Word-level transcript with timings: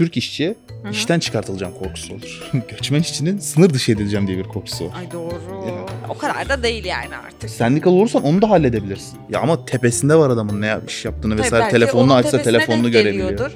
Türk 0.00 0.16
işçi 0.16 0.56
hı. 0.82 0.90
işten 0.90 1.18
çıkartılacağım 1.18 1.74
korkusu 1.74 2.14
olur. 2.14 2.50
Göçmen 2.68 3.00
işçinin 3.00 3.38
sınır 3.38 3.70
dışı 3.70 3.92
edileceğim 3.92 4.26
diye 4.26 4.38
bir 4.38 4.44
korkusu 4.44 4.84
var. 4.86 4.92
Ay 4.98 5.10
doğru. 5.12 5.66
Ya. 5.68 5.86
O 6.08 6.18
kadar 6.18 6.48
da 6.48 6.62
değil 6.62 6.84
yani 6.84 7.16
artık. 7.16 7.50
Sendikalı 7.50 7.94
olursan 7.94 8.22
onu 8.22 8.42
da 8.42 8.50
halledebilirsin. 8.50 9.18
Ya 9.30 9.40
ama 9.40 9.64
tepesinde 9.64 10.14
var 10.14 10.30
adamın 10.30 10.60
ne 10.60 10.78
iş 10.88 11.04
yaptığını 11.04 11.32
Tabii 11.36 11.42
vesaire. 11.42 11.68
Telefonunu 11.70 12.12
onun 12.12 12.22
açsa 12.22 12.42
telefonunu 12.42 12.90
görebiliyor. 12.90 13.50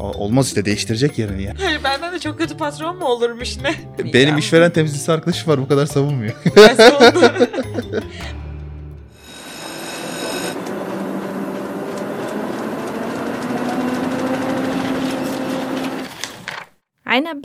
Aa, 0.00 0.02
Olmaz 0.02 0.46
işte 0.46 0.64
değiştirecek 0.64 1.18
yerini 1.18 1.42
ya. 1.42 1.54
Hayır 1.58 1.84
benden 1.84 2.12
de 2.12 2.18
çok 2.18 2.38
kötü 2.38 2.56
patron 2.56 2.98
mu 2.98 3.04
olurmuş 3.04 3.56
ne? 3.62 3.74
Benim 4.12 4.38
işveren 4.38 4.70
temsilcisi 4.70 5.12
arkadaşım 5.12 5.52
var 5.52 5.60
bu 5.60 5.68
kadar 5.68 5.86
savunmuyor. 5.86 6.34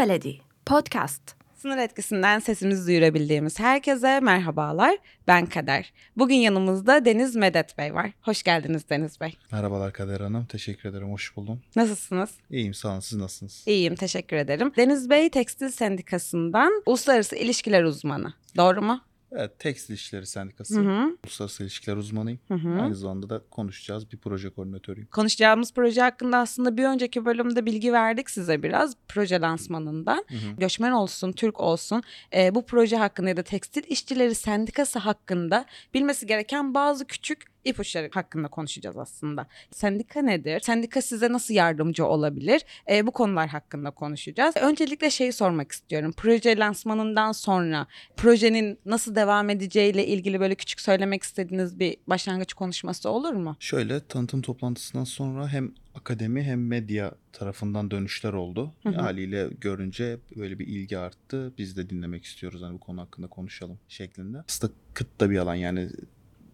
Beledi 0.06 0.38
Podcast. 0.66 1.22
Sınır 1.56 1.78
etkisinden 1.78 2.40
sesimizi 2.40 2.88
duyurabildiğimiz 2.88 3.60
herkese 3.60 4.20
merhabalar. 4.20 4.98
Ben 5.28 5.46
Kader. 5.46 5.94
Bugün 6.18 6.36
yanımızda 6.36 7.06
Deniz 7.06 7.36
Medet 7.36 7.78
Bey 7.78 7.94
var. 7.94 8.12
Hoş 8.22 8.44
geldiniz 8.44 8.90
Deniz 8.90 9.22
Bey. 9.22 9.36
Merhabalar 9.52 9.94
Kader 9.94 10.22
Hanım. 10.22 10.46
Teşekkür 10.46 10.90
ederim. 10.90 11.12
Hoş 11.12 11.36
buldum. 11.36 11.62
Nasılsınız? 11.76 12.30
İyiyim 12.50 12.74
sağ 12.74 12.92
olun. 12.92 13.00
Siz 13.00 13.18
nasılsınız? 13.20 13.64
İyiyim, 13.68 13.96
teşekkür 13.96 14.38
ederim. 14.38 14.72
Deniz 14.78 15.10
Bey 15.10 15.30
Tekstil 15.30 15.70
Sendikası'ndan 15.70 16.84
uluslararası 16.86 17.36
ilişkiler 17.36 17.84
uzmanı. 17.84 18.34
Doğru 18.58 18.82
mu? 18.82 19.02
Evet, 19.36 19.60
Tekstil 19.60 19.94
İşleri 19.94 20.26
Sendikası. 20.26 20.80
Hı 20.80 20.90
hı. 20.90 21.18
Uluslararası 21.24 21.64
İlişkiler 21.64 21.98
uzmanıyım. 21.98 22.40
hı 22.48 22.54
hı. 22.54 22.82
Aynı 22.82 22.96
zamanda 22.96 23.30
da 23.30 23.42
konuşacağız 23.52 24.12
bir 24.12 24.18
proje 24.18 24.50
koordinatörüyüm. 24.50 25.08
Konuşacağımız 25.08 25.74
proje 25.74 26.02
hakkında 26.02 26.38
aslında 26.38 26.78
bir 26.78 26.84
önceki 26.84 27.26
bölümde 27.26 27.66
bilgi 27.66 27.94
verdik 27.94 28.30
size 28.30 28.64
biraz 28.64 28.96
proje 29.08 29.42
lansmanından. 29.42 30.26
Hı 30.30 30.36
hı. 30.36 30.56
Göçmen 30.58 30.92
olsun, 30.92 31.32
Türk 31.32 31.60
olsun 31.60 32.04
e, 32.36 32.56
bu 32.56 32.66
proje 32.66 32.98
hakkında 32.98 33.30
ya 33.30 33.38
da 33.38 33.44
tekstil 33.44 33.84
işçileri 33.88 34.36
sendikası 34.36 35.00
hakkında 35.00 35.66
bilmesi 35.94 36.28
gereken 36.28 36.74
bazı 36.74 37.06
küçük 37.06 37.55
ipuçları 37.66 38.10
hakkında 38.14 38.48
konuşacağız 38.48 38.98
aslında. 38.98 39.48
Sendika 39.72 40.22
nedir? 40.22 40.60
Sendika 40.60 41.02
size 41.02 41.32
nasıl 41.32 41.54
yardımcı 41.54 42.06
olabilir? 42.06 42.62
E, 42.90 43.08
bu 43.08 43.12
konular 43.12 43.50
hakkında 43.50 43.92
konuşacağız. 43.92 44.58
Öncelikle 44.58 45.10
şeyi 45.10 45.34
sormak 45.34 45.72
istiyorum. 45.72 46.14
Proje 46.18 46.58
lansmanından 46.58 47.32
sonra 47.32 47.88
projenin 48.18 48.80
nasıl 48.86 49.16
devam 49.16 49.50
edeceğiyle 49.50 50.08
ilgili 50.08 50.40
böyle 50.40 50.56
küçük 50.56 50.82
söylemek 50.82 51.24
istediğiniz 51.24 51.80
bir 51.80 51.98
başlangıç 52.08 52.54
konuşması 52.54 53.10
olur 53.10 53.34
mu? 53.34 53.58
Şöyle 53.60 54.00
tanıtım 54.00 54.42
toplantısından 54.42 55.04
sonra 55.04 55.48
hem 55.48 55.72
akademi 55.96 56.44
hem 56.44 56.68
medya 56.68 57.12
tarafından 57.34 57.92
dönüşler 57.92 58.34
oldu. 58.34 58.74
Hı 58.84 58.90
hı. 58.90 58.94
Haliyle 58.94 59.50
görünce 59.62 60.18
böyle 60.36 60.60
bir 60.60 60.68
ilgi 60.68 60.98
arttı. 60.98 61.54
Biz 61.58 61.78
de 61.78 61.90
dinlemek 61.90 62.24
istiyoruz 62.26 62.62
hani 62.62 62.74
bu 62.74 62.80
konu 62.80 63.02
hakkında 63.02 63.28
konuşalım 63.28 63.80
şeklinde. 63.88 64.38
Aslında 64.50 64.74
kıt 64.94 65.20
da 65.20 65.30
bir 65.30 65.38
alan 65.38 65.56
yani 65.56 65.90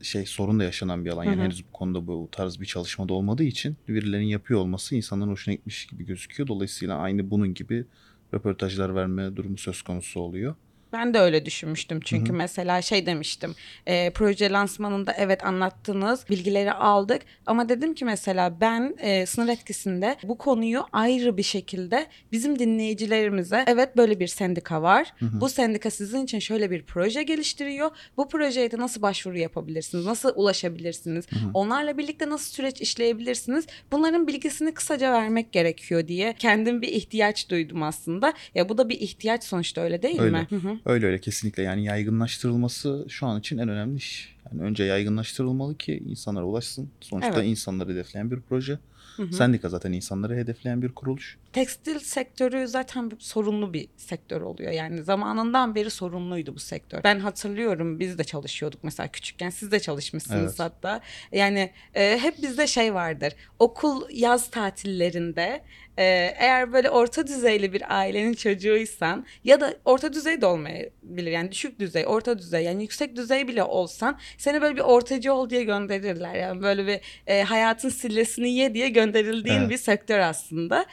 şey 0.03 0.25
sorun 0.25 0.59
da 0.59 0.63
yaşanan 0.63 1.05
bir 1.05 1.09
alan. 1.09 1.23
Yani 1.23 1.35
Hı 1.35 1.39
hı. 1.39 1.44
henüz 1.44 1.63
bu 1.67 1.71
konuda 1.71 2.07
bu 2.07 2.30
tarz 2.31 2.59
bir 2.59 2.66
çalışmada 2.66 3.13
olmadığı 3.13 3.44
için 3.44 3.77
birilerinin 3.88 4.27
yapıyor 4.27 4.59
olması 4.59 4.95
insanların 4.95 5.31
hoşuna 5.31 5.55
gitmiş 5.55 5.85
gibi 5.85 6.05
gözüküyor. 6.05 6.47
Dolayısıyla 6.47 6.97
aynı 6.97 7.31
bunun 7.31 7.53
gibi 7.53 7.85
röportajlar 8.33 8.95
verme 8.95 9.35
durumu 9.35 9.57
söz 9.57 9.81
konusu 9.81 10.19
oluyor. 10.19 10.55
Ben 10.94 11.14
de 11.14 11.20
öyle 11.20 11.45
düşünmüştüm 11.45 12.00
çünkü 12.03 12.30
Hı 12.30 12.34
hı. 12.34 12.38
mesela 12.38 12.81
şey 12.81 13.06
demiştim 13.06 13.56
e, 13.86 14.09
proje 14.09 14.50
lansmanında 14.52 15.14
evet 15.17 15.45
anlattınız 15.45 16.25
bilgileri 16.30 16.73
aldık 16.73 17.22
ama 17.45 17.70
dedim 17.70 17.94
ki 17.94 18.06
mesela 18.06 18.61
ben 18.61 18.95
e, 19.00 19.25
sınır 19.25 19.47
etkisinde 19.47 20.17
bu 20.23 20.38
konuyu 20.38 20.84
ayrı 20.94 21.38
bir 21.38 21.44
şekilde 21.44 22.08
bizim 22.31 22.59
dinleyicilerimize 22.59 23.64
evet 23.67 23.97
böyle 23.97 24.19
bir 24.19 24.28
sendika 24.28 24.81
var 24.81 25.14
Hı 25.19 25.25
hı. 25.25 25.42
bu 25.42 25.50
sendika 25.50 25.89
sizin 25.92 26.23
için 26.23 26.39
şöyle 26.39 26.72
bir 26.72 26.84
proje 26.84 27.23
geliştiriyor 27.23 27.92
bu 28.17 28.30
projeye 28.30 28.72
de 28.72 28.78
nasıl 28.78 29.02
başvuru 29.02 29.38
yapabilirsiniz 29.38 30.06
nasıl 30.06 30.31
ulaşabilirsiniz 30.35 31.31
Hı 31.31 31.35
hı. 31.35 31.50
onlarla 31.53 31.97
birlikte 31.97 32.30
nasıl 32.30 32.51
süreç 32.53 32.81
işleyebilirsiniz 32.81 33.68
bunların 33.91 34.28
bilgisini 34.28 34.74
kısaca 34.74 35.12
vermek 35.13 35.51
gerekiyor 35.51 36.07
diye 36.07 36.34
kendim 36.40 36.81
bir 36.81 36.88
ihtiyaç 36.88 37.50
duydum 37.50 37.84
aslında 37.84 38.34
ya 38.56 38.69
bu 38.69 38.78
da 38.78 38.90
bir 38.90 39.00
ihtiyaç 39.00 39.44
sonuçta 39.44 39.81
öyle 39.81 40.01
değil 40.01 40.19
Öyle. 40.22 40.31
mi? 40.31 40.47
Hı 40.50 40.56
hı. 40.56 40.78
Öyle 40.86 41.06
öyle 41.06 41.19
kesinlikle 41.19 41.64
yani 41.64 41.86
yaygınlaştırılması 41.86 43.06
şu 43.09 43.25
an 43.28 43.40
için 43.40 43.58
en 43.58 43.69
önemli 43.69 43.97
iş. 43.97 44.36
Yani 44.52 44.62
önce 44.62 44.84
yaygınlaştırılmalı 44.84 45.78
ki 45.78 46.03
insanlara 46.08 46.46
ulaşsın. 46.46 46.90
Sonuçta 47.02 47.34
Evet. 47.34 47.46
insanları 47.50 47.92
hedefleyen 47.92 48.31
bir 48.31 48.40
proje. 48.50 48.80
Hı 49.18 49.24
hı. 49.24 49.34
Sendika 49.34 49.69
zaten 49.69 49.92
insanları 49.92 50.36
hedefleyen 50.36 50.81
bir 50.81 50.90
kuruluş. 50.90 51.38
Tekstil 51.53 52.00
sektörü 52.00 52.67
zaten 52.67 53.12
sorunlu 53.19 53.73
bir 53.73 53.88
sektör 53.97 54.41
oluyor. 54.41 54.72
Yani 54.72 55.03
zamanından 55.03 55.75
beri 55.75 55.89
sorunluydu 55.89 56.56
bu 56.56 56.59
sektör. 56.59 57.03
Ben 57.03 57.19
hatırlıyorum 57.19 58.00
biz 58.00 58.17
de 58.17 58.23
çalışıyorduk 58.23 58.84
mesela 58.84 59.07
küçükken. 59.07 59.50
Siz 59.50 59.72
de 59.72 59.79
çalışmışsınız 59.79 60.41
Evet. 60.41 60.59
hatta. 60.59 61.01
Yani 61.31 61.72
e, 61.94 62.17
hep 62.22 62.41
bizde 62.41 62.67
şey 62.67 62.94
vardır. 62.94 63.34
Okul 63.59 64.01
yaz 64.12 64.50
tatillerinde 64.51 65.62
e, 65.97 66.03
eğer 66.38 66.73
böyle 66.73 66.89
orta 66.89 67.28
düzeyli 67.28 67.73
bir 67.73 67.97
ailenin 67.97 68.33
çocuğuysan 68.33 69.25
ya 69.44 69.62
da 69.62 69.73
orta 69.85 70.13
düzey 70.13 70.41
de 70.41 70.45
olmayabilir. 70.45 71.31
Yani 71.31 71.51
düşük 71.51 71.79
düzey, 71.79 72.07
orta 72.07 72.39
düzey 72.39 72.63
yani 72.63 72.81
yüksek 72.83 73.16
düzey 73.16 73.47
bile 73.47 73.63
olsan 73.63 74.19
seni 74.38 74.62
böyle 74.62 74.75
bir 74.75 74.81
ortacı 74.81 75.33
ol 75.33 75.50
diye 75.50 75.63
gönderirler. 75.63 76.35
Yani 76.35 76.62
böyle 76.62 76.88
bir 76.88 77.00
e, 77.28 77.44
hayatın 77.44 77.89
sillesini 77.89 78.53
ye 78.53 78.73
diye 78.73 78.89
gönderildiğin 78.89 79.59
Evet. 79.59 79.69
bir 79.69 79.78
sektör 79.78 80.19
aslında. 80.19 80.85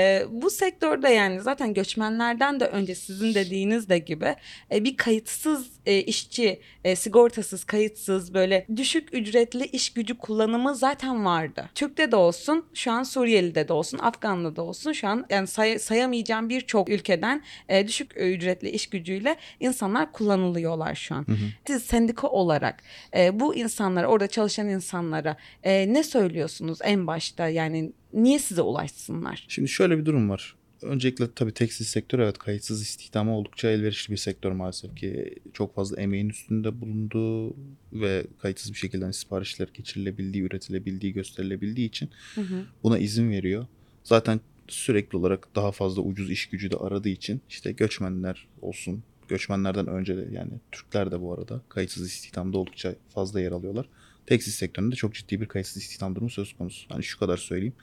Ee, 0.00 0.26
bu 0.30 0.50
sektörde 0.50 1.08
yani 1.08 1.40
zaten 1.40 1.74
göçmenlerden 1.74 2.60
de 2.60 2.66
önce 2.66 2.94
sizin 2.94 3.34
dediğiniz 3.34 3.88
de 3.88 3.98
gibi 3.98 4.36
e, 4.72 4.84
bir 4.84 4.96
kayıtsız 4.96 5.70
e, 5.86 5.98
işçi, 6.00 6.60
e, 6.84 6.96
sigortasız, 6.96 7.64
kayıtsız 7.64 8.34
böyle 8.34 8.66
düşük 8.76 9.14
ücretli 9.14 9.64
iş 9.64 9.92
gücü 9.92 10.18
kullanımı 10.18 10.74
zaten 10.74 11.24
vardı. 11.24 11.70
Türk'te 11.74 12.12
de 12.12 12.16
olsun, 12.16 12.66
şu 12.74 12.92
an 12.92 13.02
Suriyeli'de 13.02 13.68
de 13.68 13.72
olsun, 13.72 13.98
Afgan'da 13.98 14.56
da 14.56 14.62
olsun 14.62 14.92
şu 14.92 15.08
an 15.08 15.26
yani 15.30 15.46
say- 15.46 15.78
sayamayacağım 15.78 16.48
birçok 16.48 16.88
ülkeden 16.88 17.42
e, 17.68 17.88
düşük 17.88 18.16
ücretli 18.16 18.70
iş 18.70 18.86
gücüyle 18.86 19.36
insanlar 19.60 20.12
kullanılıyorlar 20.12 20.94
şu 20.94 21.14
an. 21.14 21.26
Hı 21.26 21.32
hı. 21.32 21.36
Siz 21.66 21.82
sendika 21.82 22.28
olarak 22.28 22.82
e, 23.16 23.40
bu 23.40 23.54
insanlara, 23.54 24.06
orada 24.06 24.26
çalışan 24.26 24.68
insanlara 24.68 25.36
e, 25.62 25.92
ne 25.92 26.02
söylüyorsunuz 26.02 26.78
en 26.82 27.06
başta 27.06 27.48
yani 27.48 27.92
niye 28.12 28.38
size 28.38 28.62
ulaşsınlar? 28.62 29.46
Şimdi 29.48 29.68
şöyle 29.68 29.98
bir 29.98 30.04
durum 30.04 30.30
var. 30.30 30.54
Öncelikle 30.82 31.34
tabii 31.34 31.52
tekstil 31.52 31.84
sektörü 31.84 32.22
evet 32.22 32.38
kayıtsız 32.38 32.82
istihdama 32.82 33.36
oldukça 33.36 33.70
elverişli 33.70 34.12
bir 34.12 34.16
sektör 34.16 34.52
maalesef 34.52 34.96
ki 34.96 35.34
çok 35.52 35.74
fazla 35.74 36.00
emeğin 36.00 36.28
üstünde 36.28 36.80
bulunduğu 36.80 37.54
ve 37.92 38.26
kayıtsız 38.38 38.72
bir 38.72 38.78
şekilde 38.78 39.04
hani 39.04 39.14
siparişler 39.14 39.68
geçirilebildiği, 39.74 40.44
üretilebildiği, 40.44 41.12
gösterilebildiği 41.12 41.88
için 41.88 42.10
Hı 42.34 42.40
hı. 42.40 42.64
buna 42.82 42.98
izin 42.98 43.30
veriyor. 43.30 43.66
Zaten 44.04 44.40
sürekli 44.68 45.18
olarak 45.18 45.48
daha 45.54 45.72
fazla 45.72 46.02
ucuz 46.02 46.30
iş 46.30 46.46
gücü 46.46 46.70
de 46.70 46.76
aradığı 46.76 47.08
için 47.08 47.40
işte 47.48 47.72
göçmenler 47.72 48.46
olsun, 48.62 49.02
göçmenlerden 49.28 49.86
önce 49.86 50.16
de 50.16 50.28
yani 50.32 50.50
Türkler 50.72 51.10
de 51.10 51.20
bu 51.20 51.34
arada 51.34 51.62
kayıtsız 51.68 52.06
istihdamda 52.06 52.58
oldukça 52.58 52.94
fazla 53.08 53.40
yer 53.40 53.52
alıyorlar. 53.52 53.88
Tekstil 54.26 54.52
sektöründe 54.52 54.96
çok 54.96 55.14
ciddi 55.14 55.40
bir 55.40 55.46
kayıtsız 55.46 55.82
istihdam 55.82 56.14
durumu 56.14 56.30
söz 56.30 56.52
konusu. 56.52 56.86
Hani 56.88 57.02
şu 57.02 57.18
kadar 57.18 57.36
söyleyeyim. 57.36 57.74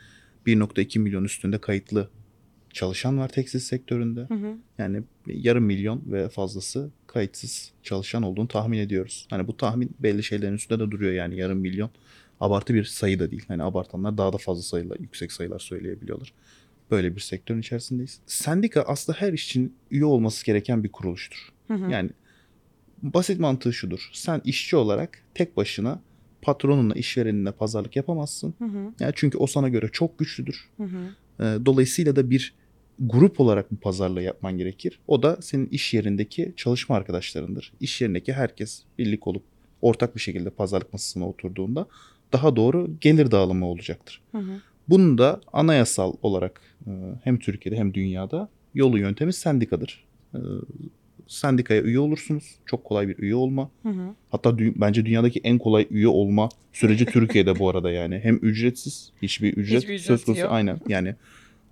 1.2 0.47 0.99
milyon 0.99 1.23
üstünde 1.23 1.57
kayıtlı 1.57 2.09
çalışan 2.69 3.17
var 3.17 3.29
tekstil 3.29 3.59
sektöründe. 3.59 4.21
Hı 4.21 4.33
hı. 4.33 4.55
Yani 4.77 5.03
yarım 5.25 5.63
milyon 5.63 6.03
ve 6.05 6.29
fazlası 6.29 6.89
kayıtsız 7.07 7.71
çalışan 7.83 8.23
olduğunu 8.23 8.47
tahmin 8.47 8.77
ediyoruz. 8.77 9.27
Hani 9.29 9.47
bu 9.47 9.57
tahmin 9.57 9.95
belli 9.99 10.23
şeylerin 10.23 10.53
üstünde 10.53 10.79
de 10.83 10.91
duruyor 10.91 11.13
yani 11.13 11.39
yarım 11.39 11.59
milyon. 11.59 11.89
Abartı 12.39 12.73
bir 12.73 12.83
sayı 12.83 13.19
da 13.19 13.31
değil. 13.31 13.45
Hani 13.47 13.63
abartanlar 13.63 14.17
daha 14.17 14.33
da 14.33 14.37
fazla 14.37 14.63
sayılar, 14.63 14.97
yüksek 14.99 15.31
sayılar 15.31 15.59
söyleyebiliyorlar. 15.59 16.33
Böyle 16.91 17.15
bir 17.15 17.21
sektörün 17.21 17.59
içerisindeyiz. 17.59 18.19
Sendika 18.25 18.81
aslında 18.81 19.21
her 19.21 19.33
işçinin 19.33 19.75
üye 19.91 20.05
olması 20.05 20.45
gereken 20.45 20.83
bir 20.83 20.91
kuruluştur. 20.91 21.49
Hı 21.67 21.73
hı. 21.73 21.91
Yani 21.91 22.09
basit 23.01 23.39
mantığı 23.39 23.73
şudur. 23.73 24.09
Sen 24.13 24.41
işçi 24.45 24.75
olarak 24.75 25.23
tek 25.33 25.57
başına 25.57 26.01
patronunla, 26.47 26.93
işvereninle 26.93 27.51
pazarlık 27.51 27.95
yapamazsın. 27.95 28.53
Hı 28.57 28.65
hı. 28.65 28.93
Yani 28.99 29.13
çünkü 29.15 29.37
o 29.37 29.47
sana 29.47 29.69
göre 29.69 29.89
çok 29.91 30.19
güçlüdür. 30.19 30.69
Hı 30.77 30.83
hı. 30.83 30.97
Ee, 31.39 31.65
Dolayısıyla 31.65 32.15
da 32.15 32.29
bir 32.29 32.53
grup 32.99 33.39
olarak 33.39 33.71
bu 33.71 33.75
pazarlığı 33.75 34.21
yapman 34.21 34.57
gerekir. 34.57 34.99
O 35.07 35.23
da 35.23 35.37
senin 35.41 35.65
iş 35.65 35.93
yerindeki 35.93 36.53
çalışma 36.55 36.95
arkadaşlarındır. 36.95 37.73
İş 37.79 38.01
yerindeki 38.01 38.33
herkes 38.33 38.83
birlik 38.97 39.27
olup 39.27 39.43
ortak 39.81 40.15
bir 40.15 40.21
şekilde 40.21 40.49
pazarlık 40.49 40.93
masasına 40.93 41.29
oturduğunda 41.29 41.87
daha 42.33 42.55
doğru 42.55 42.89
gelir 43.01 43.31
dağılımı 43.31 43.65
olacaktır. 43.65 44.21
Hı 44.31 44.37
hı. 44.37 44.61
Bunun 44.89 45.17
da 45.17 45.41
anayasal 45.53 46.13
olarak 46.21 46.61
e, 46.87 46.91
hem 47.23 47.39
Türkiye'de 47.39 47.79
hem 47.79 47.93
dünyada 47.93 48.49
yolu 48.73 48.99
yöntemi 48.99 49.33
sendikadır. 49.33 50.07
Sendikaya 51.27 51.81
üye 51.81 51.99
olursunuz. 51.99 52.55
Çok 52.65 52.83
kolay 52.83 53.07
bir 53.07 53.17
üye 53.19 53.35
olma. 53.35 53.69
Hı 53.83 53.89
hı. 53.89 54.07
Hatta 54.31 54.49
dü- 54.49 54.73
bence 54.75 55.05
dünyadaki 55.05 55.39
en 55.43 55.57
kolay 55.57 55.87
üye 55.91 56.07
olma 56.07 56.49
süreci 56.73 57.05
Türkiye'de 57.15 57.59
bu 57.59 57.69
arada 57.69 57.91
yani. 57.91 58.19
Hem 58.23 58.35
ücretsiz, 58.41 59.11
hiçbir 59.21 59.53
ücret 59.53 59.81
Hiçbir 59.81 59.93
ücret 59.93 60.07
söz 60.07 60.25
konusu 60.25 60.41
yok. 60.41 60.51
aynen. 60.51 60.79
Yani 60.87 61.15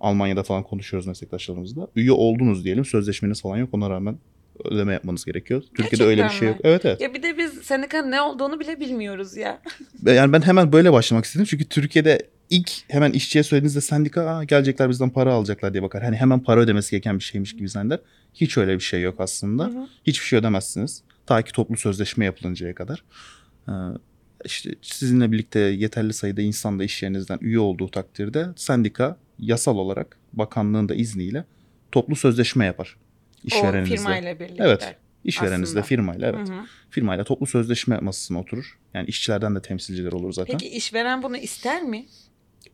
Almanya'da 0.00 0.42
falan 0.42 0.62
konuşuyoruz 0.62 1.06
meslektaşlarımızla. 1.06 1.88
Üye 1.96 2.12
oldunuz 2.12 2.64
diyelim. 2.64 2.84
Sözleşmeniz 2.84 3.42
falan 3.42 3.56
yok. 3.56 3.68
Ona 3.72 3.90
rağmen 3.90 4.18
ödeme 4.64 4.92
yapmanız 4.92 5.24
gerekiyor. 5.24 5.62
Türkiye'de 5.76 6.04
öyle 6.04 6.16
bir 6.16 6.22
Gerçekten 6.22 6.38
şey 6.38 6.48
mi? 6.48 6.52
yok. 6.52 6.60
Evet 6.64 6.84
evet. 6.84 7.00
Ya 7.00 7.14
bir 7.14 7.22
de 7.22 7.38
biz 7.38 7.52
sendikanın 7.52 8.10
ne 8.10 8.20
olduğunu 8.20 8.60
bile 8.60 8.80
bilmiyoruz 8.80 9.36
ya. 9.36 9.62
Yani 10.06 10.32
ben 10.32 10.40
hemen 10.42 10.72
böyle 10.72 10.92
başlamak 10.92 11.24
istedim. 11.24 11.46
Çünkü 11.50 11.64
Türkiye'de 11.64 12.18
ilk 12.50 12.70
hemen 12.88 13.12
işçiye 13.12 13.44
söylediğinizde 13.44 13.80
sendika 13.80 14.22
"Aa, 14.30 14.44
gelecekler 14.44 14.88
bizden 14.90 15.10
para 15.10 15.32
alacaklar 15.32 15.72
diye 15.72 15.82
bakar. 15.82 16.02
Hani 16.02 16.16
hemen 16.16 16.40
para 16.40 16.60
ödemesi 16.60 16.90
gereken 16.90 17.18
bir 17.18 17.24
şeymiş 17.24 17.56
gibi 17.56 17.68
zanneder. 17.68 18.00
Hiç 18.40 18.58
öyle 18.58 18.74
bir 18.74 18.80
şey 18.80 19.02
yok 19.02 19.20
aslında. 19.20 19.64
Hı 19.64 19.68
hı. 19.68 19.86
Hiçbir 20.06 20.26
şey 20.26 20.38
ödemezsiniz. 20.38 21.02
Ta 21.26 21.42
ki 21.42 21.52
toplu 21.52 21.76
sözleşme 21.76 22.24
yapılıncaya 22.24 22.74
kadar. 22.74 23.04
Ee, 23.68 23.72
işte 24.44 24.70
sizinle 24.82 25.32
birlikte 25.32 25.60
yeterli 25.60 26.12
sayıda 26.12 26.42
insan 26.42 26.78
da 26.78 26.84
iş 26.84 27.02
yerinizden 27.02 27.38
üye 27.40 27.58
olduğu 27.58 27.88
takdirde 27.88 28.46
sendika 28.56 29.16
yasal 29.38 29.76
olarak 29.76 30.18
bakanlığın 30.32 30.88
da 30.88 30.94
izniyle 30.94 31.44
toplu 31.92 32.16
sözleşme 32.16 32.64
yapar 32.64 32.96
O 33.44 33.46
işvereninizle. 33.46 33.96
firmayla 33.96 34.40
birlikte. 34.40 34.64
Evet. 34.64 34.96
İşvereninizle, 35.24 35.70
aslında. 35.80 35.82
firmayla 35.82 36.28
evet. 36.28 36.48
Hı 36.48 36.52
hı. 36.52 36.64
Firmayla 36.90 37.24
toplu 37.24 37.46
sözleşme 37.46 37.98
masasına 37.98 38.40
oturur. 38.40 38.78
Yani 38.94 39.06
işçilerden 39.08 39.54
de 39.54 39.62
temsilciler 39.62 40.12
olur 40.12 40.32
zaten. 40.32 40.58
Peki 40.58 40.76
işveren 40.76 41.22
bunu 41.22 41.36
ister 41.36 41.82
mi? 41.82 42.06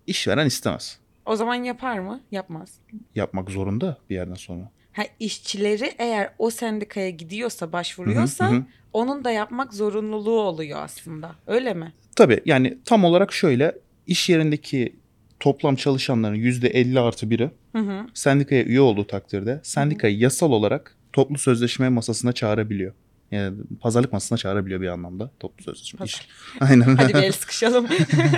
İşveren 0.07 0.47
istemez. 0.47 0.99
O 1.27 1.37
zaman 1.37 1.55
yapar 1.55 1.99
mı? 1.99 2.21
Yapmaz. 2.31 2.79
Yapmak 3.15 3.51
zorunda 3.51 3.99
bir 4.11 4.15
yerden 4.15 4.35
sonra. 4.35 4.71
Ha, 4.93 5.03
işçileri 5.21 5.93
eğer 5.99 6.31
o 6.39 6.51
sendikaya 6.51 7.11
gidiyorsa, 7.11 7.67
Hı 7.67 7.69
hı, 7.69 7.73
başvuruyorsa 7.73 8.51
hı 8.51 8.55
hı. 8.55 8.63
onun 8.93 9.25
da 9.25 9.31
yapmak 9.31 9.75
zorunluluğu 9.75 10.41
oluyor 10.41 10.79
aslında. 10.83 11.35
Öyle 11.47 11.75
mi? 11.75 11.93
Tabii 12.17 12.41
yani 12.45 12.79
tam 12.85 13.05
olarak 13.05 13.33
şöyle 13.33 13.75
iş 14.07 14.29
yerindeki 14.29 14.97
toplam 15.41 15.77
çalışanların 15.77 16.37
%50 16.37 17.01
artı 17.01 17.31
biri 17.31 17.51
Hı 17.73 17.79
hı. 17.79 18.07
sendikaya 18.15 18.65
üye 18.65 18.81
olduğu 18.81 19.07
takdirde 19.07 19.61
sendikayı 19.63 20.19
yasal 20.19 20.53
olarak 20.53 20.97
toplu 21.13 21.39
sözleşme 21.39 21.89
masasına 21.89 22.33
çağırabiliyor. 22.33 22.93
Yani 23.31 23.57
pazarlık 23.81 24.13
masasına 24.13 24.39
çağırabiliyor 24.39 24.81
bir 24.81 24.89
anlamda 24.89 25.31
toplu 25.41 25.65
sözleşme. 25.65 26.07
İş. 26.07 26.29
Aynen. 26.61 26.97
Hadi 26.97 27.15
bir 27.15 27.23
el 27.23 27.33
sıkışalım. 27.33 27.87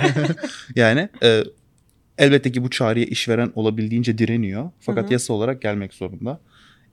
yani 0.75 1.09
e, 1.23 1.43
elbette 2.17 2.51
ki 2.51 2.63
bu 2.63 2.69
çağrıya 2.69 3.05
işveren 3.05 3.51
olabildiğince 3.55 4.17
direniyor. 4.17 4.71
Fakat 4.79 5.03
Hı 5.03 5.07
hı. 5.07 5.13
yasal 5.13 5.33
olarak 5.35 5.61
gelmek 5.61 5.93
zorunda. 5.93 6.41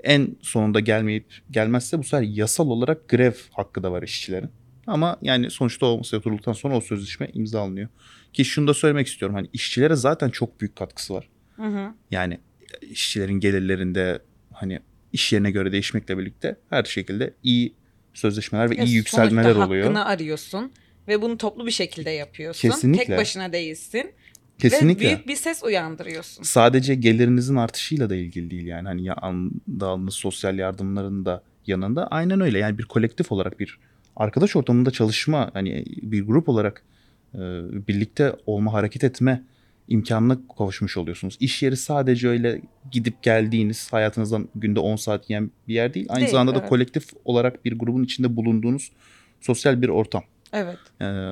En 0.04 0.36
sonunda 0.42 0.80
gelmeyip 0.80 1.26
gelmezse 1.50 1.98
bu 1.98 2.04
sefer 2.04 2.22
yasal 2.22 2.69
olarak 2.69 3.08
grev 3.08 3.32
hakkı 3.50 3.82
da 3.82 3.92
var 3.92 4.02
işçilerin. 4.02 4.50
Ama 4.86 5.16
yani 5.22 5.50
sonuçta 5.50 5.86
o 5.86 5.98
masaya 5.98 6.16
oturduktan 6.16 6.52
sonra 6.52 6.76
o 6.76 6.80
sözleşme 6.80 7.30
imzalanıyor. 7.34 7.88
Ki 8.32 8.44
şunu 8.44 8.69
da 8.69 8.74
söylemek 8.74 9.06
istiyorum. 9.06 9.36
Hani 9.36 9.48
işçilere 9.52 9.96
zaten 9.96 10.28
çok 10.28 10.60
büyük 10.60 10.76
katkısı 10.76 11.14
var. 11.14 11.28
Hı 11.56 11.62
hı. 11.62 11.94
Yani 12.10 12.38
işçilerin 12.90 13.40
gelirlerinde 13.40 14.18
hani 14.52 14.80
iş 15.12 15.32
yerine 15.32 15.50
göre 15.50 15.72
değişmekle 15.72 16.18
birlikte 16.18 16.56
her 16.70 16.84
şekilde 16.84 17.34
iyi 17.42 17.75
sözleşmeler 18.14 18.70
ve 18.70 18.75
Ya 18.75 18.84
iyi 18.84 18.94
yükselmeler 18.94 19.42
sonuçta 19.42 19.66
oluyor. 19.66 19.84
hakkını 19.84 20.04
arıyorsun 20.04 20.72
ve 21.08 21.22
bunu 21.22 21.38
toplu 21.38 21.66
bir 21.66 21.70
şekilde 21.70 22.10
yapıyorsun. 22.10 22.68
Kesinlikle. 22.68 23.04
Tek 23.04 23.18
başına 23.18 23.52
değilsin. 23.52 24.12
Kesinlikle. 24.70 25.05
Ve 25.05 25.09
büyük 25.09 25.29
bir 25.29 25.37
ses 25.37 25.62
uyandırıyorsun. 25.62 26.43
sadece 26.43 26.94
gelirinizin 26.94 27.56
artışıyla 27.56 28.11
da 28.11 28.17
ilgili 28.17 28.50
değil 28.50 28.67
yani 28.67 28.88
hani 28.88 29.05
ya 29.05 29.14
anda 29.14 29.88
aldığınız 29.88 30.14
sosyal 30.14 30.59
yardımların 30.59 31.25
da 31.25 31.43
yanında 31.67 32.06
aynen 32.06 32.41
öyle 32.41 32.59
yani 32.59 32.79
bir 32.79 32.85
kolektif 32.85 33.32
olarak 33.32 33.61
bir 33.61 33.79
arkadaş 34.17 34.56
ortamında 34.56 34.91
çalışma 34.91 35.50
hani 35.53 35.85
bir 36.03 36.23
grup 36.26 36.49
olarak 36.49 36.82
e, 37.35 37.38
birlikte 37.88 38.37
olma 38.47 38.73
hareket 38.73 39.05
etme 39.05 39.43
imkanına 39.88 40.38
kavuşmuş 40.59 40.97
oluyorsunuz. 40.97 41.37
İş 41.41 41.62
yeri 41.62 41.76
sadece 41.76 42.29
öyle 42.29 42.61
gidip 42.91 43.23
geldiğiniz 43.23 43.93
hayatınızdan 43.93 44.49
günde 44.55 44.81
10 44.81 44.97
saat 44.97 45.31
yiyen 45.31 45.50
bir 45.69 45.75
yer 45.75 45.94
değil. 45.94 46.06
Aynı 46.09 46.20
Değil, 46.20 46.31
zamanda 46.32 46.55
da 46.55 46.59
evet. 46.59 46.69
kolektif 46.69 47.05
olarak 47.25 47.64
bir 47.64 47.79
grubun 47.79 48.05
içinde 48.05 48.37
bulunduğunuz 48.37 48.93
sosyal 49.41 49.82
bir 49.82 49.88
ortam 49.88 50.23
Evet. 50.53 50.79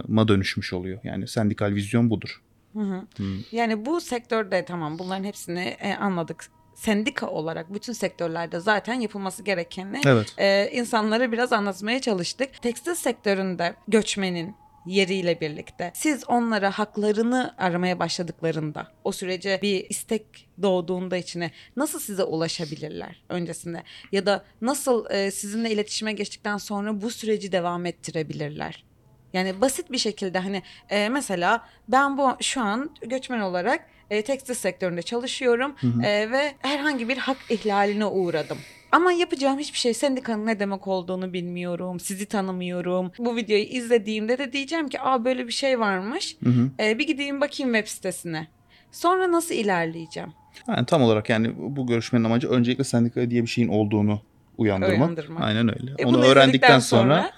ma 0.08 0.28
dönüşmüş 0.28 0.72
oluyor. 0.72 0.98
Yani 1.04 1.28
sendikal 1.28 1.74
vizyon 1.74 2.10
budur. 2.10 2.40
Hı 2.72 2.80
hı. 2.80 3.06
Hı. 3.16 3.24
Yani 3.52 3.86
bu 3.86 4.00
sektörde 4.00 4.64
tamam 4.64 4.98
bunların 4.98 5.24
hepsini 5.24 5.76
e, 5.80 5.94
anladık. 5.94 6.46
Sendika 6.74 7.26
olarak 7.26 7.74
bütün 7.74 7.92
sektörlerde 7.92 8.60
zaten 8.60 8.94
yapılması 8.94 9.42
gerekeni 9.42 10.00
Evet. 10.06 10.34
e, 10.38 10.70
insanlara 10.72 11.32
biraz 11.32 11.52
anlatmaya 11.52 12.00
çalıştık. 12.00 12.62
Tekstil 12.62 12.94
sektöründe 12.94 13.74
göçmenin 13.88 14.54
yeriyle 14.86 15.40
birlikte 15.40 15.92
siz 15.94 16.24
onlara 16.28 16.70
haklarını 16.70 17.54
aramaya 17.58 17.98
başladıklarında 17.98 18.92
o 19.04 19.12
sürece 19.12 19.58
bir 19.62 19.86
istek 19.90 20.48
doğduğunda 20.62 21.16
içine 21.16 21.50
nasıl 21.76 22.00
size 22.00 22.24
ulaşabilirler 22.24 23.22
öncesinde 23.28 23.82
ya 24.12 24.26
da 24.26 24.44
nasıl 24.60 25.10
e, 25.10 25.30
sizinle 25.30 25.70
iletişime 25.70 26.12
geçtikten 26.12 26.56
sonra 26.56 27.02
bu 27.02 27.10
süreci 27.10 27.52
devam 27.52 27.86
ettirebilirler? 27.86 28.84
Yani 29.32 29.60
basit 29.60 29.92
bir 29.92 29.98
şekilde 29.98 30.38
hani 30.38 30.62
e, 30.90 31.08
mesela 31.08 31.64
ben 31.88 32.18
bu 32.18 32.30
şu 32.40 32.60
an 32.60 32.90
göçmen 33.06 33.40
olarak 33.40 33.86
e, 34.10 34.22
tekstil 34.22 34.54
sektöründe 34.54 35.02
çalışıyorum 35.02 35.74
Hı 35.80 35.86
hı. 35.86 36.02
e, 36.02 36.30
ve 36.30 36.54
herhangi 36.58 37.08
bir 37.08 37.16
hak 37.16 37.36
ihlaline 37.50 38.06
uğradım. 38.06 38.58
Ama 38.92 39.12
yapacağım 39.12 39.58
hiçbir 39.58 39.78
şey 39.78 39.94
sendikanın 39.94 40.46
ne 40.46 40.60
demek 40.60 40.86
olduğunu 40.88 41.32
bilmiyorum. 41.32 42.00
Sizi 42.00 42.26
tanımıyorum. 42.26 43.12
Bu 43.18 43.36
videoyu 43.36 43.62
izlediğimde 43.62 44.38
de 44.38 44.52
diyeceğim 44.52 44.88
ki 44.88 45.00
aa 45.00 45.24
böyle 45.24 45.46
bir 45.46 45.52
şey 45.52 45.80
varmış. 45.80 46.36
Hı 46.44 46.50
hı. 46.50 46.70
E, 46.80 46.98
bir 46.98 47.06
gideyim 47.06 47.40
bakayım 47.40 47.74
web 47.74 47.88
sitesine. 47.88 48.46
Sonra 48.92 49.32
nasıl 49.32 49.54
ilerleyeceğim? 49.54 50.32
Yani 50.68 50.86
tam 50.86 51.02
olarak 51.02 51.30
yani 51.30 51.52
bu 51.56 51.86
görüşmenin 51.86 52.24
amacı 52.24 52.48
öncelikle 52.48 52.84
sendika 52.84 53.30
diye 53.30 53.42
bir 53.42 53.48
şeyin 53.48 53.68
olduğunu 53.68 54.20
uyandırmak. 54.58 54.98
Uyandırmak. 54.98 55.42
Aynen 55.42 55.68
öyle. 55.80 55.94
E, 55.98 56.06
Onu 56.06 56.16
öğrendikten 56.16 56.42
izledikten 56.42 56.78
sonra, 56.78 57.30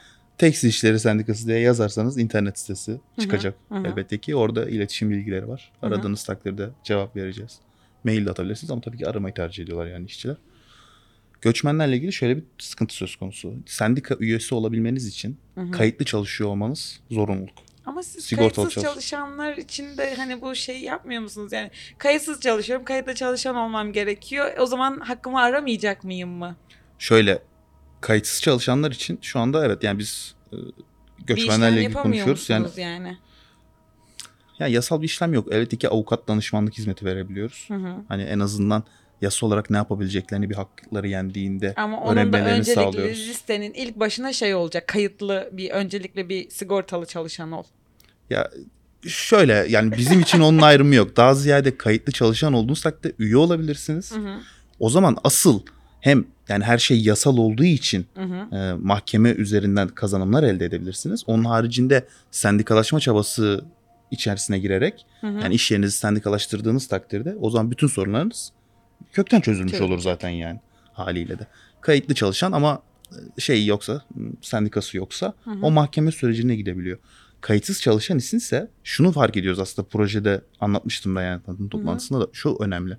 Tekstil 0.43 0.69
İşleri 0.69 1.01
Sendikası 1.01 1.47
diye 1.47 1.59
yazarsanız 1.59 2.19
internet 2.19 2.59
sitesi 2.59 2.93
hı, 2.93 3.23
çıkacak. 3.23 3.55
hı 3.69 3.75
hı. 3.75 3.87
Elbette 3.87 4.19
ki 4.19 4.37
orada 4.37 4.71
iletişim 4.71 5.11
bilgileri 5.11 5.49
var. 5.49 5.73
Hı 5.81 5.87
hı. 5.87 5.91
Aradığınız 5.91 6.25
takdirde 6.25 6.69
cevap 6.85 7.17
vereceğiz. 7.17 7.59
Mail 8.05 8.27
de 8.27 8.31
atabilirsiniz 8.31 8.71
ama 8.71 8.81
tabii 8.81 8.99
ki 8.99 9.09
aramayı 9.09 9.35
tercih 9.35 9.63
ediyorlar 9.65 9.87
yani 9.87 10.07
işçiler. 10.07 10.37
Göçmenlerle 11.41 11.97
ilgili 11.97 12.13
şöyle 12.13 12.37
bir 12.37 12.43
sıkıntı 12.59 12.95
söz 12.95 13.17
konusu. 13.17 13.55
Sendika 13.67 14.17
üyesi 14.21 14.55
olabilmeniz 14.55 15.07
için 15.07 15.37
Hı 15.55 15.61
hı. 15.61 15.71
kayıtlı 15.71 16.05
çalışıyor 16.05 16.51
olmanız 16.51 17.01
zorunluluk. 17.11 17.55
Ama 17.87 18.03
siz 18.03 18.25
Sigortalı 18.25 18.55
kayıtsız 18.55 18.83
çalış- 18.83 18.95
çalışanlar 18.95 19.57
için 19.57 19.99
de 19.99 20.15
hani 20.15 20.43
bu 20.43 20.55
şeyi 20.55 20.85
yapmıyor 20.85 21.23
musunuz? 21.23 21.53
Yani 21.53 21.71
kayıtsız 21.99 22.41
çalışıyorum, 22.41 22.85
kayıtlı 22.85 23.15
çalışan 23.15 23.57
olmam 23.57 23.93
gerekiyor. 23.93 24.53
O 24.59 24.67
zaman 24.67 25.01
hakkımı 25.01 25.41
aramayacak 25.41 26.05
mıyım 26.05 26.31
mı? 26.31 26.57
Şöyle 26.99 27.43
kayıtsız 28.03 28.43
çalışanlar 28.43 28.91
için 28.91 29.19
şu 29.23 29.39
anda 29.41 29.67
evet 29.67 29.85
yani 29.85 29.99
biz 29.99 30.35
e, 30.53 30.57
göçmenlerle 31.27 31.81
ilgili 31.81 31.93
konuşuyoruz. 31.93 32.49
Yani 32.51 32.69
yani? 32.77 33.19
Ya 34.59 34.67
yasal 34.69 35.03
bir 35.03 35.07
işlem 35.07 35.35
yok. 35.35 35.49
Elbette 35.53 35.77
ki 35.77 35.89
avukat 35.89 36.29
danışmanlık 36.29 36.79
hizmeti 36.79 37.05
verebiliyoruz. 37.05 37.65
Hı 37.69 37.75
hı. 37.75 37.95
Hani 38.09 38.23
en 38.23 38.41
azından 38.41 38.85
yasa 39.23 39.47
olarak 39.47 39.71
ne 39.71 39.77
yapabileceklerini 39.77 40.51
bir 40.51 40.55
hakları 40.55 41.09
yendiğinde 41.09 41.75
Ama 41.77 42.01
onun 42.01 42.33
da 42.33 42.39
öncelikli 42.39 42.75
sağlıyoruz. 42.75 43.19
listenin 43.19 43.75
ilk 43.75 43.97
başına 43.97 44.33
şey 44.33 44.55
olacak. 44.55 44.89
Kayıtlı 44.89 45.51
bir 45.53 45.71
öncelikle 45.71 46.29
bir 46.29 46.51
sigortalı 46.51 47.07
çalışan 47.07 47.53
ol. 47.53 47.65
Ya 48.31 48.51
şöyle 49.07 49.67
yani 49.69 49.93
bizim 49.93 50.21
için 50.21 50.41
onun 50.41 50.63
ayrımı 50.63 50.95
yok. 50.95 51.17
Daha 51.17 51.35
ziyade 51.35 51.77
kayıtlı 51.77 52.13
çalışan 52.13 52.53
olduğunuz 52.53 52.83
takdirde 52.83 53.15
üye 53.19 53.37
olabilirsiniz. 53.37 54.13
Hı 54.13 54.19
hı. 54.19 54.39
O 54.81 54.91
zaman 54.91 55.17
asıl 55.25 55.61
hem 56.03 56.25
yani 56.49 56.65
her 56.65 56.79
şey 56.79 57.01
yasal 57.03 57.37
olduğu 57.37 57.65
için 57.65 58.07
Hı 58.15 58.23
hı. 58.23 58.57
e, 58.57 58.73
mahkeme 58.73 59.31
üzerinden 59.31 59.89
kazanımlar 59.89 60.43
elde 60.43 60.65
edebilirsiniz. 60.65 61.23
Onun 61.27 61.45
haricinde 61.45 62.07
sendikalaşma 62.31 63.01
çabası 63.01 63.65
içerisine 64.11 64.59
girerek 64.59 65.07
Hı 65.21 65.27
hı. 65.27 65.41
yani 65.41 65.55
iş 65.55 65.71
yerinizi 65.71 65.97
sendikalaştırdığınız 65.97 66.89
takdirde 66.89 67.37
o 67.41 67.51
zaman 67.51 67.71
bütün 67.71 67.87
sorunlarınız 67.87 68.53
kökten 69.13 69.41
çözülmüş 69.41 69.73
Çözülecek. 69.73 69.93
olur 69.95 70.03
zaten 70.03 70.29
yani 70.29 70.61
haliyle 70.93 71.39
de. 71.39 71.47
Kayıtlı 71.81 72.15
çalışan 72.15 72.53
ama 72.53 72.83
e, 73.39 73.41
şey 73.41 73.67
yoksa 73.67 74.03
sendikası 74.41 74.97
yoksa 74.97 75.33
Hı 75.45 75.51
hı. 75.51 75.59
o 75.63 75.71
mahkeme 75.71 76.13
sürecine 76.13 76.57
gidebiliyor. 76.57 76.99
Kayıtsız 77.41 77.81
çalışan 77.81 78.19
isimse 78.19 78.69
şunu 78.85 79.13
fark 79.13 79.37
ediyoruz 79.37 79.61
aslında 79.61 79.89
projede 79.89 80.41
anlatmıştım 80.61 81.17
ben 81.17 81.23
yani 81.23 81.41
toplantısında 81.71 82.21
da 82.21 82.27
şu 82.33 82.57
önemli. 82.61 82.97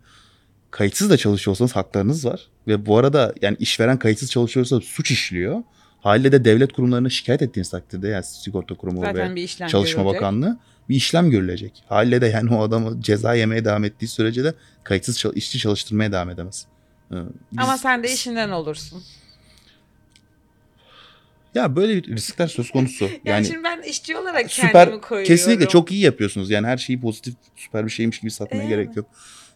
Kayıtsız 0.73 1.09
da 1.09 1.17
çalışıyorsanız 1.17 1.75
haklarınız 1.75 2.25
var 2.25 2.47
ve 2.67 2.85
bu 2.85 2.97
arada 2.97 3.33
yani 3.41 3.57
işveren 3.59 3.99
kayıtsız 3.99 4.31
çalışıyorsa 4.31 4.81
suç 4.81 5.11
işliyor. 5.11 5.63
Haliyle 6.01 6.31
de 6.31 6.45
devlet 6.45 6.73
kurumlarına 6.73 7.09
şikayet 7.09 7.41
ettiğiniz 7.41 7.69
takdirde 7.69 8.07
yani 8.07 8.23
sigorta 8.23 8.75
kurumu 8.75 9.01
ve 9.01 9.05
Zaten 9.05 9.35
işlem 9.35 9.67
Çalışma 9.67 10.01
görülecek. 10.03 10.21
Bakanlığı 10.21 10.57
bir 10.89 10.95
işlem 10.95 11.29
görülecek. 11.29 11.83
Haliyle 11.89 12.21
de 12.21 12.27
yani 12.27 12.55
o 12.55 12.61
adamı 12.63 13.01
ceza 13.01 13.33
yemeye 13.33 13.65
devam 13.65 13.83
ettiği 13.83 14.07
sürece 14.07 14.43
de 14.43 14.53
kayıtsız 14.83 15.19
çal- 15.19 15.35
işçi 15.35 15.59
çalıştırmaya 15.59 16.11
devam 16.11 16.29
edemez. 16.29 16.65
Ee, 17.11 17.15
biz- 17.51 17.59
Ama 17.63 17.77
sen 17.77 18.03
de 18.03 18.13
işinden 18.13 18.49
olursun. 18.49 19.03
ya 21.55 21.75
böyle 21.75 21.95
riskler 22.03 22.47
söz 22.47 22.71
konusu. 22.71 23.05
Yani, 23.09 23.19
Yani, 23.25 23.45
şimdi 23.45 23.63
ben 23.63 23.81
işçi 23.81 24.17
olarak 24.17 24.51
süper 24.51 24.71
kendimi 24.71 25.01
koyuyorum. 25.01 25.27
kesinlikle 25.35 25.67
çok 25.67 25.91
iyi 25.91 26.01
yapıyorsunuz. 26.01 26.49
Yani 26.49 26.67
her 26.67 26.77
şeyi 26.77 27.01
pozitif 27.01 27.33
süper 27.55 27.85
bir 27.85 27.91
şeymiş 27.91 28.19
gibi 28.19 28.31
satmaya 28.31 28.59
Evet. 28.63 28.69
gerek 28.69 28.95
yok. 28.95 29.05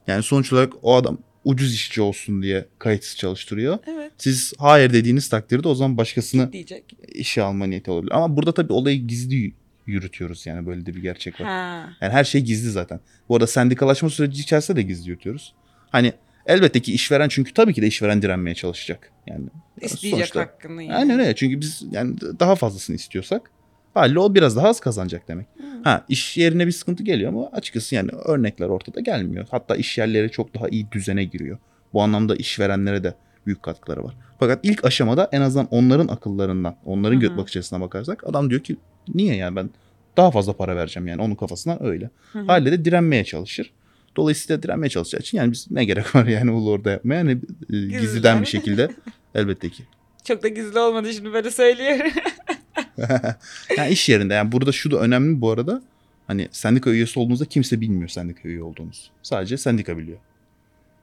Yani 0.07 0.23
sonuç 0.23 0.53
olarak 0.53 0.73
o 0.81 0.95
adam 0.95 1.17
ucuz 1.43 1.73
işçi 1.73 2.01
olsun 2.01 2.41
diye 2.41 2.65
kayıtsız 2.79 3.17
çalıştırıyor. 3.17 3.79
Evet. 3.87 4.11
Siz 4.17 4.53
hayır 4.57 4.93
dediğiniz 4.93 5.29
takdirde 5.29 5.67
o 5.67 5.75
zaman 5.75 5.97
başkasını 5.97 6.53
Diyecek. 6.53 6.83
işe 7.13 7.41
alma 7.41 7.65
niyeti 7.65 7.91
olabilir. 7.91 8.11
Ama 8.11 8.37
burada 8.37 8.53
tabii 8.53 8.73
olayı 8.73 9.07
gizli 9.07 9.53
yürütüyoruz 9.85 10.45
yani 10.45 10.67
böyle 10.67 10.85
de 10.85 10.95
bir 10.95 11.01
gerçek 11.01 11.41
var. 11.41 11.47
Ha. 11.47 11.89
Yani 12.01 12.13
her 12.13 12.23
şey 12.23 12.41
gizli 12.41 12.71
zaten. 12.71 12.99
Bu 13.29 13.35
arada 13.35 13.47
sendikalaşma 13.47 14.09
süreci 14.09 14.41
içerisinde 14.41 14.77
de 14.77 14.81
gizli 14.81 15.09
yürütüyoruz. 15.09 15.53
Hani 15.89 16.13
elbette 16.45 16.79
ki 16.81 16.93
işveren 16.93 17.29
çünkü 17.29 17.53
tabii 17.53 17.73
ki 17.73 17.81
de 17.81 17.87
işveren 17.87 18.21
direnmeye 18.21 18.55
çalışacak. 18.55 19.11
Yani 19.27 19.45
İsteyecek 19.81 20.19
sonuçta- 20.19 20.39
hakkını 20.39 20.83
yani. 20.83 20.95
Aynen 20.95 21.19
öyle. 21.19 21.35
Çünkü 21.35 21.61
biz 21.61 21.83
yani 21.91 22.15
daha 22.39 22.55
fazlasını 22.55 22.95
istiyorsak 22.95 23.51
haliyle 23.97 24.19
o 24.19 24.35
biraz 24.35 24.55
daha 24.55 24.67
az 24.67 24.79
kazanacak 24.79 25.27
demek. 25.27 25.47
Ha 25.83 26.05
iş 26.09 26.37
yerine 26.37 26.67
bir 26.67 26.71
sıkıntı 26.71 27.03
geliyor 27.03 27.31
ama 27.31 27.49
açıkçası 27.51 27.95
yani 27.95 28.11
örnekler 28.11 28.67
ortada 28.67 28.99
gelmiyor. 28.99 29.47
Hatta 29.51 29.75
iş 29.75 29.97
yerleri 29.97 30.31
çok 30.31 30.53
daha 30.53 30.69
iyi 30.69 30.91
düzene 30.91 31.23
giriyor. 31.23 31.57
Bu 31.93 32.01
anlamda 32.01 32.35
işverenlere 32.35 33.03
de 33.03 33.13
büyük 33.45 33.63
katkıları 33.63 34.03
var. 34.03 34.15
Fakat 34.39 34.59
ilk 34.63 34.85
aşamada 34.85 35.29
en 35.31 35.41
azından 35.41 35.67
onların 35.71 36.07
akıllarından, 36.07 36.75
onların 36.85 37.19
göt 37.19 37.37
bakış 37.37 37.57
açısına 37.57 37.81
bakarsak 37.81 38.23
adam 38.27 38.49
diyor 38.49 38.61
ki 38.61 38.77
niye 39.13 39.35
yani 39.35 39.55
ben 39.55 39.69
daha 40.17 40.31
fazla 40.31 40.53
para 40.53 40.75
vereceğim 40.75 41.07
yani 41.07 41.21
onun 41.21 41.35
kafasından 41.35 41.83
öyle. 41.83 42.09
Hı 42.33 42.39
hı. 42.39 42.45
Haliyle 42.45 42.71
de 42.71 42.85
direnmeye 42.85 43.23
çalışır. 43.23 43.73
Dolayısıyla 44.15 44.63
direnmeye 44.63 44.89
çalışacağı 44.89 45.21
için 45.21 45.37
yani 45.37 45.51
biz 45.51 45.71
ne 45.71 45.85
gerek 45.85 46.15
var 46.15 46.25
yani 46.25 46.51
ulu 46.51 46.71
orada 46.71 46.91
yapmaya 46.91 47.15
yani 47.15 47.31
e, 47.73 47.77
gizliden 47.99 48.41
bir 48.41 48.47
şekilde 48.47 48.89
elbette 49.35 49.69
ki. 49.69 49.83
Çok 50.23 50.43
da 50.43 50.47
gizli 50.47 50.79
olmadı 50.79 51.13
şimdi 51.13 51.33
böyle 51.33 51.51
söylüyorum. 51.51 52.11
yani 53.77 53.89
iş 53.91 54.09
yerinde 54.09 54.33
yani 54.33 54.51
burada 54.51 54.71
şu 54.71 54.91
da 54.91 54.97
önemli 54.99 55.41
bu 55.41 55.51
arada. 55.51 55.81
Hani 56.27 56.47
sendika 56.51 56.89
üyesi 56.89 57.19
olduğunuzda 57.19 57.45
kimse 57.45 57.81
bilmiyor 57.81 58.09
sendika 58.09 58.49
üye 58.49 58.63
olduğunuz. 58.63 59.11
Sadece 59.23 59.57
sendika 59.57 59.97
biliyor. 59.97 60.17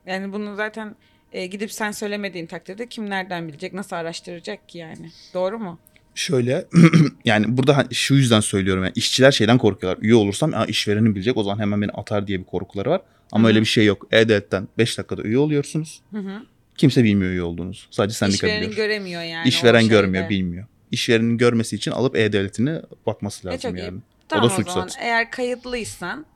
yani 0.06 0.32
bunu 0.32 0.56
zaten 0.56 0.94
e, 1.32 1.46
gidip 1.46 1.72
sen 1.72 1.92
söylemediğin 1.92 2.46
takdirde 2.46 2.86
kim 2.88 3.10
nereden 3.10 3.48
bilecek, 3.48 3.72
nasıl 3.72 3.96
araştıracak 3.96 4.68
ki 4.68 4.78
yani? 4.78 5.10
Doğru 5.34 5.58
mu? 5.58 5.78
Şöyle 6.14 6.64
yani 7.24 7.56
burada 7.56 7.86
şu 7.92 8.14
yüzden 8.14 8.40
söylüyorum 8.40 8.82
yani 8.84 8.92
işçiler 8.96 9.32
şeyden 9.32 9.58
korkuyorlar. 9.58 10.02
Üye 10.02 10.14
olursam 10.14 10.54
Aa, 10.54 10.64
işverenim 10.64 11.14
bilecek 11.14 11.36
o 11.36 11.42
zaman 11.42 11.58
hemen 11.58 11.82
beni 11.82 11.90
atar 11.90 12.26
diye 12.26 12.38
bir 12.40 12.44
korkuları 12.44 12.90
var. 12.90 13.00
Ama 13.32 13.42
Hı 13.42 13.44
hı. 13.44 13.48
öyle 13.48 13.60
bir 13.60 13.66
şey 13.66 13.84
yok. 13.86 14.06
E-Devlet'ten 14.12 14.68
5 14.78 14.98
dakikada 14.98 15.22
üye 15.22 15.38
oluyorsunuz. 15.38 16.00
Hı 16.10 16.18
hı. 16.18 16.42
Kimse 16.76 17.04
bilmiyor 17.04 17.30
üye 17.32 17.42
olduğunuzu. 17.42 17.86
Sadece 17.90 18.14
sendika 18.14 18.46
İşverenin 18.46 18.70
biliyor. 18.70 18.76
göremiyor 18.76 19.22
yani. 19.22 19.48
İşveren 19.48 19.88
görmüyor, 19.88 20.28
bilmiyor. 20.28 20.66
İşverenin 20.94 21.38
görmesi 21.38 21.76
için 21.76 21.90
alıp 21.90 22.16
E-Devlet'ine 22.16 22.82
bakması 23.06 23.48
E, 23.48 23.52
lazım 23.52 23.76
iyi. 23.76 23.84
yani. 23.84 23.98
Tamam 24.28 24.46
o 24.46 24.48
da 24.50 24.54
o, 24.54 24.56
suç 24.56 24.68
zaman 24.68 24.88
zaten. 24.88 25.06
eğer 25.06 25.30
kayıtlıysan 25.30 26.26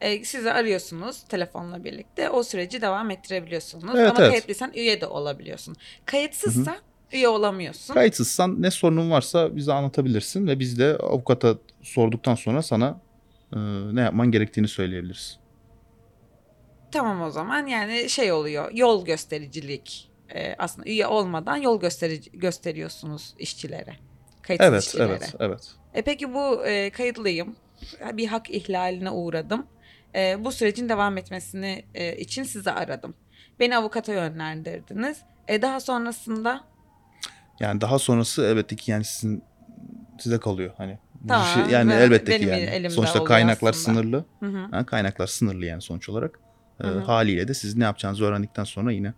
e, 0.00 0.24
sizi 0.24 0.52
arıyorsunuz 0.52 1.22
telefonla 1.22 1.84
birlikte 1.84 2.30
o 2.30 2.42
süreci 2.42 2.82
devam 2.82 3.10
ettirebiliyorsunuz. 3.10 3.84
Evet, 3.96 4.10
Ama 4.10 4.20
evet. 4.20 4.30
kayıtlıysan 4.30 4.72
üye 4.74 5.00
de 5.00 5.06
olabiliyorsun. 5.06 5.76
Kayıtsızsa 6.06 6.76
üye 7.12 7.28
olamıyorsun. 7.28 7.94
Kayıtsızsan 7.94 8.62
ne 8.62 8.70
sorunun 8.70 9.10
varsa 9.10 9.56
bize 9.56 9.72
anlatabilirsin 9.72 10.46
ve 10.46 10.58
biz 10.58 10.78
de 10.78 10.96
avukata 10.96 11.54
sorduktan 11.82 12.34
sonra 12.34 12.62
sana 12.62 13.00
e, 13.52 13.58
ne 13.92 14.00
yapman 14.00 14.30
gerektiğini 14.30 14.68
söyleyebiliriz. 14.68 15.38
Tamam 16.92 17.22
o 17.22 17.30
zaman 17.30 17.66
yani 17.66 18.08
şey 18.08 18.32
oluyor 18.32 18.70
yol 18.72 19.04
göstericilik. 19.04 20.10
E, 20.34 20.54
aslında 20.58 20.88
üye 20.88 21.06
olmadan 21.06 21.56
yol 21.56 21.80
gösterici, 21.80 22.30
gösteriyorsunuz 22.32 23.34
işçilere. 23.38 23.96
Kayıtsız 24.42 24.68
Evet, 24.72 24.82
işçilere. 24.82 25.08
evet, 25.10 25.34
evet. 25.40 25.72
E 25.94 26.02
peki 26.02 26.34
bu 26.34 26.66
e, 26.66 26.90
kayıtlıyım. 26.90 27.56
Bir 28.12 28.26
hak 28.26 28.50
ihlaline 28.50 29.10
uğradım. 29.10 29.66
E, 30.14 30.44
bu 30.44 30.52
sürecin 30.52 30.88
devam 30.88 31.18
etmesini 31.18 31.84
e, 31.94 32.16
için 32.16 32.42
sizi 32.42 32.70
aradım. 32.70 33.14
Beni 33.60 33.76
avukata 33.76 34.12
yönlendirdiniz. 34.12 35.18
E 35.48 35.62
daha 35.62 35.80
sonrasında 35.80 36.64
Yani 37.60 37.80
daha 37.80 37.98
sonrası 37.98 38.44
elbette 38.44 38.76
ki 38.76 38.90
yani 38.90 39.04
sizin 39.04 39.44
size 40.20 40.40
kalıyor 40.40 40.70
hani. 40.78 40.98
Bu 41.14 41.28
Tamam, 41.28 41.46
şey- 41.46 41.72
yani 41.74 41.90
ve 41.90 41.94
elbette 41.94 42.38
ki 42.38 42.44
yani. 42.44 42.90
Sonuçta 42.90 43.24
kaynaklar 43.24 43.70
aslında. 43.70 43.98
sınırlı. 43.98 44.24
hı 44.40 44.46
hı, 44.46 44.68
Ha, 44.70 44.86
kaynaklar 44.86 45.26
sınırlı 45.26 45.66
yani 45.66 45.82
sonuç 45.82 46.08
olarak. 46.08 46.38
E, 46.80 46.86
Hı 46.86 46.90
hı. 46.90 47.00
haliyle 47.00 47.48
de 47.48 47.54
siz 47.54 47.76
ne 47.76 47.84
yapacağınızı 47.84 48.24
öğrendikten 48.24 48.64
sonra 48.64 48.92
yine 48.92 49.14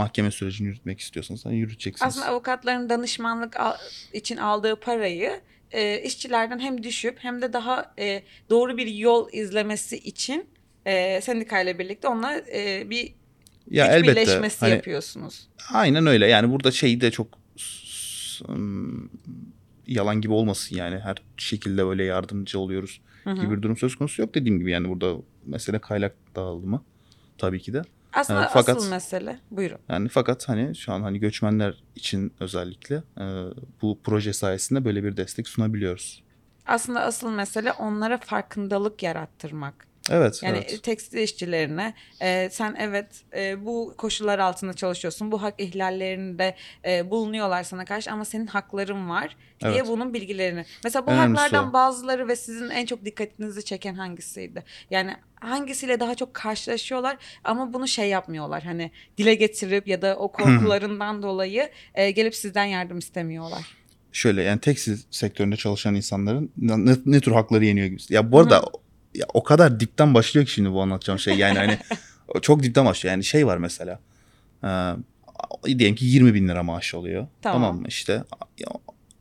mahkeme 0.00 0.30
sürecini 0.30 0.68
yürütmek 0.68 1.00
istiyorsanız 1.00 1.44
hani 1.46 1.56
yürüteceksiniz. 1.56 2.08
aslında 2.12 2.26
avukatların 2.26 2.88
danışmanlık 2.88 3.60
al- 3.60 3.76
için 4.12 4.36
aldığı 4.36 4.76
parayı 4.76 5.40
e, 5.70 6.02
işçilerden 6.02 6.58
hem 6.58 6.82
düşüp 6.82 7.16
hem 7.18 7.42
de 7.42 7.52
daha 7.52 7.94
e, 7.98 8.22
doğru 8.50 8.76
bir 8.76 8.86
yol 8.86 9.28
izlemesi 9.32 9.96
için 9.98 10.48
e, 10.86 11.20
sendikayla 11.20 11.78
birlikte 11.78 12.08
onunla 12.08 12.36
e, 12.54 12.90
bir 12.90 13.14
ya 13.70 13.86
güç 13.86 13.94
elbette 13.94 14.20
birleşmesi 14.22 14.60
hani 14.60 14.70
yapıyorsunuz. 14.72 15.48
Aynen 15.72 16.06
öyle. 16.06 16.26
Yani 16.26 16.50
burada 16.50 16.70
şey 16.70 17.00
de 17.00 17.10
çok 17.10 17.28
yalan 19.86 20.20
gibi 20.20 20.32
olmasın 20.32 20.76
yani. 20.76 20.98
Her 20.98 21.16
şekilde 21.36 21.86
böyle 21.86 22.04
yardımcı 22.04 22.58
oluyoruz 22.58 23.00
Hı 23.24 23.30
hı. 23.30 23.34
gibi 23.34 23.56
bir 23.56 23.62
durum 23.62 23.76
söz 23.76 23.96
konusu 23.96 24.22
yok 24.22 24.34
dediğim 24.34 24.58
gibi 24.58 24.70
yani 24.70 24.88
burada 24.88 25.16
mesele 25.46 25.78
kaynak 25.78 26.14
dağılımı 26.36 26.84
tabii 27.38 27.60
ki 27.60 27.72
de. 27.72 27.82
Aslında 28.12 28.40
Evet, 28.40 28.50
fakat- 28.52 28.76
asıl 28.76 28.90
mesele 28.90 29.40
buyurun. 29.50 29.78
Yani 29.88 30.08
fakat 30.08 30.48
hani 30.48 30.76
şu 30.76 30.92
an 30.92 31.02
hani 31.02 31.18
göçmenler 31.18 31.84
için 31.96 32.32
özellikle 32.40 32.94
e, 33.18 33.24
bu 33.82 33.98
proje 34.04 34.32
sayesinde 34.32 34.84
böyle 34.84 35.04
bir 35.04 35.16
destek 35.16 35.48
sunabiliyoruz. 35.48 36.22
Aslında 36.66 37.00
asıl 37.00 37.30
mesele 37.30 37.72
onlara 37.72 38.18
farkındalık 38.18 39.02
yarattırmak. 39.02 39.86
Evet, 40.10 40.42
Yani 40.42 40.58
evet. 40.58 40.82
tekstil 40.82 41.18
işçilerine 41.18 41.94
e, 42.22 42.48
sen 42.52 42.76
evet 42.78 43.06
e, 43.36 43.66
bu 43.66 43.94
koşullar 43.98 44.38
altında 44.38 44.72
çalışıyorsun. 44.72 45.32
Bu 45.32 45.42
hak 45.42 45.54
ihlallerinde 45.58 46.54
e, 46.84 47.10
bulunuyorlar 47.10 47.62
sana 47.62 47.84
karşı 47.84 48.10
ama 48.12 48.24
senin 48.24 48.46
hakların 48.46 49.08
var 49.08 49.36
diye 49.60 49.72
Evet. 49.72 49.88
bunun 49.88 50.14
bilgilerini. 50.14 50.64
Mesela 50.84 51.06
bu 51.06 51.10
Önemlisi 51.10 51.40
haklardan 51.42 51.70
o. 51.70 51.72
bazıları 51.72 52.28
ve 52.28 52.36
sizin 52.36 52.70
en 52.70 52.86
çok 52.86 53.04
dikkatinizi 53.04 53.64
çeken 53.64 53.94
hangisiydi? 53.94 54.64
Yani 54.90 55.16
hangisiyle 55.34 56.00
daha 56.00 56.14
çok 56.14 56.34
karşılaşıyorlar 56.34 57.16
ama 57.44 57.72
bunu 57.72 57.88
şey 57.88 58.08
yapmıyorlar. 58.08 58.62
Hani 58.62 58.90
dile 59.18 59.34
getirip 59.34 59.88
ya 59.88 60.02
da 60.02 60.16
o 60.16 60.32
korkularından 60.32 61.22
dolayı 61.22 61.70
e, 61.94 62.10
gelip 62.10 62.34
sizden 62.34 62.64
yardım 62.64 62.98
istemiyorlar. 62.98 63.76
Şöyle 64.12 64.42
yani 64.42 64.60
tekstil 64.60 64.98
sektöründe 65.10 65.56
çalışan 65.56 65.94
insanların 65.94 66.50
ne, 66.56 66.94
ne 67.06 67.20
tür 67.20 67.32
hakları 67.32 67.64
yeniyor 67.64 67.86
gibi. 67.86 68.00
Ya 68.08 68.32
bu 68.32 68.38
arada 68.40 68.62
ya, 69.14 69.26
o 69.34 69.42
kadar 69.42 69.80
dipten 69.80 70.14
başlıyor 70.14 70.46
ki 70.46 70.52
şimdi 70.52 70.72
bu 70.72 70.82
anlatacağım 70.82 71.18
şey. 71.18 71.34
Yani 71.38 71.58
hani 71.58 71.78
çok 72.42 72.62
dipten 72.62 72.86
başlıyor. 72.86 73.10
Yani 73.12 73.24
şey 73.24 73.46
var 73.46 73.56
mesela. 73.58 74.00
E, 74.64 74.68
diyelim 75.78 75.94
ki 75.94 76.04
20 76.06 76.34
bin 76.34 76.48
lira 76.48 76.62
maaş 76.62 76.94
oluyor. 76.94 77.26
Tamam. 77.42 77.62
Tamam, 77.62 77.80
mı? 77.80 77.88
İşte 77.88 78.12
ya, 78.58 78.66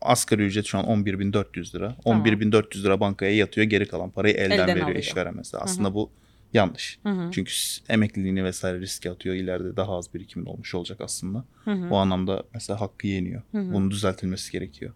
asgari 0.01 0.43
ücret 0.46 0.65
şu 0.65 0.77
an 0.77 0.86
11.400 0.86 1.75
lira. 1.75 1.96
Tamam. 2.03 2.25
11.400 2.25 2.84
lira 2.84 3.00
bankaya 3.00 3.36
yatıyor. 3.36 3.67
Geri 3.67 3.88
kalan 3.88 4.10
parayı 4.10 4.34
elden, 4.34 4.51
Elden 4.55 4.67
veriyor 4.67 4.86
alıyor. 4.86 5.00
işveren 5.00 5.36
mesela. 5.36 5.63
Aslında 5.63 5.93
bu 5.93 6.10
yanlış. 6.53 7.00
Hı 7.03 7.10
hı. 7.10 7.31
Çünkü 7.31 7.51
emekliliğini 7.89 8.43
vesaire 8.43 8.79
riske 8.79 9.12
atıyor. 9.12 9.36
İleride 9.36 9.77
daha 9.77 9.98
az 9.98 10.13
birikimin 10.13 10.46
olmuş 10.46 10.75
olacak 10.75 11.01
aslında. 11.01 11.46
Hı 11.65 11.72
hı. 11.72 11.89
O 11.89 11.98
anlamda 11.98 12.43
mesela 12.53 12.81
hakkı 12.81 13.08
yeniyor. 13.08 13.41
Hı 13.51 13.58
hı. 13.58 13.74
Bunun 13.74 13.91
düzeltilmesi 13.91 14.51
gerekiyor. 14.51 14.93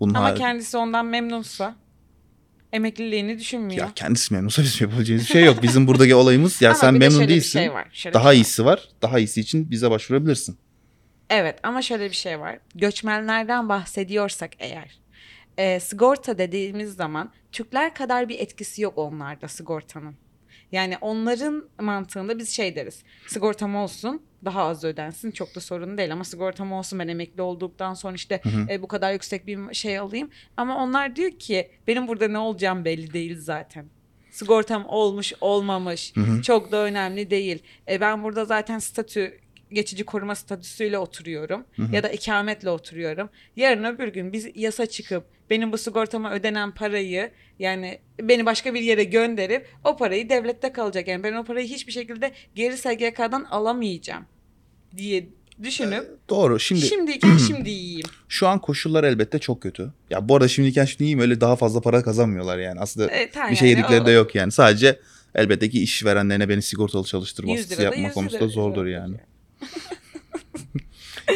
Bunun 0.00 0.14
Ama 0.14 0.30
har- 0.30 0.36
kendisi 0.38 0.76
ondan 0.76 1.06
memnunsa 1.06 1.74
emekliliğini 2.72 3.38
düşünmüyor. 3.38 3.80
ya 3.86 3.92
kendisi 3.94 4.34
memnunsa 4.34 4.62
bizim 4.62 4.86
yapabileceğimiz 4.86 5.26
bir 5.26 5.32
şey 5.32 5.44
yok. 5.44 5.62
Bizim 5.62 5.86
buradaki 5.86 6.14
olayımız 6.14 6.62
ya 6.62 6.70
Ama 6.70 6.78
sen 6.78 6.94
bir 6.94 7.00
de 7.00 7.04
memnun 7.04 7.18
şöyle 7.18 7.28
bir 7.28 7.32
değilsin. 7.34 7.58
şey 7.58 7.72
var, 7.72 7.88
şöyle 7.92 8.12
bir 8.12 8.14
daha 8.14 8.22
şey 8.22 8.28
var. 8.28 8.34
iyisi 8.44 8.64
var. 8.64 8.88
Daha 9.02 9.18
iyisi 9.18 9.40
için 9.40 9.70
bize 9.70 9.90
başvurabilirsin. 9.90 10.58
Evet 11.30 11.58
ama 11.62 11.82
şöyle 11.82 12.10
bir 12.10 12.16
şey 12.16 12.40
var. 12.40 12.58
Göçmenlerden 12.74 13.68
bahsediyorsak 13.68 14.50
eğer 14.58 14.98
e, 15.58 15.80
sigorta 15.80 16.38
dediğimiz 16.38 16.94
zaman 16.94 17.30
Türkler 17.52 17.94
kadar 17.94 18.28
bir 18.28 18.38
etkisi 18.38 18.82
yok 18.82 18.98
onlarda 18.98 19.48
sigortanın. 19.48 20.14
Yani 20.72 20.98
onların 21.00 21.68
mantığında 21.80 22.38
biz 22.38 22.50
şey 22.50 22.76
deriz. 22.76 23.02
Sigortam 23.26 23.76
olsun 23.76 24.22
daha 24.44 24.62
az 24.62 24.84
ödensin 24.84 25.30
çok 25.30 25.54
da 25.54 25.60
sorun 25.60 25.98
değil 25.98 26.12
ama 26.12 26.24
sigortam 26.24 26.72
olsun 26.72 26.98
ben 26.98 27.08
emekli 27.08 27.42
olduktan 27.42 27.94
sonra 27.94 28.14
işte 28.14 28.40
hı. 28.42 28.72
e, 28.72 28.82
bu 28.82 28.88
kadar 28.88 29.12
yüksek 29.12 29.46
bir 29.46 29.74
şey 29.74 29.98
alayım. 29.98 30.30
Ama 30.56 30.84
onlar 30.84 31.16
diyor 31.16 31.30
ki 31.30 31.70
benim 31.86 32.08
burada 32.08 32.28
ne 32.28 32.38
olacağım 32.38 32.84
belli 32.84 33.12
değil 33.12 33.36
zaten. 33.38 33.86
Sigortam 34.30 34.86
olmuş 34.88 35.32
olmamış 35.40 36.16
Hı 36.16 36.20
hı. 36.20 36.42
çok 36.42 36.72
da 36.72 36.76
önemli 36.76 37.30
değil. 37.30 37.62
E, 37.88 38.00
ben 38.00 38.22
burada 38.22 38.44
zaten 38.44 38.78
statü 38.78 39.40
geçici 39.72 40.04
koruma 40.04 40.34
statüsüyle 40.34 40.98
oturuyorum 40.98 41.64
Hı 41.76 41.82
hı. 41.82 41.94
ya 41.94 42.02
da 42.02 42.08
ikametle 42.08 42.70
oturuyorum. 42.70 43.30
Yarın 43.56 43.84
öbür 43.84 44.08
gün 44.08 44.32
biz 44.32 44.48
yasa 44.54 44.86
çıkıp 44.86 45.24
benim 45.50 45.72
bu 45.72 45.78
sigortama 45.78 46.32
ödenen 46.32 46.70
parayı 46.70 47.30
yani 47.58 47.98
beni 48.20 48.46
başka 48.46 48.74
bir 48.74 48.80
yere 48.80 49.04
gönderip 49.04 49.66
o 49.84 49.96
parayı 49.96 50.28
devlette 50.28 50.72
kalacak. 50.72 51.08
Yani 51.08 51.22
ben 51.22 51.32
o 51.32 51.44
parayı 51.44 51.68
hiçbir 51.68 51.92
şekilde 51.92 52.32
geri 52.54 52.76
SGK'dan 52.78 53.44
alamayacağım 53.44 54.24
diye 54.96 55.28
düşünüp 55.62 56.04
Doğru. 56.28 56.60
Şimdi 56.60 56.80
şimdiyken 56.80 57.36
şimdi 57.46 57.70
yiyeyim. 57.70 58.06
şu 58.28 58.48
an 58.48 58.58
koşullar 58.58 59.04
elbette 59.04 59.38
çok 59.38 59.62
kötü. 59.62 59.92
Ya 60.10 60.28
bu 60.28 60.36
arada 60.36 60.48
şimdiyken 60.48 60.84
şimdi 60.84 61.04
iyiyim 61.04 61.20
öyle 61.20 61.40
daha 61.40 61.56
fazla 61.56 61.80
para 61.80 62.02
kazanmıyorlar 62.02 62.58
yani. 62.58 62.80
Aslında 62.80 63.10
Evet, 63.10 63.36
bir 63.50 63.56
şey 63.56 63.68
yani 63.68 63.78
yedikleri 63.78 64.02
o- 64.02 64.06
de 64.06 64.10
yok 64.10 64.34
yani. 64.34 64.52
Sadece 64.52 65.00
Elbette 65.34 65.70
ki 65.70 65.82
işverenlerine 65.82 66.48
beni 66.48 66.62
sigortalı 66.62 67.04
çalıştırma 67.04 67.52
100 67.52 67.60
baskısı 67.60 67.80
lira 67.80 67.90
da 67.90 67.94
yapma 67.94 68.06
100 68.08 68.14
konusunda 68.14 68.48
zordur 68.48 68.86
yani. 68.86 69.16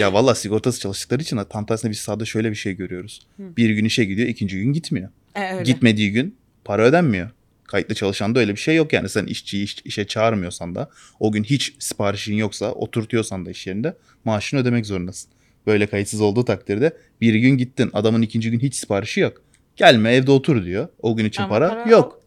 Ya 0.01 0.13
valla 0.13 0.35
sigortası 0.35 0.81
çalıştıkları 0.81 1.23
için 1.23 1.39
tam 1.51 1.67
tersine 1.67 1.91
biz 1.91 1.99
sahada 1.99 2.25
şöyle 2.25 2.51
bir 2.51 2.57
şey 2.57 2.73
görüyoruz. 2.73 3.27
Hı. 3.37 3.57
Bir 3.57 3.71
gün 3.71 3.85
işe 3.85 4.05
gidiyor, 4.05 4.29
ikinci 4.29 4.59
gün 4.59 4.73
gitmiyor. 4.73 5.09
E, 5.35 5.55
öyle. 5.55 5.63
Gitmediği 5.63 6.13
gün 6.13 6.37
para 6.65 6.83
ödenmiyor. 6.83 7.31
Kayıtlı 7.65 7.95
çalışanda 7.95 8.39
öyle 8.41 8.53
bir 8.53 8.61
şey 8.61 8.77
yok 8.77 8.93
yani. 8.93 9.09
Sen 9.09 9.27
işçiyi 9.27 9.65
iş- 9.65 9.83
işe 9.85 10.07
çağırmıyorsan 10.07 10.75
da 10.75 10.91
o 11.21 11.33
gün 11.33 11.45
hiç 11.45 11.75
siparişin 11.79 12.35
yoksa 12.35 12.73
oturtuyorsan 12.73 13.47
da 13.47 13.51
iş 13.51 13.67
yerinde 13.67 13.97
maaşını 14.25 14.61
ödemek 14.61 14.87
zorundasın. 14.87 15.31
Böyle 15.67 15.87
kayıtsız 15.87 16.21
olduğu 16.21 16.45
takdirde 16.45 16.97
bir 17.21 17.35
gün 17.35 17.51
gittin 17.59 17.91
adamın 17.93 18.23
ikinci 18.23 18.51
gün 18.51 18.61
hiç 18.61 18.75
siparişi 18.75 19.21
yok. 19.21 19.43
Gelme 19.77 20.13
evde 20.15 20.31
otur 20.31 20.65
diyor. 20.65 20.89
O 21.03 21.17
gün 21.17 21.25
için 21.25 21.43
Ama 21.43 21.49
para, 21.49 21.69
para 21.69 21.91
yok. 21.91 22.21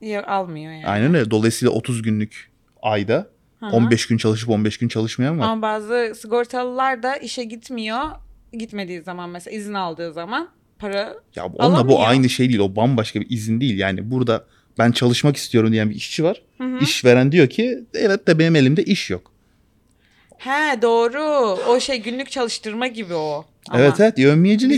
Yok, 0.00 0.24
almıyor 0.28 0.72
yani. 0.72 0.86
Aynen 0.86 1.14
öyle. 1.14 1.30
Dolayısıyla 1.30 1.72
30 1.72 2.02
günlük 2.02 2.50
ayda 2.82 3.30
Hı 3.60 3.66
hı. 3.66 3.70
15 3.70 4.06
gün 4.06 4.16
çalışıp 4.16 4.50
15 4.50 4.78
gün 4.78 4.88
çalışmayan 4.88 5.38
var. 5.38 5.44
Ama 5.44 5.62
bazı 5.62 6.12
sigortalılar 6.20 7.02
da 7.02 7.16
işe 7.16 7.44
gitmiyor. 7.44 8.00
Gitmediği 8.52 9.02
zaman 9.02 9.30
mesela 9.30 9.56
izin 9.56 9.74
aldığı 9.74 10.12
zaman 10.12 10.48
para 10.78 11.14
Ya 11.36 11.46
onunla 11.46 11.58
bu 11.58 11.62
Alamıyor. 11.62 12.00
aynı 12.08 12.28
şey 12.28 12.48
değil. 12.48 12.60
O 12.60 12.76
bambaşka 12.76 13.20
bir 13.20 13.30
izin 13.30 13.60
değil. 13.60 13.78
Yani 13.78 14.10
burada 14.10 14.44
ben 14.78 14.92
çalışmak 14.92 15.36
istiyorum 15.36 15.72
diyen 15.72 15.90
bir 15.90 15.94
işçi 15.94 16.24
var. 16.24 16.42
Hı 16.58 16.64
hı. 16.64 16.78
İşveren 16.78 17.32
diyor 17.32 17.48
ki 17.48 17.84
evet 17.94 18.26
de 18.26 18.38
benim 18.38 18.56
elimde 18.56 18.84
iş 18.84 19.10
yok. 19.10 19.32
He 20.38 20.82
doğru. 20.82 21.22
O 21.68 21.80
şey 21.80 22.02
günlük 22.02 22.30
çalıştırma 22.30 22.86
gibi 22.86 23.14
o. 23.14 23.44
Ama 23.70 23.82
Evet 23.82 24.00
evet 24.00 24.18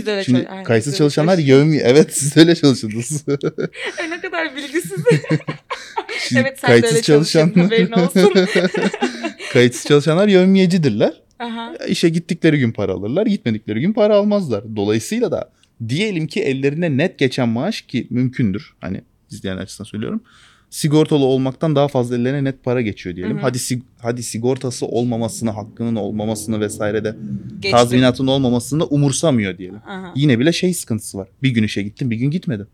öyle 0.07 0.23
Şimdi 0.23 0.47
aynen, 0.47 0.63
kayıtsız 0.63 0.97
çalışanlar 0.97 1.37
yövmiye. 1.37 1.81
Evet 1.85 2.17
siz 2.17 2.37
öyle 2.37 2.55
çalışırdınız. 2.55 3.25
Ay, 3.99 4.09
ne 4.09 4.21
kadar 4.21 4.55
bilgisiz. 4.55 4.91
Şimdi 6.19 6.41
evet 6.41 6.59
sen 6.59 6.81
de 6.81 6.87
öyle 6.87 7.01
çalışan... 7.01 7.53
haberin 7.55 7.91
olsun. 7.91 8.33
kayıtsız 9.53 9.85
çalışanlar 9.85 10.27
yövmiyecidirler. 10.27 11.21
Aha. 11.39 11.73
İşe 11.87 12.09
gittikleri 12.09 12.59
gün 12.59 12.71
para 12.71 12.91
alırlar, 12.91 13.25
gitmedikleri 13.25 13.81
gün 13.81 13.93
para 13.93 14.15
almazlar. 14.15 14.75
Dolayısıyla 14.75 15.31
da 15.31 15.51
diyelim 15.89 16.27
ki 16.27 16.41
ellerine 16.41 16.97
net 16.97 17.19
geçen 17.19 17.49
maaş 17.49 17.81
ki 17.81 18.07
mümkündür. 18.09 18.73
Hani 18.81 19.01
izleyen 19.31 19.57
açısından 19.57 19.89
söylüyorum. 19.89 20.23
Sigortalı 20.71 21.25
olmaktan 21.25 21.75
daha 21.75 21.87
fazla 21.87 22.15
ellerine 22.15 22.43
net 22.43 22.63
para 22.63 22.81
geçiyor 22.81 23.15
diyelim. 23.15 23.35
Hı 23.35 23.39
hı. 23.39 23.41
Hadi 23.41 23.57
sig- 23.57 23.81
hadi 23.99 24.23
sigortası 24.23 24.85
olmamasını, 24.85 25.49
hakkının 25.49 25.95
olmamasını 25.95 26.59
vesaire 26.59 27.03
de 27.03 27.15
Geçtim. 27.59 27.71
tazminatın 27.71 28.27
olmamasını 28.27 28.85
umursamıyor 28.85 29.57
diyelim. 29.57 29.75
Aha. 29.87 30.13
Yine 30.15 30.39
bile 30.39 30.53
şey 30.53 30.73
sıkıntısı 30.73 31.17
var. 31.17 31.27
Bir 31.43 31.49
gün 31.49 31.63
işe 31.63 31.81
gittin, 31.83 32.11
bir 32.11 32.15
gün 32.15 32.31
gitmedin. 32.31 32.67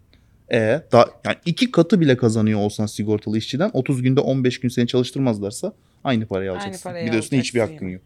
E 0.52 0.82
daha 0.92 1.06
yani 1.26 1.36
iki 1.46 1.72
katı 1.72 2.02
bile 2.02 2.18
kazanıyor 2.18 2.60
olsan 2.60 2.86
sigortalı 2.86 3.38
işçiden 3.38 3.70
30 3.74 4.02
günde 4.02 4.20
15 4.20 4.60
gün 4.60 4.70
seni 4.70 4.88
çalıştırmazlarsa 4.88 5.74
aynı 6.04 6.26
parayı 6.28 6.52
Aynı 6.52 6.62
alacaksın. 6.62 6.90
parayı 6.90 7.08
bir 7.08 7.14
de 7.14 7.18
üstüne 7.18 7.40
hiçbir 7.40 7.60
alacaksın 7.60 7.76
hakkın 7.86 7.90
yok. 7.94 8.02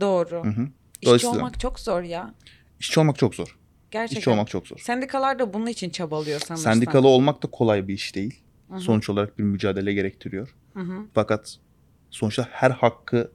Doğru. 0.00 0.44
Hı 0.44 0.48
hı. 0.50 0.62
İşçi 0.94 1.06
Dolayısıyla- 1.06 1.36
olmak 1.36 1.60
çok 1.60 1.80
zor 1.80 2.02
ya. 2.02 2.34
İşçi 2.80 3.00
olmak 3.00 3.18
çok 3.18 3.34
zor. 3.34 3.56
Gerçekten. 3.90 4.18
İşçi 4.20 4.30
olmak 4.30 4.48
çok 4.48 4.66
zor. 4.66 4.78
Sendikalar 4.78 5.38
da 5.38 5.54
bunun 5.54 5.66
için 5.66 5.90
çabalıyor 5.90 6.40
sanırsam. 6.40 6.72
Sendikalı 6.72 7.08
olmak 7.08 7.42
da 7.42 7.46
kolay 7.46 7.88
bir 7.88 7.94
iş 7.94 8.14
değil. 8.14 8.34
Hı 8.68 8.74
hı. 8.74 8.80
Sonuç 8.80 9.08
olarak 9.10 9.38
bir 9.38 9.44
mücadele 9.44 9.94
gerektiriyor. 9.94 10.54
Hı 10.74 10.80
hı. 10.80 11.06
Fakat 11.14 11.56
sonuçta 12.10 12.48
her 12.50 12.70
hakkı 12.70 13.30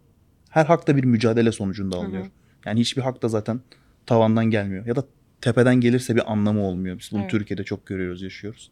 her 0.50 0.66
hak 0.66 0.88
da 0.88 0.98
bir 0.98 1.04
mücadele 1.04 1.52
sonucunda 1.52 1.98
alınıyor. 1.98 2.25
Yani 2.66 2.80
hiçbir 2.80 3.02
hak 3.02 3.22
da 3.22 3.28
zaten 3.28 3.62
tavandan 4.06 4.46
gelmiyor. 4.46 4.86
Ya 4.86 4.96
da 4.96 5.04
tepeden 5.42 5.75
gelirse 5.75 6.16
bir 6.16 6.32
anlamı 6.32 6.62
olmuyor. 6.62 7.00
Biz 7.00 7.10
bunu 7.12 7.22
Evet. 7.22 7.32
Türkiye'de 7.32 7.63
çok 7.63 7.86
görüyoruz, 7.86 8.22
yaşıyoruz. 8.22 8.72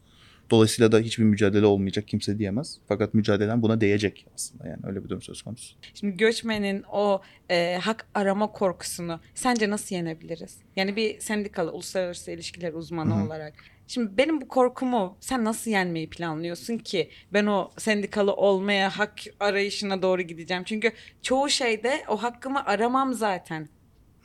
Dolayısıyla 0.51 0.91
da 0.91 0.99
hiçbir 0.99 1.23
mücadele 1.23 1.65
olmayacak 1.65 2.07
kimse 2.07 2.39
diyemez. 2.39 2.77
Fakat 2.87 3.13
mücadelen 3.13 3.61
buna 3.61 3.81
değecek 3.81 4.25
aslında. 4.35 4.67
Yani 4.67 4.79
öyle 4.83 5.03
bir 5.03 5.09
durum 5.09 5.21
söz 5.21 5.41
konusu. 5.41 5.75
Şimdi 5.93 6.17
göçmenin 6.17 6.83
o 6.91 7.21
e, 7.49 7.79
hak 7.81 8.07
arama 8.15 8.51
korkusunu 8.51 9.19
sence 9.35 9.69
nasıl 9.69 9.95
yenebiliriz? 9.95 10.57
Yani 10.75 10.95
bir 10.95 11.19
sendikalı, 11.19 11.71
uluslararası 11.71 12.31
ilişkiler 12.31 12.73
uzmanı 12.73 13.15
Hı 13.15 13.19
hı. 13.19 13.25
olarak. 13.25 13.53
Şimdi 13.87 14.17
benim 14.17 14.41
bu 14.41 14.47
korkumu 14.47 15.17
sen 15.19 15.45
nasıl 15.45 15.71
yenmeyi 15.71 16.09
planlıyorsun 16.09 16.77
ki 16.77 17.09
ben 17.33 17.45
o 17.45 17.71
sendikalı 17.77 18.33
olmaya, 18.33 18.89
hak 18.89 19.19
arayışına 19.39 20.01
doğru 20.01 20.21
gideceğim? 20.21 20.63
Çünkü 20.63 20.91
çoğu 21.21 21.49
şeyde 21.49 22.03
o 22.07 22.23
hakkımı 22.23 22.65
aramam 22.65 23.13
zaten. 23.13 23.69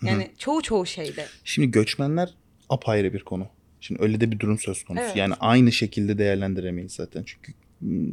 Yani 0.03 0.31
çoğu 0.39 0.63
çoğu 0.63 0.87
şeyde. 0.87 1.27
Şimdi 1.45 1.71
göçmenler 1.71 2.35
apayrı 2.69 3.13
bir 3.13 3.25
konu. 3.25 3.49
Şimdi 3.81 4.03
öyle 4.03 4.21
de 4.21 4.31
bir 4.33 4.39
durum 4.39 4.59
söz 4.59 4.85
konusu. 4.85 5.05
Evet. 5.05 5.17
Yani 5.17 5.35
aynı 5.41 5.73
şekilde 5.73 6.19
değerlendiremeyiz 6.19 6.93
zaten. 6.93 7.25
Çünkü 7.27 7.53
hmm, 7.81 8.11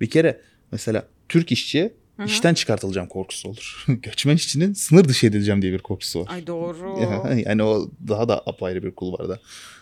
bir 0.00 0.10
kere 0.10 0.40
mesela 0.72 1.06
Türk 1.28 1.52
işçi 1.52 1.92
Hı 2.16 2.22
hı. 2.22 2.26
işten 2.26 2.54
çıkartılacağım 2.54 3.08
korkusu 3.08 3.48
olur. 3.48 3.84
Göçmen 3.88 4.36
işçinin 4.36 4.72
sınır 4.72 5.04
dışı 5.04 5.26
edileceğim 5.26 5.62
diye 5.62 5.72
bir 5.72 5.78
korkusu 5.78 6.20
var. 6.20 6.28
Ay 6.30 6.46
doğru. 6.46 6.98
yani 7.46 7.62
o 7.62 7.90
daha 8.08 8.28
da 8.28 8.42
apayrı 8.46 8.82
bir 8.82 8.90
kulvarda. 8.90 9.40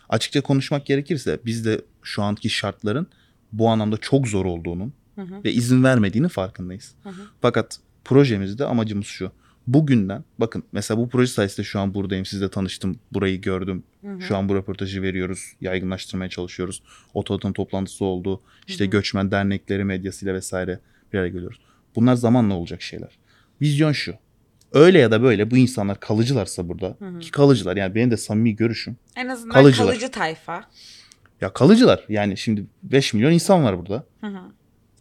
Açıkça 0.08 0.40
konuşmak 0.40 0.86
gerekirse 0.86 1.38
biz 1.46 1.64
de 1.64 1.80
şu 2.02 2.22
anki 2.22 2.50
şartların 2.50 3.06
bu 3.52 3.68
anlamda 3.68 3.96
çok 3.96 4.28
zor 4.28 4.44
olduğunun 4.44 4.92
Hı 5.14 5.22
hı. 5.22 5.44
ve 5.44 5.52
izin 5.52 5.84
vermediğini 5.84 6.28
farkındayız. 6.28 6.94
Hı 7.02 7.08
hı. 7.08 7.22
Fakat 7.40 7.78
projemizde 8.04 8.64
amacımız 8.64 9.06
şu. 9.06 9.32
Bugünden 9.68 10.24
bakın 10.38 10.62
mesela 10.72 10.98
bu 11.00 11.08
proje 11.08 11.32
sayesinde 11.32 11.66
şu 11.66 11.80
an 11.80 11.94
buradayım. 11.94 12.24
Sizle 12.26 12.48
tanıştım. 12.50 12.98
Burayı 13.12 13.40
gördüm. 13.40 13.82
Hı 14.04 14.12
hı. 14.12 14.20
Şu 14.22 14.36
an 14.36 14.48
bu 14.48 14.54
röportajı 14.54 15.02
veriyoruz. 15.02 15.52
Yaygınlaştırmaya 15.60 16.28
çalışıyoruz. 16.30 16.82
Otoatım 17.14 17.52
toplantısı 17.52 18.04
oldu. 18.04 18.40
İşte 18.66 18.84
Hı 18.84 18.88
hı. 18.88 18.90
göçmen 18.90 19.30
dernekleri 19.30 19.84
medyasıyla 19.84 20.34
vesaire 20.34 20.80
bir 21.12 21.18
araya 21.18 21.28
geliyoruz. 21.28 21.60
Bunlar 21.96 22.14
zamanla 22.14 22.54
olacak 22.54 22.82
şeyler. 22.82 23.18
Vizyon 23.62 23.92
şu. 23.92 24.14
Öyle 24.72 24.98
ya 24.98 25.10
da 25.10 25.22
böyle 25.22 25.50
bu 25.50 25.56
insanlar 25.56 26.00
kalıcılarsa 26.00 26.68
burada 26.68 26.96
Hı 26.98 27.08
hı. 27.08 27.18
ki 27.18 27.30
kalıcılar 27.30 27.76
yani 27.76 27.94
benim 27.94 28.10
de 28.10 28.16
samimi 28.16 28.56
görüşüm. 28.56 28.96
En 29.16 29.28
azından 29.28 29.54
Kalıcılar. 29.54 29.88
kalıcı 29.88 30.10
tayfa. 30.10 30.64
Ya 31.40 31.52
kalıcılar 31.52 32.04
yani 32.08 32.36
şimdi 32.36 32.64
5 32.82 33.14
milyon 33.14 33.32
insan 33.32 33.64
var 33.64 33.78
burada. 33.78 34.04
Hı 34.20 34.26
hı. 34.26 34.40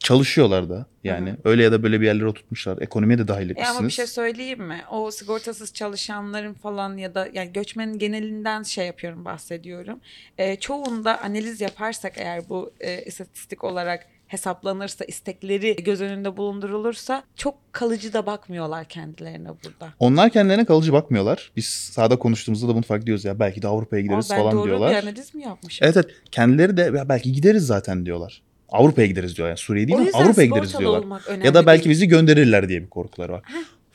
Çalışıyorlar 0.08 0.70
da 0.70 0.86
yani 1.04 1.30
Hı 1.32 1.38
öyle 1.46 1.64
ya 1.64 1.72
da 1.72 1.84
böyle 1.84 2.02
bir 2.02 2.06
yerlere 2.06 2.26
oturtmuşlar. 2.28 2.78
Ekonomiye 2.82 3.18
de 3.20 3.28
dahil 3.28 3.50
E 3.50 3.52
etmişsiniz. 3.52 3.78
ama 3.80 3.88
bir 3.88 3.94
şey 3.94 4.08
söyleyeyim 4.08 4.64
mi? 4.64 4.82
O 4.92 5.12
sigortasız 5.12 5.74
çalışanların 5.74 6.54
falan 6.54 6.98
ya 6.98 7.16
da 7.16 7.28
yani 7.34 7.54
göçmenin 7.54 8.00
genelinden 8.00 8.64
şey 8.64 8.86
yapıyorum 8.86 9.26
bahsediyorum. 9.26 10.00
E, 10.38 10.56
çoğunda 10.56 11.22
analiz 11.22 11.62
yaparsak 11.62 12.14
eğer 12.18 12.50
bu 12.50 12.74
e, 12.80 13.02
istatistik 13.02 13.64
olarak 13.64 14.08
hesaplanırsa, 14.28 15.06
istekleri 15.06 15.76
göz 15.76 16.02
önünde 16.02 16.38
bulundurulursa 16.38 17.24
çok 17.36 17.56
kalıcı 17.72 18.14
da 18.14 18.26
bakmıyorlar 18.26 18.86
kendilerine 18.86 19.50
burada. 19.50 19.94
Onlar 20.00 20.30
kendilerine 20.30 20.66
kalıcı 20.66 20.94
bakmıyorlar. 20.94 21.52
Biz 21.56 21.66
sahada 21.66 22.20
konuştuğumuzda 22.20 22.68
da 22.68 22.76
bunu 22.76 22.84
fark 22.84 23.04
ediyoruz 23.04 23.26
ya. 23.26 23.40
Belki 23.40 23.62
de 23.62 23.68
Avrupa'ya 23.68 24.02
gideriz 24.02 24.32
Ama 24.32 24.38
ben 24.40 24.44
falan 24.44 24.58
doğru 24.58 24.66
diyorlar. 24.68 24.92
bir 24.92 24.96
analiz 25.08 25.36
mi 25.36 25.44
yapmışım? 25.44 25.86
Evet 25.88 25.98
evet. 25.98 26.10
Kendileri 26.32 26.78
de 26.78 26.82
"Ya 26.82 27.10
belki 27.10 27.32
gideriz 27.32 27.66
zaten 27.68 28.06
diyorlar. 28.06 28.42
Avrupa'ya 28.70 29.08
gideriz 29.08 29.36
diyorlar. 29.38 29.50
Yani 29.50 29.58
Suriye 29.58 29.88
değil 29.88 29.96
o 29.98 30.00
ama 30.00 30.06
yüzden 30.06 30.20
Avrupa'ya 30.24 30.48
gideriz 30.48 30.80
diyorlar. 30.80 31.00
olmak 31.00 31.28
önemli 31.28 31.46
Ya 31.46 31.54
da 31.54 31.66
belki 31.66 31.84
değil. 31.86 31.92
bizi 31.96 32.08
gönderirler 32.08 32.70
diye 32.70 32.82
bir 32.82 32.88
korkuları 32.90 33.32
var. 33.34 33.42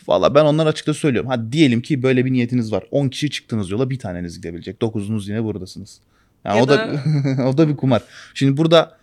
Valla 0.08 0.34
ben 0.34 0.44
onlara 0.44 0.68
açıkça 0.68 0.94
söylüyorum. 0.94 1.30
Hadi 1.30 1.52
diyelim 1.52 1.82
ki 1.82 2.02
böyle 2.02 2.24
bir 2.24 2.32
niyetiniz 2.32 2.72
var. 2.72 2.84
10 2.90 3.08
kişi 3.08 3.30
çıktınız 3.30 3.70
yola 3.70 3.90
bir 3.90 3.98
taneniz 3.98 4.36
gidebilecek. 4.36 4.76
9'unuz 4.80 5.28
yine 5.30 5.44
buradasınız. 5.44 6.00
Yani 6.44 6.56
Ya 6.58 6.64
o 6.64 6.68
da, 6.68 7.02
o 7.48 7.58
da 7.58 7.68
bir 7.68 7.76
kumar. 7.76 8.02
Şimdi 8.34 8.56
burada 8.56 8.96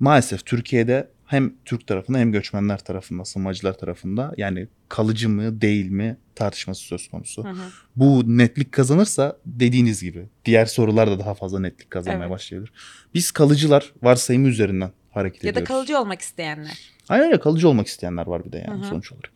maalesef 0.00 0.46
Türkiye'de 0.46 1.08
hem 1.26 1.52
Türk 1.64 1.86
tarafında 1.86 2.18
hem 2.18 2.32
göçmenler 2.32 2.78
tarafında, 2.78 3.24
sığınmacılar 3.24 3.78
tarafında 3.78 4.34
yani 4.36 4.68
kalıcı 4.88 5.28
mı 5.28 5.60
değil 5.60 5.90
mi 5.90 6.16
tartışması 6.34 6.80
söz 6.82 7.08
konusu. 7.08 7.44
Hı 7.44 7.48
hı. 7.48 7.54
Bu 7.96 8.22
netlik 8.38 8.72
kazanırsa 8.72 9.36
dediğiniz 9.46 10.02
gibi 10.02 10.26
diğer 10.44 10.66
sorular 10.66 11.10
da 11.10 11.18
daha 11.18 11.34
fazla 11.34 11.60
netlik 11.60 11.90
kazanmaya 11.90 12.20
Evet. 12.24 12.30
başlayabilir. 12.30 12.72
Biz 13.14 13.30
kalıcılar 13.30 13.92
varsayımı 14.02 14.48
üzerinden 14.48 14.90
hareket 15.14 15.44
Ya 15.44 15.50
ediyoruz. 15.50 15.70
da 15.70 15.74
kalıcı 15.74 15.98
olmak 16.00 16.20
isteyenler. 16.20 16.78
Aynen 17.08 17.26
öyle 17.26 17.40
kalıcı 17.40 17.68
olmak 17.68 17.86
isteyenler 17.86 18.26
var 18.26 18.44
bir 18.44 18.52
de 18.52 18.64
yani 18.68 18.80
Hı 18.80 18.84
hı. 18.86 18.88
sonuç 18.88 19.12
olarak. 19.12 19.30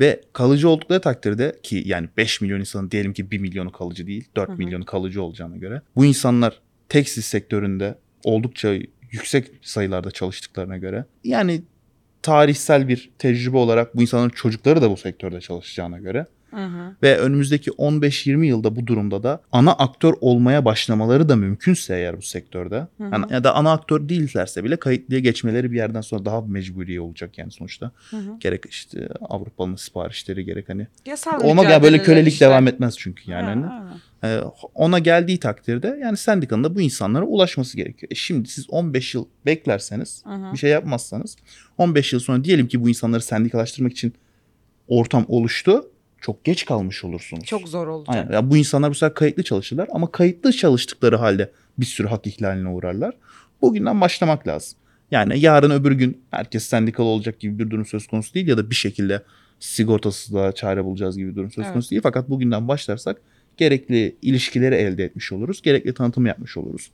Ve 0.00 0.20
kalıcı 0.32 0.68
oldukları 0.68 1.00
takdirde 1.00 1.58
ki 1.62 1.82
yani 1.86 2.08
5 2.16 2.40
milyon 2.40 2.60
insanın 2.60 2.90
diyelim 2.90 3.12
ki 3.12 3.30
1 3.30 3.38
milyonu 3.38 3.72
kalıcı 3.72 4.06
değil 4.06 4.28
4 4.36 4.48
Hı 4.48 4.52
hı. 4.52 4.56
milyonu 4.56 4.84
kalıcı 4.84 5.22
olacağına 5.22 5.56
göre 5.56 5.82
bu 5.96 6.04
insanlar 6.04 6.60
tekstil 6.88 7.22
sektöründe 7.22 7.98
oldukça 8.24 8.74
yüksek 9.10 9.46
sayılarda 9.62 10.10
çalıştıklarına 10.10 10.76
göre 10.76 11.04
yani 11.24 11.62
tarihsel 12.22 12.88
bir 12.88 13.10
tecrübe 13.18 13.56
olarak 13.56 13.96
bu 13.96 14.02
insanların 14.02 14.30
çocukları 14.30 14.82
da 14.82 14.90
bu 14.90 14.96
sektörde 14.96 15.40
çalışacağına 15.40 15.98
göre 15.98 16.26
Hı. 16.54 16.96
ve 17.02 17.18
önümüzdeki 17.18 17.70
15-20 17.70 18.44
yılda 18.44 18.76
bu 18.76 18.86
durumda 18.86 19.22
da 19.22 19.40
ana 19.52 19.72
aktör 19.72 20.14
olmaya 20.20 20.64
başlamaları 20.64 21.28
da 21.28 21.36
mümkünse 21.36 21.94
eğer 21.94 22.16
bu 22.16 22.22
sektörde 22.22 22.76
Hı 22.76 23.04
hı. 23.04 23.10
yani 23.12 23.32
ya 23.32 23.44
da 23.44 23.54
ana 23.54 23.72
aktör 23.72 24.08
değillerse 24.08 24.64
bile 24.64 24.76
kayıtlıya 24.76 25.20
geçmeleri 25.20 25.72
bir 25.72 25.76
yerden 25.76 26.00
sonra 26.00 26.24
daha 26.24 26.40
mecburi 26.40 27.00
olacak 27.00 27.38
yani 27.38 27.50
sonuçta. 27.50 27.90
Hı 28.10 28.16
hı. 28.16 28.38
Gerek 28.40 28.64
işte 28.70 29.08
Avrupa'nın 29.20 29.76
siparişleri 29.76 30.44
gerek 30.44 30.68
hani. 30.68 30.86
Yasal 31.06 31.40
Olmak 31.40 31.70
ya 31.70 31.82
böyle 31.82 32.02
kölelik 32.02 32.32
işte. 32.32 32.44
devam 32.44 32.68
etmez 32.68 32.98
çünkü 32.98 33.30
yani. 33.30 33.44
Ha, 33.44 33.50
hani. 33.50 33.66
ha. 33.66 33.98
E, 34.24 34.40
ona 34.74 34.98
geldiği 34.98 35.40
takdirde 35.40 35.98
yani 36.02 36.16
sendikanın 36.16 36.64
da 36.64 36.74
bu 36.74 36.80
insanlara 36.80 37.24
ulaşması 37.24 37.76
gerekiyor. 37.76 38.12
E 38.12 38.14
şimdi 38.14 38.48
siz 38.48 38.70
15 38.70 39.14
yıl 39.14 39.24
beklerseniz 39.46 40.22
hı. 40.26 40.52
bir 40.52 40.58
şey 40.58 40.70
yapmazsanız 40.70 41.36
15 41.78 42.12
yıl 42.12 42.20
sonra 42.20 42.44
diyelim 42.44 42.68
ki 42.68 42.82
bu 42.82 42.88
insanları 42.88 43.22
sendikalaştırmak 43.22 43.92
için 43.92 44.14
ortam 44.88 45.24
oluştu. 45.28 45.90
Çok 46.24 46.44
geç 46.44 46.64
kalmış 46.64 47.04
olursunuz. 47.04 47.44
Çok 47.44 47.68
zor 47.68 47.86
olacak. 47.86 48.16
Aynen. 48.16 48.32
Ya 48.32 48.50
bu 48.50 48.56
insanlar 48.56 48.90
bu 48.90 48.94
sefer 48.94 49.14
kayıtlı 49.14 49.42
çalışırlar 49.42 49.88
ama 49.92 50.12
kayıtlı 50.12 50.52
çalıştıkları 50.52 51.16
halde 51.16 51.50
bir 51.78 51.86
sürü 51.86 52.08
hak 52.08 52.26
ihlaline 52.26 52.68
uğrarlar. 52.68 53.14
Bugünden 53.62 54.00
başlamak 54.00 54.46
lazım. 54.46 54.78
Yani 55.10 55.40
yarın 55.40 55.70
öbür 55.70 55.92
gün 55.92 56.22
herkes 56.30 56.64
sendikalı 56.64 57.06
olacak 57.06 57.40
gibi 57.40 57.58
bir 57.58 57.70
durum 57.70 57.86
söz 57.86 58.06
konusu 58.06 58.34
değil 58.34 58.48
ya 58.48 58.56
da 58.58 58.70
bir 58.70 58.74
şekilde 58.74 59.22
sigortasız 59.60 60.34
da 60.34 60.52
çare 60.52 60.84
bulacağız 60.84 61.16
gibi 61.16 61.30
bir 61.30 61.36
durum 61.36 61.50
söz 61.50 61.64
Evet. 61.64 61.72
konusu 61.72 61.90
değil. 61.90 62.02
Fakat 62.02 62.30
bugünden 62.30 62.68
başlarsak 62.68 63.20
gerekli 63.56 64.16
ilişkileri 64.22 64.74
elde 64.74 65.04
etmiş 65.04 65.32
oluruz. 65.32 65.62
Gerekli 65.62 65.94
tanıtım 65.94 66.26
yapmış 66.26 66.56
oluruz. 66.56 66.90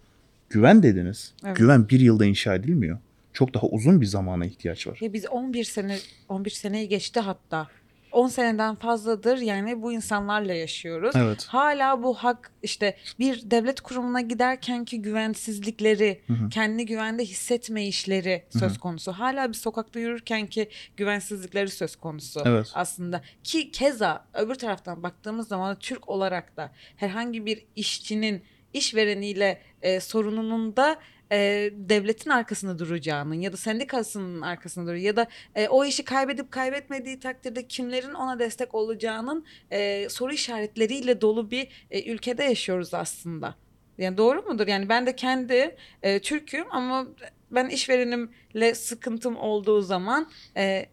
Güven 0.48 0.82
dediniz. 0.82 1.34
Evet. 1.46 1.56
Güven 1.56 1.88
bir 1.88 2.00
yılda 2.00 2.24
inşa 2.24 2.54
edilmiyor. 2.54 2.98
Çok 3.32 3.54
daha 3.54 3.66
uzun 3.66 4.00
bir 4.00 4.06
zamana 4.06 4.46
ihtiyaç 4.46 4.86
var. 4.86 4.98
Ya 5.00 5.12
biz 5.12 5.26
11 5.26 5.64
sene 5.64 5.98
11 6.28 6.50
seneyi 6.50 6.88
geçti 6.88 7.20
hatta. 7.20 7.68
10 8.12 8.29
seneden 8.29 8.75
fazladır 8.75 9.38
yani 9.38 9.83
bu 9.83 9.92
insanlarla 9.92 10.55
yaşıyoruz. 10.55 11.16
Evet. 11.16 11.46
Hala 11.49 12.03
bu 12.03 12.14
hak 12.14 12.53
işte 12.62 12.96
bir 13.18 13.51
devlet 13.51 13.81
kurumuna 13.81 14.20
giderkenki 14.20 15.03
güvensizlikleri, 15.03 16.20
Hı 16.27 16.33
hı. 16.33 16.49
kendi 16.49 16.87
güvende 16.87 17.25
hissetme 17.25 17.87
işleri 17.87 18.44
söz 18.59 18.79
konusu. 18.79 19.12
Hala 19.12 19.49
bir 19.49 19.55
sokakta 19.55 19.99
yürürkenki 20.01 20.68
güvensizlikleri 20.96 21.68
söz 21.70 21.96
konusu 21.96 22.40
Evet. 22.46 22.70
aslında. 22.75 23.23
Ki 23.44 23.70
keza 23.70 24.27
öbür 24.35 24.55
taraftan 24.55 25.03
baktığımız 25.03 25.49
zaman 25.49 25.77
Türk 25.79 26.09
olarak 26.09 26.57
da 26.57 26.73
herhangi 26.96 27.46
bir 27.46 27.66
işçinin 27.77 28.42
işvereniyle 28.73 29.62
e, 29.83 30.01
sorununun 30.01 30.77
da 30.77 30.96
e, 31.32 31.70
devletin 31.72 32.30
arkasında 32.30 32.78
duracağının 32.78 33.34
ya 33.34 33.52
da 33.52 33.56
sendikasının 33.56 34.42
arkasında 34.42 34.86
duracağını 34.86 35.06
ya 35.06 35.16
da 35.16 35.26
e, 35.54 35.68
o 35.68 35.84
işi 35.84 36.04
kaybedip 36.04 36.50
kaybetmediği 36.52 37.20
takdirde 37.20 37.68
kimlerin 37.68 38.14
ona 38.14 38.38
destek 38.38 38.74
olacağının 38.74 39.44
e, 39.70 40.08
soru 40.08 40.32
işaretleriyle 40.32 41.20
dolu 41.20 41.50
bir 41.50 41.68
e, 41.90 42.12
ülkede 42.12 42.44
yaşıyoruz 42.44 42.94
aslında. 42.94 43.54
Yani 43.98 44.16
doğru 44.16 44.42
mudur? 44.42 44.66
Yani 44.66 44.88
ben 44.88 45.06
de 45.06 45.16
kendi 45.16 45.76
e, 46.02 46.18
Türk'üm 46.18 46.64
ama 46.70 47.06
ben 47.50 47.68
işverenimle 47.68 48.74
sıkıntım 48.74 49.36
olduğu 49.36 49.82
zaman 49.82 50.30
e, 50.56 50.86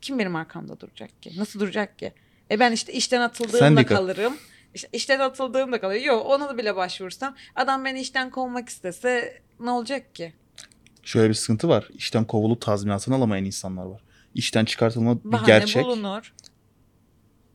kim 0.00 0.18
benim 0.18 0.36
arkamda 0.36 0.80
duracak 0.80 1.22
ki? 1.22 1.32
Nasıl 1.36 1.60
duracak 1.60 1.98
ki? 1.98 2.12
E 2.50 2.60
ben 2.60 2.72
işte 2.72 2.92
işten 2.92 3.20
atıldığımda 3.20 3.58
Sendika. 3.58 3.94
kalırım. 3.94 4.36
İşte 4.74 4.88
işten 4.92 5.20
atıldığımda 5.20 5.80
kalır. 5.80 5.94
Yok 5.94 6.26
ona 6.26 6.48
da 6.48 6.58
bile 6.58 6.76
başvursam 6.76 7.36
adam 7.54 7.84
beni 7.84 8.00
işten 8.00 8.30
kovmak 8.30 8.68
istese 8.68 9.42
ne 9.60 9.70
olacak 9.70 10.14
ki? 10.14 10.32
Şöyle 11.02 11.28
bir 11.28 11.34
sıkıntı 11.34 11.68
var. 11.68 11.88
İşten 11.94 12.24
kovulup 12.24 12.60
tazminatını 12.60 13.14
alamayan 13.14 13.44
insanlar 13.44 13.84
var. 13.86 14.00
İşten 14.34 14.64
çıkartılma 14.64 15.24
bir 15.24 15.32
Bahane 15.32 15.46
gerçek. 15.46 15.84
bulunur. 15.84 16.32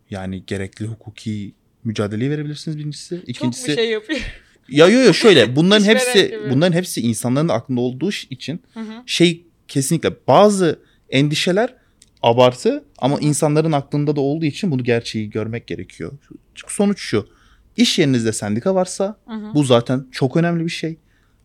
Yani 0.09 0.43
gerekli 0.47 0.85
hukuki 0.85 1.53
mücadeleyi 1.83 2.31
verebilirsiniz 2.31 2.77
birincisi. 2.77 3.15
Çok 3.17 3.29
İkincisi 3.29 3.67
bir 3.67 3.75
şey 3.75 3.89
yapıyor. 3.89 4.19
ya 4.69 4.87
yo 4.87 4.99
yo 5.01 5.13
şöyle 5.13 5.55
bunların 5.55 5.85
hepsi 5.85 6.27
gibi. 6.27 6.49
bunların 6.51 6.73
hepsi 6.73 7.01
insanların 7.01 7.49
da 7.49 7.53
aklında 7.53 7.81
olduğu 7.81 8.11
için 8.29 8.61
Hı 8.73 8.79
hı. 8.79 9.03
şey 9.05 9.45
kesinlikle 9.67 10.09
bazı 10.27 10.79
endişeler 11.09 11.75
abartı 12.21 12.83
ama 12.97 13.15
Hı 13.15 13.19
hı. 13.19 13.23
insanların 13.25 13.71
aklında 13.71 14.15
da 14.15 14.21
olduğu 14.21 14.45
için 14.45 14.71
bunu 14.71 14.83
gerçeği 14.83 15.29
görmek 15.29 15.67
gerekiyor. 15.67 16.11
Sonuç 16.67 16.99
şu. 17.01 17.29
İş 17.77 17.99
yerinizde 17.99 18.33
sendika 18.33 18.75
varsa 18.75 19.19
Hı 19.27 19.33
hı. 19.33 19.53
bu 19.55 19.63
zaten 19.63 20.07
çok 20.11 20.37
önemli 20.37 20.65
bir 20.65 20.69
şey. 20.69 20.97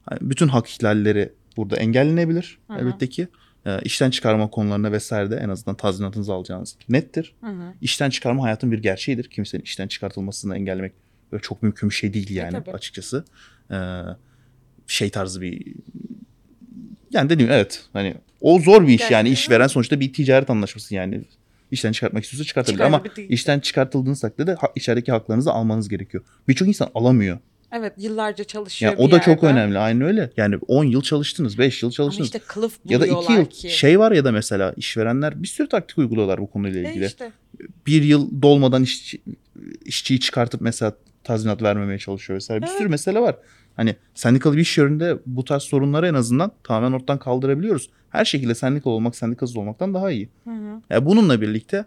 Hani 0.06 0.18
bütün 0.30 0.48
hak 0.48 0.68
ihlalleri 0.70 1.32
burada 1.56 1.76
engellenebilir 1.76 2.58
Hı 2.66 2.74
hı. 2.74 2.78
elbette 2.78 3.08
ki. 3.08 3.28
Ee, 3.66 3.78
işten 3.82 4.10
çıkarma 4.10 4.50
konularına 4.50 4.92
vesaire 4.92 5.30
de 5.30 5.36
en 5.36 5.48
azından 5.48 5.76
tazminatınızı 5.76 6.32
alacağınız 6.32 6.76
nettir. 6.88 7.34
Hı 7.40 7.46
hı. 7.50 7.72
İşten 7.80 8.10
çıkarma 8.10 8.42
hayatın 8.44 8.72
bir 8.72 8.78
gerçeğidir. 8.82 9.24
Kimsenin 9.30 9.62
işten 9.62 9.88
çıkartılmasını 9.88 10.56
engellemek 10.56 10.92
böyle 11.32 11.42
çok 11.42 11.62
mümkün 11.62 11.90
bir 11.90 11.94
şey 11.94 12.14
değil 12.14 12.30
yani 12.30 12.52
tabii. 12.52 12.70
açıkçası. 12.70 13.24
Ee, 13.70 13.76
şey 14.86 15.10
tarzı 15.10 15.40
bir 15.40 15.74
yani 17.10 17.30
dediğim 17.30 17.52
evet 17.52 17.84
hani 17.92 18.14
o 18.40 18.58
zor 18.60 18.82
bir 18.88 18.94
iş 18.94 19.00
yani 19.00 19.10
Gerçekten. 19.10 19.32
işveren 19.32 19.66
sonuçta 19.66 20.00
bir 20.00 20.12
ticaret 20.12 20.50
anlaşması 20.50 20.94
yani 20.94 21.24
işten 21.70 21.92
çıkartmak 21.92 22.24
istiyorsa 22.24 22.44
çıkartabilir 22.44 22.82
ama 22.82 22.98
Çıkartabilir. 22.98 23.28
işten 23.30 23.60
çıkartıldığınız 23.60 24.20
takdirde 24.20 24.54
ha- 24.54 24.72
içerideki 24.74 25.12
haklarınızı 25.12 25.52
almanız 25.52 25.88
gerekiyor. 25.88 26.24
Birçok 26.48 26.68
insan 26.68 26.90
alamıyor. 26.94 27.38
Evet 27.76 27.92
yıllarca 27.98 28.44
çalışıyor 28.44 28.92
Yani 28.92 28.98
bir 28.98 29.04
o 29.08 29.10
da 29.10 29.20
çok 29.20 29.42
yerde. 29.42 29.46
önemli. 29.46 29.78
Aynı 29.78 30.04
öyle. 30.04 30.30
Yani 30.36 30.56
10 30.68 30.84
yıl 30.84 31.02
çalıştınız, 31.02 31.58
5 31.58 31.82
yıl 31.82 31.88
Ama 31.88 31.92
çalıştınız. 31.94 32.26
işte 32.28 32.38
kılıf 32.38 32.72
ya 32.84 33.00
da 33.00 33.06
2 33.06 33.14
buluyorlar 33.14 33.38
yıl. 33.38 33.46
ki. 33.46 33.70
Şey 33.70 33.98
var 33.98 34.12
ya 34.12 34.24
da 34.24 34.32
mesela 34.32 34.74
işverenler 34.76 35.42
bir 35.42 35.48
sürü 35.48 35.68
taktik 35.68 35.98
uyguluyorlar 35.98 36.40
bu 36.40 36.46
konuyla 36.50 36.80
E 36.80 36.90
ilgili. 36.90 37.06
işte. 37.06 37.32
Bir 37.86 38.02
yıl 38.02 38.42
dolmadan 38.42 38.82
işçi, 38.82 39.18
işçiyi 39.84 40.20
çıkartıp 40.20 40.60
mesela 40.60 40.92
tazminat 41.24 41.62
vermemeye 41.62 41.98
çalışıyor 41.98 42.36
vesaire. 42.36 42.62
Bir 42.62 42.66
Evet. 42.66 42.78
sürü 42.78 42.88
mesele 42.88 43.20
var. 43.20 43.36
Hani 43.76 43.96
sendikalı 44.14 44.56
bir 44.56 44.62
iş 44.62 44.78
yerinde 44.78 45.18
bu 45.26 45.44
tarz 45.44 45.62
sorunları 45.62 46.06
en 46.08 46.14
azından 46.14 46.52
tamamen 46.64 46.96
ortadan 46.96 47.18
kaldırabiliyoruz. 47.18 47.90
Her 48.10 48.24
şekilde 48.24 48.54
sendikalı 48.54 48.92
olmak 48.92 49.16
sendikasız 49.16 49.56
olmaktan 49.56 49.94
daha 49.94 50.10
iyi. 50.10 50.28
Hı 50.44 50.50
hı. 50.50 50.80
Yani 50.90 51.06
bununla 51.06 51.40
birlikte 51.40 51.84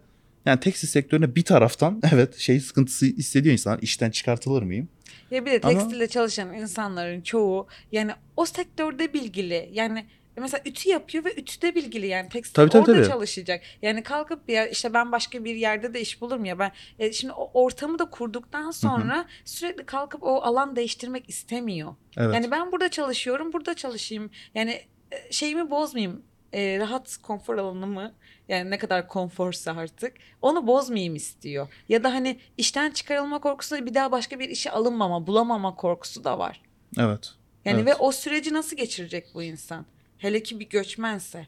yani 0.48 0.60
tekstil 0.60 0.88
sektörüne 0.88 1.36
bir 1.36 1.44
taraftan 1.44 2.02
evet 2.14 2.38
şey 2.38 2.60
sıkıntısı 2.60 3.06
hissediyor 3.06 3.54
insan. 3.54 3.80
İşten 3.82 4.12
çıkartılır 4.12 4.64
mıyım? 4.64 4.90
Ya 5.32 5.46
bir 5.46 5.52
de 5.52 5.60
Ama- 5.64 5.80
tekstilde 5.80 6.08
çalışan 6.08 6.54
insanların 6.54 7.22
çoğu 7.22 7.68
yani 7.92 8.12
o 8.38 8.46
sektörde 8.46 9.14
bilgili. 9.14 9.70
Yani 9.74 10.06
mesela 10.38 10.62
ütü 10.66 10.90
yapıyor 10.90 11.26
ve 11.26 11.34
ütüde 11.38 11.76
bilgili 11.76 12.08
yani 12.08 12.30
tekstil 12.30 12.54
Tabii, 12.54 12.70
tabii, 12.70 12.82
orada 12.82 12.94
tabii. 12.94 13.08
çalışacak. 13.08 13.62
Yani 13.82 14.04
kalkıp 14.04 14.50
ya 14.50 14.68
işte 14.68 14.94
ben 14.94 15.12
başka 15.12 15.44
bir 15.44 15.56
yerde 15.56 15.94
de 15.94 16.02
iş 16.02 16.22
bulurum 16.22 16.46
ya 16.46 16.60
ben 16.60 16.72
e, 17.00 17.14
şimdi 17.14 17.34
o 17.34 17.64
ortamı 17.64 18.00
da 18.00 18.10
kurduktan 18.10 18.72
sonra 18.72 19.26
sürekli 19.46 19.86
kalkıp 19.86 20.24
o 20.24 20.42
alan 20.42 20.76
değiştirmek 20.76 21.30
istemiyor. 21.30 21.96
Evet. 22.18 22.36
Yani 22.36 22.52
ben 22.52 22.72
burada 22.72 22.90
çalışıyorum, 22.90 23.54
burada 23.54 23.74
çalışayım. 23.74 24.30
Yani 24.56 24.82
e, 25.12 25.32
şeyimi 25.32 25.70
bozmayayım. 25.70 26.22
E, 26.54 26.80
rahat 26.80 27.18
konfor 27.18 27.58
alanımı 27.58 28.14
yani 28.48 28.70
ne 28.70 28.78
kadar 28.78 29.08
konforsa 29.08 29.72
artık 29.72 30.14
onu 30.42 30.68
bozmayayım 30.68 31.16
istiyor. 31.16 31.68
Ya 31.90 32.04
da 32.04 32.14
hani 32.14 32.40
işten 32.58 32.92
çıkarılma 32.92 33.42
korkusu 33.42 33.86
bir 33.86 33.94
daha 33.94 34.12
başka 34.12 34.40
bir 34.40 34.50
işe 34.50 34.72
alınmama, 34.72 35.28
bulamama 35.28 35.76
korkusu 35.76 36.24
da 36.24 36.40
var. 36.40 36.62
evet. 37.00 37.34
Yani 37.66 37.76
Evet. 37.82 37.88
ve 37.88 37.96
o 37.96 38.12
süreci 38.12 38.54
nasıl 38.54 38.78
geçirecek 38.78 39.28
bu 39.34 39.44
insan? 39.44 39.86
Hele 40.18 40.44
ki 40.44 40.60
bir 40.60 40.70
göçmense. 40.70 41.48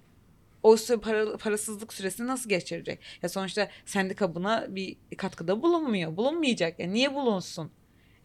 O 0.63 0.75
para, 1.01 1.37
parasızlık 1.37 1.93
süresini 1.93 2.27
nasıl 2.27 2.49
geçirecek? 2.49 2.99
Ya 3.21 3.29
sonuçta 3.29 3.69
sendika 3.85 4.35
buna 4.35 4.65
bir 4.69 4.97
katkıda 5.17 5.63
bulunmuyor. 5.63 6.17
Bulunmayacak. 6.17 6.79
Ya 6.79 6.87
niye 6.87 7.13
bulunsun? 7.15 7.71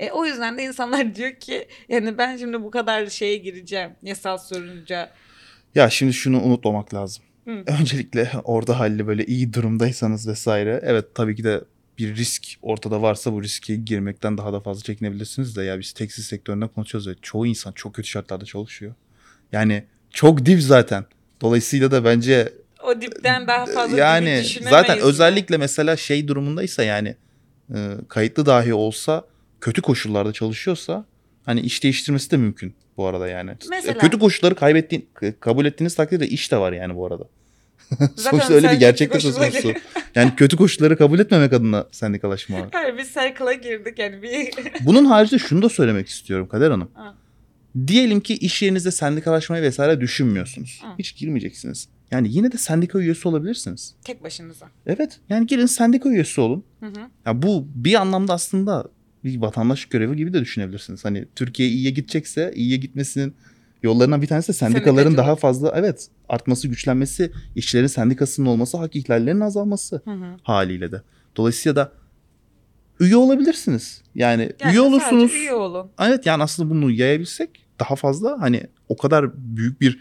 E, 0.00 0.10
o 0.10 0.24
yüzden 0.24 0.58
de 0.58 0.64
insanlar 0.64 1.14
diyor 1.14 1.34
ki 1.34 1.68
yani 1.88 2.18
ben 2.18 2.36
şimdi 2.36 2.62
bu 2.62 2.70
kadar 2.70 3.06
şeye 3.06 3.36
gireceğim. 3.36 3.90
Yasal 4.02 4.38
sorunca. 4.38 5.10
Ya 5.74 5.90
şimdi 5.90 6.12
şunu 6.12 6.42
unutmamak 6.42 6.94
lazım. 6.94 7.24
Hı. 7.44 7.50
Öncelikle 7.80 8.30
orada 8.44 8.80
halli 8.80 9.06
böyle 9.06 9.26
iyi 9.26 9.52
durumdaysanız 9.52 10.28
vesaire. 10.28 10.80
Evet 10.82 11.04
tabii 11.14 11.36
ki 11.36 11.44
de 11.44 11.60
bir 11.98 12.16
risk 12.16 12.46
ortada 12.62 13.02
varsa 13.02 13.32
bu 13.32 13.42
riske 13.42 13.76
girmekten 13.76 14.38
daha 14.38 14.52
da 14.52 14.60
fazla 14.60 14.82
çekinebilirsiniz 14.82 15.56
de 15.56 15.62
ya 15.62 15.78
biz 15.78 15.92
tekstil 15.92 16.22
sektöründen 16.22 16.68
konuşuyoruz 16.68 17.08
ve 17.08 17.14
çoğu 17.22 17.46
insan 17.46 17.72
çok 17.72 17.94
kötü 17.94 18.08
şartlarda 18.08 18.44
çalışıyor. 18.44 18.94
Yani 19.52 19.84
çok 20.10 20.46
dip 20.46 20.62
zaten. 20.62 21.04
Dolayısıyla 21.40 21.90
da 21.90 22.04
bence 22.04 22.52
O 22.84 23.00
dipten 23.00 23.46
daha 23.46 23.66
fazla 23.66 23.98
yani 23.98 24.44
zaten 24.70 24.98
özellikle 24.98 25.56
mesela 25.56 25.96
şey 25.96 26.28
durumundaysa 26.28 26.82
yani 26.82 27.16
e, 27.74 27.88
kayıtlı 28.08 28.46
dahi 28.46 28.74
olsa 28.74 29.24
kötü 29.60 29.82
koşullarda 29.82 30.32
çalışıyorsa 30.32 31.04
hani 31.44 31.60
iş 31.60 31.82
değiştirmesi 31.82 32.30
de 32.30 32.36
mümkün 32.36 32.74
bu 32.96 33.06
arada 33.06 33.28
yani. 33.28 33.50
Mesela- 33.70 33.98
Kötü 33.98 34.18
koşulları 34.18 34.54
kaybettiğin 34.54 35.08
kabul 35.40 35.66
ettiğiniz 35.66 35.94
takdirde 35.94 36.28
iş 36.28 36.52
de 36.52 36.56
var 36.56 36.72
yani 36.72 36.96
bu 36.96 37.06
arada. 37.06 37.24
Sonuçta 38.16 38.54
öyle 38.54 38.66
bir 38.66 38.72
sen 38.72 38.78
gerçek 38.78 39.08
de 39.08 39.12
kötü 39.12 39.32
söz 39.32 39.36
konusu. 39.36 39.72
Yani 40.14 40.36
kötü 40.36 40.56
koşulları 40.56 40.96
kabul 40.98 41.18
etmemek 41.18 41.52
adına 41.52 41.86
sendikalaşma 41.92 42.60
var. 42.60 42.68
Hayır 42.72 42.98
biz 42.98 43.08
circle'a 43.08 43.52
girdik 43.52 43.98
yani 43.98 44.22
bir... 44.22 44.50
Bunun 44.80 45.04
haricinde 45.04 45.38
şunu 45.38 45.62
da 45.62 45.68
söylemek 45.68 46.08
istiyorum 46.08 46.48
Kader 46.48 46.70
Hanım. 46.70 46.90
Ha. 46.94 47.14
Diyelim 47.86 48.20
ki 48.20 48.34
iş 48.34 48.62
yerinizde 48.62 48.90
sendikalaşmayı 48.90 49.62
vesaire 49.62 50.00
düşünmüyorsunuz. 50.00 50.80
Hı. 50.84 50.88
Hiç 50.98 51.16
girmeyeceksiniz. 51.16 51.88
Yani 52.10 52.28
yine 52.30 52.52
de 52.52 52.58
sendika 52.58 52.98
üyesi 52.98 53.28
olabilirsiniz. 53.28 53.94
Tek 54.04 54.22
başınıza. 54.24 54.66
Evet. 54.86 55.20
Yani 55.28 55.46
girin 55.46 55.66
sendika 55.66 56.08
üyesi 56.08 56.40
olun. 56.40 56.64
Hı 56.80 56.86
hı. 56.86 57.00
Ya 57.26 57.42
bu 57.42 57.66
bir 57.74 57.94
anlamda 57.94 58.32
aslında 58.32 58.84
bir 59.24 59.40
vatandaş 59.40 59.84
görevi 59.86 60.16
gibi 60.16 60.32
de 60.32 60.40
düşünebilirsiniz. 60.40 61.04
Hani 61.04 61.24
Türkiye 61.36 61.68
iyiye 61.68 61.90
gidecekse 61.90 62.52
iyiye 62.54 62.76
gitmesinin 62.76 63.34
yollarından 63.82 64.22
bir 64.22 64.26
tanesi 64.26 64.48
de 64.48 64.52
sendikaların 64.52 64.94
Sendikacılık. 64.96 65.18
daha 65.18 65.36
fazla 65.36 65.72
evet 65.76 66.08
artması, 66.28 66.68
güçlenmesi, 66.68 67.32
işçilerin 67.56 67.86
sendikasının 67.86 68.46
olması, 68.46 68.76
hak 68.78 68.96
ihlallerinin 68.96 69.40
azalması 69.40 70.00
Hı 70.04 70.10
hı. 70.10 70.36
haliyle 70.42 70.92
de. 70.92 71.02
Dolayısıyla 71.36 71.76
da 71.76 71.92
üye 73.00 73.16
olabilirsiniz. 73.16 74.02
Yani, 74.14 74.52
Yani 74.60 74.72
üye 74.72 74.80
olursunuz. 74.80 75.32
üye 75.34 75.52
olun. 75.54 75.90
Evet 76.00 76.26
yani 76.26 76.42
aslında 76.42 76.70
bunu 76.70 76.90
yayabilsek 76.90 77.50
daha 77.80 77.96
fazla 77.96 78.40
hani 78.40 78.62
o 78.88 78.96
kadar 78.96 79.30
büyük 79.36 79.80
bir 79.80 80.00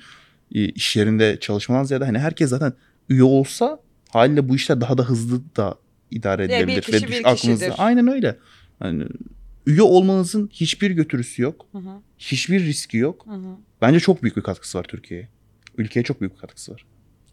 e, 0.55 0.65
iş 0.65 0.95
yerinde 0.95 1.38
çalışmadan 1.39 1.83
ziyade 1.83 2.05
hani 2.05 2.19
herkes 2.19 2.49
zaten 2.49 2.73
üye 3.09 3.23
olsa 3.23 3.79
haliyle 4.09 4.49
bu 4.49 4.55
işler 4.55 4.81
daha 4.81 4.97
da 4.97 5.03
hızlı 5.03 5.41
da 5.57 5.75
idare 6.12 6.41
Ya 6.43 6.49
bir 6.49 6.53
edilebilir. 6.55 6.81
kişi 6.81 7.05
Ve 7.07 7.12
bir 7.12 7.19
aklınızda 7.31 7.65
kişidir. 7.65 7.73
aynen 7.77 8.07
öyle. 8.07 8.38
Yani 8.83 9.05
üye 9.65 9.81
olmanızın 9.81 10.49
hiçbir 10.53 10.91
götürüsü 10.91 11.41
yok. 11.41 11.65
Hı 11.71 11.77
hı, 11.77 12.01
Hiçbir 12.17 12.65
riski 12.65 12.97
yok. 12.97 13.25
hı 13.27 13.33
hı. 13.33 13.55
Bence 13.81 13.99
çok 13.99 14.23
büyük 14.23 14.38
bir 14.38 14.41
katkısı 14.41 14.77
var 14.77 14.83
Türkiye'ye. 14.83 15.29
Ülkeye 15.77 16.03
çok 16.03 16.21
büyük 16.21 16.33
bir 16.36 16.39
katkısı 16.39 16.71
var. 16.73 16.86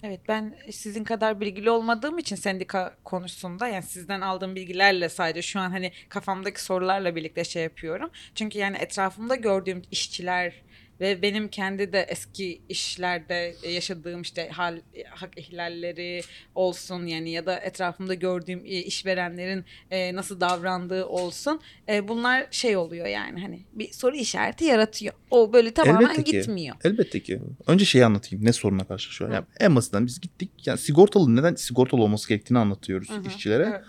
Evet 0.03 0.20
ben 0.29 0.55
sizin 0.70 1.05
kadar 1.05 1.40
bilgili 1.40 1.70
olmadığım 1.70 2.18
için 2.18 2.37
sendika 2.37 2.96
konusunda 3.05 3.68
yani 3.68 3.83
sizden 3.83 4.20
aldığım 4.20 4.55
bilgilerle 4.55 5.09
sadece 5.09 5.42
şu 5.42 5.61
an 5.61 5.70
hani 5.70 5.92
kafamdaki 6.09 6.64
sorularla 6.64 7.16
birlikte 7.16 7.44
şey 7.44 7.62
yapıyorum. 7.62 8.11
Çünkü 8.35 8.59
yani 8.59 8.76
etrafımda 8.76 9.35
gördüğüm 9.37 9.83
işçiler 9.90 10.55
ve 11.00 11.22
benim 11.22 11.48
kendi 11.48 11.92
de 11.92 12.06
eski 12.08 12.60
işlerde 12.68 13.54
yaşadığım 13.68 14.22
işte 14.22 14.48
hal, 14.48 14.80
hak 15.10 15.38
ihlalleri 15.38 16.20
olsun 16.54 17.06
yani 17.06 17.30
ya 17.30 17.46
da 17.46 17.58
etrafımda 17.58 18.14
gördüğüm 18.14 18.64
e, 18.64 18.68
işverenlerin 18.68 19.64
e, 19.90 20.14
nasıl 20.14 20.40
davrandığı 20.40 21.06
olsun 21.06 21.60
e, 21.88 22.08
bunlar 22.08 22.46
şey 22.50 22.76
oluyor 22.76 23.06
yani 23.06 23.40
hani 23.40 23.60
bir 23.72 23.92
soru 23.92 24.16
işareti 24.16 24.64
yaratıyor. 24.64 25.14
O 25.30 25.52
böyle 25.52 25.74
tamamen 25.74 26.00
Elbette 26.00 26.24
ki. 26.24 26.32
gitmiyor. 26.38 26.76
Elbette 26.84 27.20
ki. 27.22 27.40
Önce 27.66 27.84
şeyi 27.84 28.04
anlatayım. 28.04 28.44
Ne 28.44 28.52
soruna 28.52 28.84
karşı 28.84 29.12
şu 29.12 29.26
an. 29.26 29.30
Yani 29.30 29.44
en 29.60 29.76
basitinden 29.76 30.06
biz 30.06 30.20
gittik. 30.20 30.50
Yani 30.66 30.78
sigortalı 30.78 31.36
neden 31.36 31.54
sigortalı 31.54 32.02
olması 32.02 32.28
gerektiğini 32.28 32.58
anlatıyoruz 32.58 33.10
Hı 33.10 33.14
hı, 33.14 33.28
işçilere. 33.28 33.68
evet. 33.70 33.84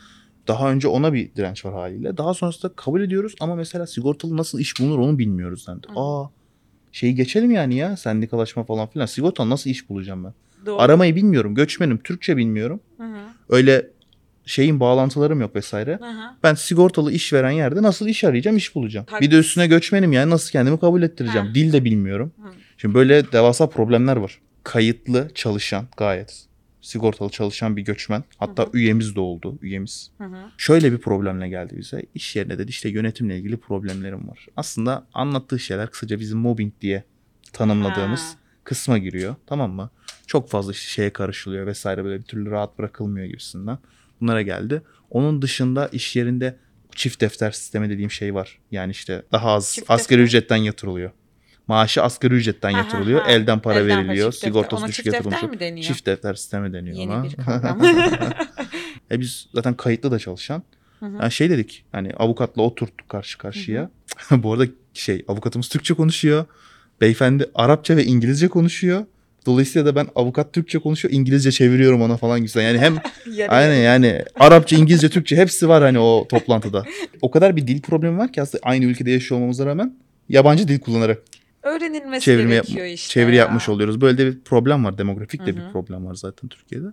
Daha 0.48 0.72
önce 0.72 0.88
ona 0.88 1.14
bir 1.14 1.36
direnç 1.36 1.66
var 1.66 1.74
haliyle. 1.74 2.18
Daha 2.18 2.34
sonrasında 2.34 2.74
kabul 2.76 3.02
ediyoruz 3.02 3.36
ama 3.40 3.56
mesela 3.56 3.88
sigortalı 3.88 4.38
nasıl 4.38 4.60
iş 4.60 4.80
bulunur 4.80 5.00
onu 5.00 5.20
bilmiyoruz 5.20 5.68
hı. 5.68 5.80
Aa 5.96 6.41
şeyi 6.92 7.16
geçelim 7.16 7.52
yani 7.52 7.76
ya 7.76 7.98
sendikalaşma 7.98 8.64
falan 8.64 8.88
filan. 8.88 9.06
Sigortalı 9.06 9.50
nasıl 9.50 9.70
iş 9.70 9.90
bulacağım 9.90 10.24
ben? 10.24 10.34
Doğru. 10.66 10.82
Aramayı 10.82 11.16
bilmiyorum. 11.16 11.56
Göçmenim. 11.56 11.98
Türkçe 11.98 12.38
bilmiyorum. 12.38 12.80
Hı 12.98 13.04
hı, 13.04 13.18
Öyle 13.50 13.88
şeyin 14.46 14.80
bağlantılarım 14.80 15.42
yok 15.42 15.56
vesaire. 15.56 15.98
hı 16.02 16.06
hı. 16.06 16.22
Ben 16.44 16.54
sigortalı 16.54 17.12
iş 17.12 17.34
veren 17.34 17.52
yerde 17.52 17.82
nasıl 17.82 18.08
iş 18.08 18.24
arayacağım, 18.24 18.58
iş 18.58 18.76
bulacağım. 18.76 19.06
Bir 19.22 19.32
de 19.32 19.36
üstüne 19.38 19.68
göçmenim 19.68 20.14
yani 20.14 20.30
nasıl 20.30 20.52
kendimi 20.52 20.80
kabul 20.80 21.02
ettireceğim. 21.02 21.48
Ha. 21.48 21.56
Dil 21.56 21.74
de 21.74 21.84
bilmiyorum. 21.86 22.32
Hı. 22.42 22.48
Şimdi 22.78 22.96
böyle 22.96 23.32
devasa 23.32 23.70
problemler 23.70 24.16
var. 24.16 24.40
Kayıtlı 24.64 25.28
çalışan 25.36 25.86
gayet 25.98 26.46
sigortalı 26.82 27.30
çalışan 27.30 27.78
bir 27.78 27.82
göçmen. 27.82 28.24
Hatta 28.38 28.64
Hı 28.64 28.68
hı. 28.68 28.78
üyemiz 28.78 29.16
de 29.16 29.20
oldu. 29.20 29.58
Üyemiz. 29.62 30.12
Hı 30.18 30.24
hı. 30.24 30.38
Şöyle 30.58 30.92
bir 30.92 30.98
problemle 30.98 31.50
geldi 31.50 31.74
bize. 31.78 32.04
İş 32.16 32.36
yerine 32.36 32.58
dedi 32.60 32.70
işte 32.70 32.90
yönetimle 32.90 33.38
ilgili 33.38 33.58
problemlerim 33.58 34.28
var. 34.28 34.48
Aslında 34.58 35.08
anlattığı 35.14 35.60
şeyler 35.60 35.92
kısaca 35.92 36.20
bizim 36.20 36.38
mobbing 36.40 36.74
diye 36.82 37.04
tanımladığımız 37.54 38.34
Ha. 38.34 38.40
kısma 38.64 38.98
giriyor. 38.98 39.36
Tamam 39.48 39.72
mı? 39.72 39.90
Çok 40.28 40.50
fazla 40.50 40.72
işte 40.72 40.88
şeye 40.92 41.10
karışılıyor 41.14 41.68
vesaire 41.68 42.04
böyle 42.04 42.20
bir 42.20 42.26
türlü 42.26 42.52
rahat 42.52 42.78
bırakılmıyor 42.80 43.26
gibisinden. 43.28 43.78
Bunlara 44.22 44.42
geldi. 44.42 44.82
Onun 45.10 45.42
dışında 45.42 45.88
iş 45.88 46.16
yerinde 46.16 46.58
çift 46.96 47.22
defter 47.22 47.52
sistemi 47.52 47.90
dediğim 47.90 48.12
şey 48.12 48.34
var. 48.36 48.60
Yani 48.72 48.92
işte 48.92 49.24
daha 49.32 49.52
az 49.52 49.74
Çift 49.76 49.92
asgari 49.92 50.20
defter? 50.20 50.28
ücretten 50.28 50.56
yatırılıyor. 50.58 51.12
Maaşı 51.72 52.04
asgari 52.04 52.34
ücretten 52.34 52.72
Ha, 52.72 52.78
ha, 52.78 52.82
yatırılıyor. 52.84 53.22
ha. 53.22 53.32
Elden 53.32 53.60
para 53.60 53.80
Elden 53.80 53.88
veriliyor. 54.08 54.32
çift 54.32 54.44
defter. 54.44 54.48
Sigortası 54.50 54.82
Ona 54.84 54.88
düşük 54.90 55.06
çift 55.06 55.16
defter 55.16 55.32
yatırılmış. 55.32 55.54
mi 55.56 55.60
deniyor? 55.60 55.88
Çift 55.88 56.06
defter 56.06 56.34
sistemi 56.34 56.74
deniyor 56.74 56.96
Yeni 56.98 57.12
ona. 57.12 57.24
bir 57.24 57.34
kavram. 57.46 57.82
e 59.12 59.20
biz 59.20 59.48
zaten 59.54 59.74
kayıtlı 59.74 60.12
da 60.12 60.20
çalışan. 60.20 60.64
Hı 61.00 61.06
hı. 61.06 61.12
Yani 61.22 61.32
şey 61.32 61.50
dedik 61.50 61.86
hani 61.92 62.12
avukatla 62.14 62.62
oturttuk 62.62 63.10
karşı 63.10 63.38
karşıya. 63.38 63.90
Bu 64.32 64.54
arada 64.54 64.66
şey 64.94 65.26
avukatımız 65.28 65.70
Türkçe 65.70 65.94
konuşuyor. 65.94 66.46
Beyefendi 67.02 67.46
Arapça 67.56 67.98
ve 67.98 68.06
İngilizce 68.06 68.48
konuşuyor. 68.48 69.06
Dolayısıyla 69.46 69.86
da 69.86 69.96
ben 69.96 70.08
avukat 70.16 70.54
Türkçe 70.54 70.80
konuşuyor, 70.80 71.14
İngilizce 71.14 71.52
çeviriyorum 71.52 72.02
ona 72.02 72.18
falan 72.18 72.42
güzel. 72.42 72.64
Yani 72.64 72.78
hem 72.80 72.96
aynen 73.50 73.76
yani 73.82 74.22
Arapça, 74.40 74.76
İngilizce, 74.76 75.10
Türkçe 75.10 75.36
hepsi 75.36 75.70
var 75.70 75.84
hani 75.84 76.00
o 76.00 76.28
toplantıda. 76.30 76.84
O 77.22 77.32
kadar 77.32 77.56
bir 77.56 77.68
dil 77.68 77.82
problemi 77.82 78.18
var 78.18 78.34
ki 78.34 78.42
aslında 78.42 78.62
aynı 78.64 78.86
ülkede 78.86 79.12
yaşıyor 79.12 79.38
olmamıza 79.40 79.66
rağmen 79.66 79.96
yabancı 80.30 80.68
dil 80.68 80.80
kullanarak 80.80 81.18
Öğrenilmesi 81.64 82.26
çevirme 82.26 82.50
gerekiyor 82.56 82.78
yapma, 82.78 82.94
işte 82.94 83.14
çeviri 83.14 83.36
ya. 83.36 83.44
yapmış 83.44 83.70
oluyoruz. 83.70 84.02
Böyle 84.02 84.18
de 84.18 84.26
bir 84.26 84.42
problem 84.42 84.86
var. 84.86 84.98
Demografik 84.98 85.46
de 85.46 85.52
Hı 85.52 85.56
hı. 85.56 85.58
bir 85.68 85.72
problem 85.72 86.06
var 86.06 86.16
zaten 86.16 86.50
Türkiye'de. 86.50 86.88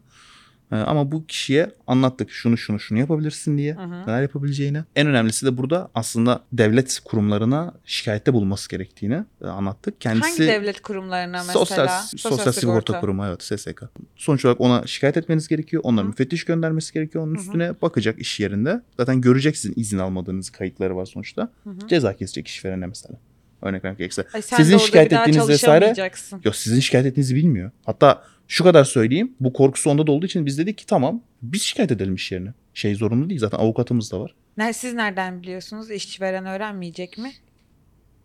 Ee, 0.72 0.76
ama 0.76 1.12
bu 1.12 1.26
kişiye 1.26 1.70
anlattık 1.86 2.30
şunu 2.30 2.58
şunu 2.58 2.80
şunu 2.80 2.98
yapabilirsin 2.98 3.58
diye. 3.58 3.74
Hı 3.74 3.80
hı. 3.82 4.06
Neler 4.06 4.22
yapabileceğini. 4.22 4.84
En 4.96 5.06
önemlisi 5.06 5.46
de 5.46 5.56
burada 5.56 5.90
aslında 5.94 6.44
devlet 6.52 7.00
kurumlarına 7.04 7.74
şikayette 7.84 8.32
bulunması 8.32 8.68
gerektiğini 8.68 9.24
e, 9.44 9.46
anlattık. 9.46 10.00
Kendisi 10.00 10.28
Hangi 10.28 10.52
devlet 10.52 10.80
kurumlarına 10.80 11.38
mesela? 11.38 11.52
Sosyal, 11.52 11.88
sosyal, 12.16 12.52
sigorta. 12.52 13.00
kurumu 13.00 13.26
evet 13.26 13.42
SSK. 13.42 13.82
Sonuç 14.16 14.44
olarak 14.44 14.60
ona 14.60 14.86
şikayet 14.86 15.16
etmeniz 15.16 15.48
gerekiyor. 15.48 15.82
Onlara 15.84 16.04
Hı. 16.04 16.08
müfettiş 16.08 16.44
göndermesi 16.44 16.94
gerekiyor. 16.94 17.24
Onun 17.24 17.34
Hı 17.34 17.38
hı. 17.38 17.42
üstüne 17.42 17.82
bakacak 17.82 18.18
iş 18.18 18.40
yerinde. 18.40 18.82
Zaten 18.96 19.20
görecek 19.20 19.56
sizin 19.56 19.80
izin 19.80 19.98
almadığınız 19.98 20.50
kayıtları 20.50 20.96
var 20.96 21.06
sonuçta. 21.06 21.52
Hı 21.64 21.70
hı. 21.70 21.88
Ceza 21.88 22.16
kesecek 22.16 22.48
işverene 22.48 22.86
mesela. 22.86 23.18
Örnek 23.62 23.84
vermek 23.84 23.98
gerekirse. 23.98 24.24
Ay 24.34 24.42
sen 24.42 24.56
Sizin 24.56 24.74
de 24.74 24.78
şikayet 24.78 25.12
ettiğiniz 25.12 25.48
vesaire-. 25.48 26.10
Yok 26.44 26.56
sizin 26.56 26.80
şikayet 26.80 27.06
ettiğinizi 27.06 27.34
bilmiyor. 27.34 27.70
Hatta 27.86 28.24
şu 28.48 28.64
kadar 28.64 28.84
söyleyeyim. 28.84 29.32
Bu 29.40 29.52
korkusu 29.52 29.90
onda 29.90 30.06
da 30.06 30.12
olduğu 30.12 30.26
için 30.26 30.46
biz 30.46 30.58
dedik 30.58 30.78
ki 30.78 30.86
tamam 30.86 31.22
biz 31.42 31.62
şikayet 31.62 31.92
edelim 31.92 32.14
iş 32.14 32.32
yerine. 32.32 32.52
Şey 32.74 32.94
zorunlu 32.94 33.28
değil 33.28 33.40
zaten 33.40 33.58
avukatımız 33.58 34.12
da 34.12 34.20
var. 34.20 34.34
Ne, 34.56 34.72
siz 34.72 34.94
nereden 34.94 35.42
biliyorsunuz? 35.42 35.90
İşveren 35.90 36.46
öğrenmeyecek 36.46 37.18
mi? 37.18 37.32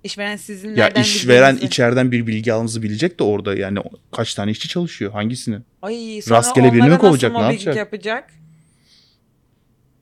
İşveren 0.03 0.35
sizin 0.35 0.69
Ya 0.69 0.75
nereden 0.75 1.01
işveren 1.01 1.55
bildiğinizi- 1.55 1.65
içeriden 1.65 2.11
bir 2.11 2.27
bilgi 2.27 2.53
almanızı 2.53 2.83
bilecek 2.83 3.19
de 3.19 3.23
orada 3.23 3.55
yani 3.55 3.79
kaç 4.11 4.33
tane 4.33 4.51
işçi 4.51 4.67
çalışıyor 4.67 5.11
hangisini? 5.11 5.59
Ay, 5.81 6.21
sonra 6.21 6.37
rastgele 6.37 6.73
birini 6.73 6.97
kovacak, 6.97 7.33
ne 7.33 7.41
yapacak? 7.41 7.75
yapacak? 7.75 8.29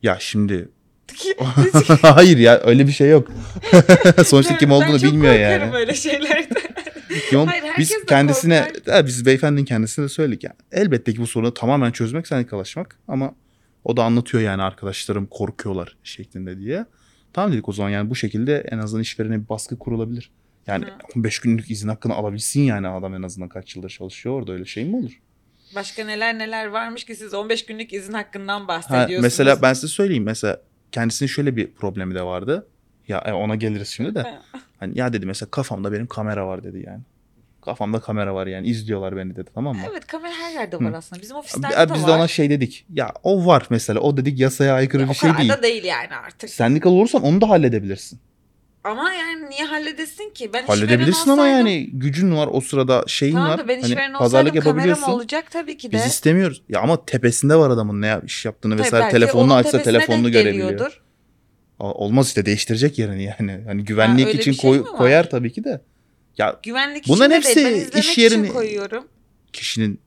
Ya 0.04 0.18
şimdi 0.20 0.70
hayır 2.02 2.38
ya 2.38 2.60
öyle 2.64 2.88
bir 2.88 2.92
şey 2.92 3.10
yok. 3.10 3.32
Sonuçta 4.26 4.58
kim 4.58 4.70
Ben 4.70 4.74
olduğunu 4.76 5.00
çok 5.00 5.12
bilmiyor 5.12 5.34
korkarım 5.34 5.62
yani. 5.68 5.76
öyle 5.76 5.94
şeylerden. 5.96 6.62
Kim 7.30 7.40
ol- 7.40 7.48
Hayır, 7.48 7.64
biz 7.78 8.06
kendisine. 8.08 8.72
Ha, 8.90 9.06
biz 9.06 9.26
beyefendinin 9.26 9.66
kendisine 9.66 10.06
de 10.06 10.10
söyledik 10.10 10.44
yani. 10.44 10.56
Elbette 10.72 11.14
ki 11.14 11.20
bu 11.20 11.28
sorunu 11.28 11.54
tamamen 11.54 11.92
çözmek 11.92 12.28
sendikalaşmak 12.28 13.00
ama 13.08 13.36
o 13.84 13.98
da 13.98 14.04
anlatıyor 14.04 14.44
yani 14.44 14.62
arkadaşlarım 14.62 15.26
korkuyorlar 15.26 15.98
şeklinde 16.04 16.58
diye. 16.60 16.86
Tamam 17.34 17.52
dedik 17.54 17.70
o 17.70 17.74
zaman 17.74 17.90
yani 17.90 18.10
bu 18.10 18.16
şekilde 18.16 18.64
en 18.72 18.78
azından 18.78 19.02
işverene 19.02 19.44
bir 19.44 19.50
baskı 19.50 19.80
kurulabilir. 19.80 20.32
Yani 20.68 20.86
Hı. 20.86 20.90
15 21.16 21.40
günlük 21.40 21.72
izin 21.72 21.88
hakkını 21.88 22.14
alabilsin 22.14 22.62
yani 22.62 22.88
adam 22.88 23.16
en 23.16 23.22
azından 23.24 23.50
kaç 23.50 23.76
yıldır 23.76 23.90
çalışıyor 23.90 24.36
orada 24.36 24.52
öyle 24.52 24.66
şey 24.66 24.86
mi 24.86 24.96
olur? 24.96 25.12
Başka 25.76 26.06
neler 26.06 26.38
neler 26.38 26.66
varmış 26.66 27.04
ki 27.04 27.16
siz 27.16 27.34
15 27.34 27.66
günlük 27.66 27.94
izin 27.94 28.14
hakkından 28.14 28.60
Ha, 28.62 28.68
bahsediyorsunuz. 28.68 29.22
mesela 29.22 29.62
ben 29.62 29.74
size 29.74 29.88
söyleyeyim 29.88 30.24
mesela 30.24 30.62
kendisinin 30.92 31.28
şöyle 31.28 31.56
bir 31.56 31.72
problemi 31.72 32.16
de 32.16 32.24
vardı. 32.24 32.68
Ya 33.08 33.20
e, 33.26 33.34
ona 33.34 33.56
geliriz 33.56 33.88
şimdi 33.88 34.16
de. 34.16 34.40
Hani 34.80 34.98
ya 35.00 35.14
dedi 35.14 35.26
mesela 35.26 35.52
kafamda 35.52 35.92
benim 35.92 36.08
kamera 36.08 36.48
var 36.48 36.64
dedi 36.64 36.84
yani. 36.88 37.00
Kafamda 37.66 38.00
kamera 38.00 38.36
var 38.36 38.48
yani 38.48 38.68
izliyorlar 38.68 39.16
beni 39.18 39.36
dedi 39.36 39.50
tamam 39.56 39.76
mı? 39.76 39.82
Evet 39.92 40.08
kamera 40.08 40.34
her 40.34 40.52
yerde 40.54 40.76
Hı. 40.78 40.84
var 40.86 40.94
aslında. 40.94 41.22
Bizim 41.22 41.36
ofislerde 41.38 41.90
de 41.90 41.94
Biz 41.94 42.02
var. 42.04 42.08
de 42.08 42.12
ona 42.12 42.28
şey 42.28 42.50
dedik. 42.50 42.86
Ya 42.94 43.12
o 43.24 43.46
var 43.46 43.68
mesela. 43.70 44.00
O 44.00 44.18
dedik 44.18 44.40
yasaya 44.40 44.74
aykırı 44.74 45.02
Ya 45.02 45.08
bir 45.08 45.12
o 45.12 45.16
şey 45.16 45.30
kadar 45.30 45.42
değil. 45.42 45.52
da 45.54 45.64
değil 45.64 45.84
yani 45.84 46.16
artık. 46.26 46.50
Sendikal 46.50 46.92
olursan 46.92 47.24
onu 47.24 47.42
da 47.42 47.50
halledebilirsin. 47.50 48.20
Ama 48.84 49.14
yani 49.14 49.50
niye 49.50 49.64
halledesin 49.66 50.30
ki? 50.30 50.50
Ben 50.54 50.64
Halledebilirsin 50.66 51.30
ama 51.32 51.42
olsaydım- 51.42 51.58
yani 51.58 51.90
gücün 51.94 52.36
var 52.36 52.50
o 52.52 52.62
sırada 52.62 53.04
şeyin 53.08 53.34
Tamam 53.34 53.50
var. 53.50 53.58
da 53.58 53.68
ben 53.68 53.82
Hani 53.82 53.96
pazarlık 53.96 54.22
olsaydım 54.22 54.54
kameram 54.54 54.68
yapabiliyorsun. 54.76 55.12
olacak 55.12 55.52
tabii 55.52 55.78
ki 55.78 55.92
de. 55.92 55.96
Biz 55.96 56.06
istemiyoruz. 56.06 56.62
Ya 56.70 56.80
ama 56.82 57.06
tepesinde 57.06 57.56
var 57.56 57.70
adamın 57.70 58.02
ne 58.02 58.20
iş 58.26 58.46
yaptığını 58.46 58.74
Tabii 58.78 58.84
vesaire. 58.86 59.10
Telefonunu 59.10 59.54
onun 59.54 59.64
açsa 59.64 59.84
telefonunu 59.84 60.32
görebiliyor. 60.32 60.70
geliyordur. 60.70 61.02
Olmaz 61.80 62.28
işte 62.28 62.46
değiştirecek 62.46 63.00
yerini 63.00 63.24
yani. 63.24 63.60
Hani 63.68 63.84
güvenlik 63.86 64.28
öyle 64.28 64.40
için 64.40 64.52
şey 64.52 64.70
koy- 64.70 64.84
koyar 64.84 65.30
tabii 65.30 65.52
ki 65.54 65.64
de. 65.64 65.82
Ya 66.38 66.60
Güvenlik 66.64 67.08
Bunların 67.08 67.40
için 67.42 67.50
de 67.52 67.56
değil. 67.56 67.68
Ben 67.78 67.82
hepsi 67.86 68.00
iş 68.00 68.10
için 68.12 68.22
yerini- 68.22 68.48
koyuyorum. 68.54 69.08
kişinin 69.54 70.00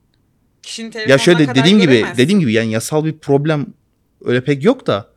Kişinin 0.63 0.93
ya 1.07 1.17
şöyle 1.17 1.55
dediğim 1.55 1.79
gibi 1.79 2.05
dediğim 2.17 2.39
gibi 2.39 2.53
yani 2.53 2.71
yasal 2.71 3.05
bir 3.05 3.17
problem 3.17 3.65
öyle 4.25 4.43
pek 4.43 4.63
yok 4.63 4.87
da 4.87 5.07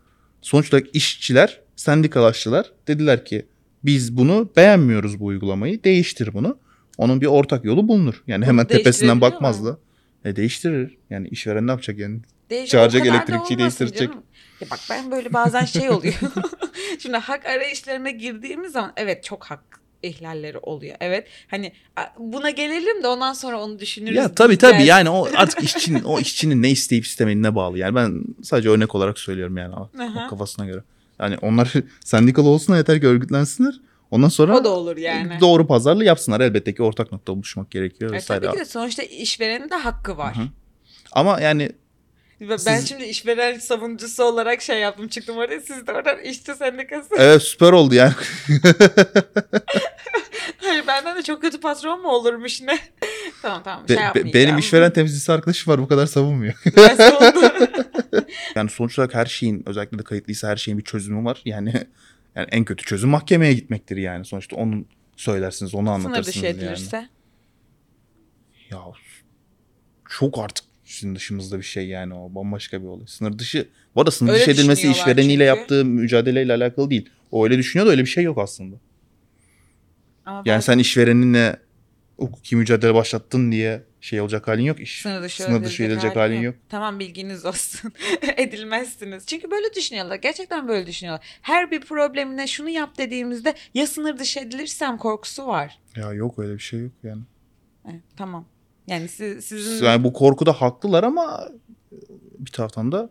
sonuç 0.42 0.74
olarak 0.74 0.88
işçiler, 0.94 1.60
sendikalaşçılar 1.78 2.72
dediler 2.88 3.24
ki 3.24 3.46
biz 3.84 4.16
bunu 4.16 4.48
beğenmiyoruz 4.56 5.20
bu 5.20 5.24
uygulamayı. 5.26 5.84
Değiştir 5.84 6.34
bunu. 6.34 6.58
Onun 6.98 7.20
bir 7.20 7.26
ortak 7.26 7.64
yolu 7.64 7.88
bulunur. 7.88 8.22
Yani 8.26 8.42
Bunu 8.42 8.48
hemen 8.48 8.66
tepesinden 8.66 8.90
değiştirebiliyor 8.90 9.32
bakmaz 9.32 9.60
mu? 9.60 9.66
da. 9.66 9.78
E 10.30 10.36
değiştirir. 10.36 10.96
Yani 11.10 11.28
işveren 11.28 11.66
ne 11.66 11.70
yapacak 11.70 11.98
yani? 11.98 12.20
Değiş- 12.50 12.70
Çağıracak 12.70 13.06
elektrikçiyi 13.06 13.58
olmasın 13.58 13.58
değiştirecek. 13.58 14.08
canım. 14.08 14.22
Ya 14.60 14.66
bak 14.70 14.80
ben 14.90 15.10
böyle 15.10 15.32
bazen 15.32 15.64
şey 15.64 15.90
oluyor. 15.90 16.14
Şimdi 16.98 17.16
hak 17.16 17.46
arayışlarına 17.46 18.10
girdiğimiz 18.10 18.72
zaman 18.72 18.92
evet 18.96 19.24
çok 19.24 19.44
hak 19.44 19.60
ihlalleri 20.02 20.58
oluyor. 20.58 20.96
Evet 21.00 21.26
hani 21.48 21.72
buna 22.18 22.50
gelelim 22.50 23.02
de 23.02 23.06
ondan 23.06 23.32
sonra 23.32 23.60
onu 23.60 23.78
düşünürüz. 23.78 24.16
Ya 24.16 24.34
tabii 24.34 24.58
tabii 24.58 24.70
diyeceğiz. 24.70 24.88
yani 24.88 25.10
o 25.10 25.28
artık 25.36 25.62
işçinin 25.62 26.02
o 26.02 26.20
işçinin 26.20 26.62
ne 26.62 26.70
isteyip 26.70 27.04
istemediğine 27.04 27.54
bağlı. 27.54 27.78
Yani 27.78 27.94
ben 27.94 28.24
sadece 28.42 28.68
örnek 28.68 28.94
olarak 28.94 29.18
söylüyorum 29.18 29.56
yani 29.56 29.74
o 29.74 29.90
kafasına 30.30 30.66
göre. 30.66 30.82
Yani 31.20 31.36
onlar 31.42 31.72
sendikalı 32.04 32.48
olsun 32.48 32.76
yeter 32.76 33.00
ki 33.00 33.06
örgütlensinler. 33.06 33.74
Ondan 34.10 34.28
sonra 34.28 34.56
O 34.56 34.64
da 34.64 34.68
olur 34.68 34.96
yani. 34.96 35.40
doğru 35.40 35.66
pazarlığı 35.66 36.04
yapsınlar. 36.04 36.40
Elbette 36.40 36.74
ki 36.74 36.82
ortak 36.82 37.12
nokta 37.12 37.34
buluşmak 37.36 37.70
gerekiyor 37.70 38.10
E, 38.10 38.14
vesaire. 38.14 38.40
tabii 38.46 38.54
ki 38.54 38.60
de 38.60 38.64
sonuçta 38.64 39.02
işverenin 39.02 39.70
de 39.70 39.74
hakkı 39.74 40.16
var. 40.16 40.36
Hı 40.36 40.40
hı. 40.40 40.46
Ama 41.12 41.40
yani 41.40 41.72
Ben 42.40 42.56
Siz- 42.56 42.88
şimdi 42.88 43.04
işveren 43.04 43.58
savunucusu 43.58 44.24
olarak 44.24 44.62
şey 44.62 44.78
yaptım 44.80 45.08
çıktım 45.08 45.36
oraya. 45.36 45.60
Siz 45.60 45.86
de 45.86 45.92
oradan 45.92 46.18
işçi 46.24 46.54
sendikası. 46.54 47.08
evet 47.18 47.42
süper 47.42 47.72
oldu 47.72 47.94
yani. 47.94 48.12
Hayır 50.88 51.04
benden 51.04 51.18
de 51.18 51.22
çok 51.22 51.40
kötü 51.42 51.60
patron 51.60 52.02
mu 52.02 52.08
olurmuş 52.08 52.60
ne? 52.60 52.78
tamam 53.42 53.62
tamam 53.64 53.84
Be- 53.84 53.88
şey 53.88 53.96
be- 53.96 54.00
yapmayacağım. 54.02 54.34
benim 54.34 54.58
işveren 54.58 54.92
temsilcisi 54.92 55.32
arkadaşım 55.32 55.72
var 55.72 55.80
bu 55.80 55.88
kadar 55.88 56.06
savunmuyor. 56.06 56.54
Nasıl 56.76 57.16
oldu? 57.16 57.52
Yani 58.54 58.70
sonuç 58.70 58.98
olarak 58.98 59.14
her 59.14 59.26
şeyin 59.26 59.62
özellikle 59.66 59.98
de 59.98 60.02
kayıtlıysa 60.02 60.48
her 60.48 60.56
şeyin 60.56 60.78
bir 60.78 60.84
çözümü 60.84 61.24
var. 61.24 61.42
Yani 61.44 61.72
yani 62.34 62.48
en 62.50 62.64
kötü 62.64 62.84
çözüm 62.84 63.10
mahkemeye 63.10 63.52
gitmektir 63.52 63.96
yani. 63.96 64.24
Sonuçta 64.24 64.56
onu 64.56 64.84
söylersiniz, 65.16 65.74
onu 65.74 65.86
Sınır 65.86 65.94
anlatırsınız 65.94 66.26
dışı 66.34 66.46
yani. 66.46 66.56
edilirse. 66.56 67.08
Ya 68.70 68.78
çok 70.08 70.38
artık 70.38 70.64
sizin 70.84 71.14
dışımızda 71.14 71.58
bir 71.58 71.62
şey 71.62 71.86
yani 71.88 72.14
o 72.14 72.34
bambaşka 72.34 72.82
bir 72.82 72.86
olay. 72.86 73.06
Sınır 73.06 73.38
dışı. 73.38 73.68
Bu 73.94 74.00
arada 74.00 74.10
sınır 74.10 74.32
Öyle 74.32 74.40
dışı 74.40 74.50
edilmesi 74.50 74.90
işvereniyle 74.90 75.32
çünkü. 75.46 75.58
yaptığı 75.58 75.84
mücadeleyle 75.84 76.52
alakalı 76.52 76.90
değil. 76.90 77.10
O 77.30 77.44
öyle 77.44 77.58
düşünüyor 77.58 77.86
da 77.86 77.90
öyle 77.90 78.02
bir 78.02 78.10
şey 78.10 78.24
yok 78.24 78.38
aslında. 78.38 78.76
Ama 80.28 80.42
Yani 80.46 80.62
sen 80.62 80.78
işvereninle 80.78 81.56
hukuki 82.16 82.56
mücadele 82.56 82.94
başlattın 82.94 83.52
diye 83.52 83.82
şey 84.00 84.20
olacak 84.20 84.48
halin 84.48 84.62
yok. 84.62 84.80
İş, 84.80 85.02
sınır 85.02 85.22
dışı, 85.22 85.42
sınır 85.42 85.64
dışı 85.64 85.82
edilecek 85.82 86.16
halin 86.16 86.40
yok. 86.40 86.54
Tamam 86.68 86.98
bilginiz 86.98 87.44
olsun. 87.44 87.92
Edilmezsiniz. 88.36 89.26
Çünkü 89.26 89.50
böyle 89.50 89.74
düşünüyorlar. 89.74 90.16
Gerçekten 90.16 90.68
böyle 90.68 90.86
düşünüyorlar. 90.86 91.26
Her 91.42 91.70
bir 91.70 91.80
problemine 91.80 92.46
şunu 92.46 92.68
yap 92.68 92.98
dediğimizde 92.98 93.54
ya 93.74 93.86
sınır 93.86 94.18
dışı 94.18 94.40
edilirsem 94.40 94.98
korkusu 94.98 95.46
var. 95.46 95.78
Ya 95.96 96.12
yok 96.12 96.38
öyle 96.38 96.54
bir 96.54 96.58
şey 96.58 96.80
yok 96.80 96.92
yani. 97.02 97.22
Evet, 97.90 98.02
tamam. 98.16 98.44
Yani 98.86 99.08
siz, 99.08 99.44
sizin 99.44 99.84
Yani 99.84 100.04
bu 100.04 100.12
korkuda 100.12 100.52
haklılar 100.52 101.04
ama 101.04 101.48
bir 102.38 102.50
taraftan 102.52 102.92
da 102.92 103.10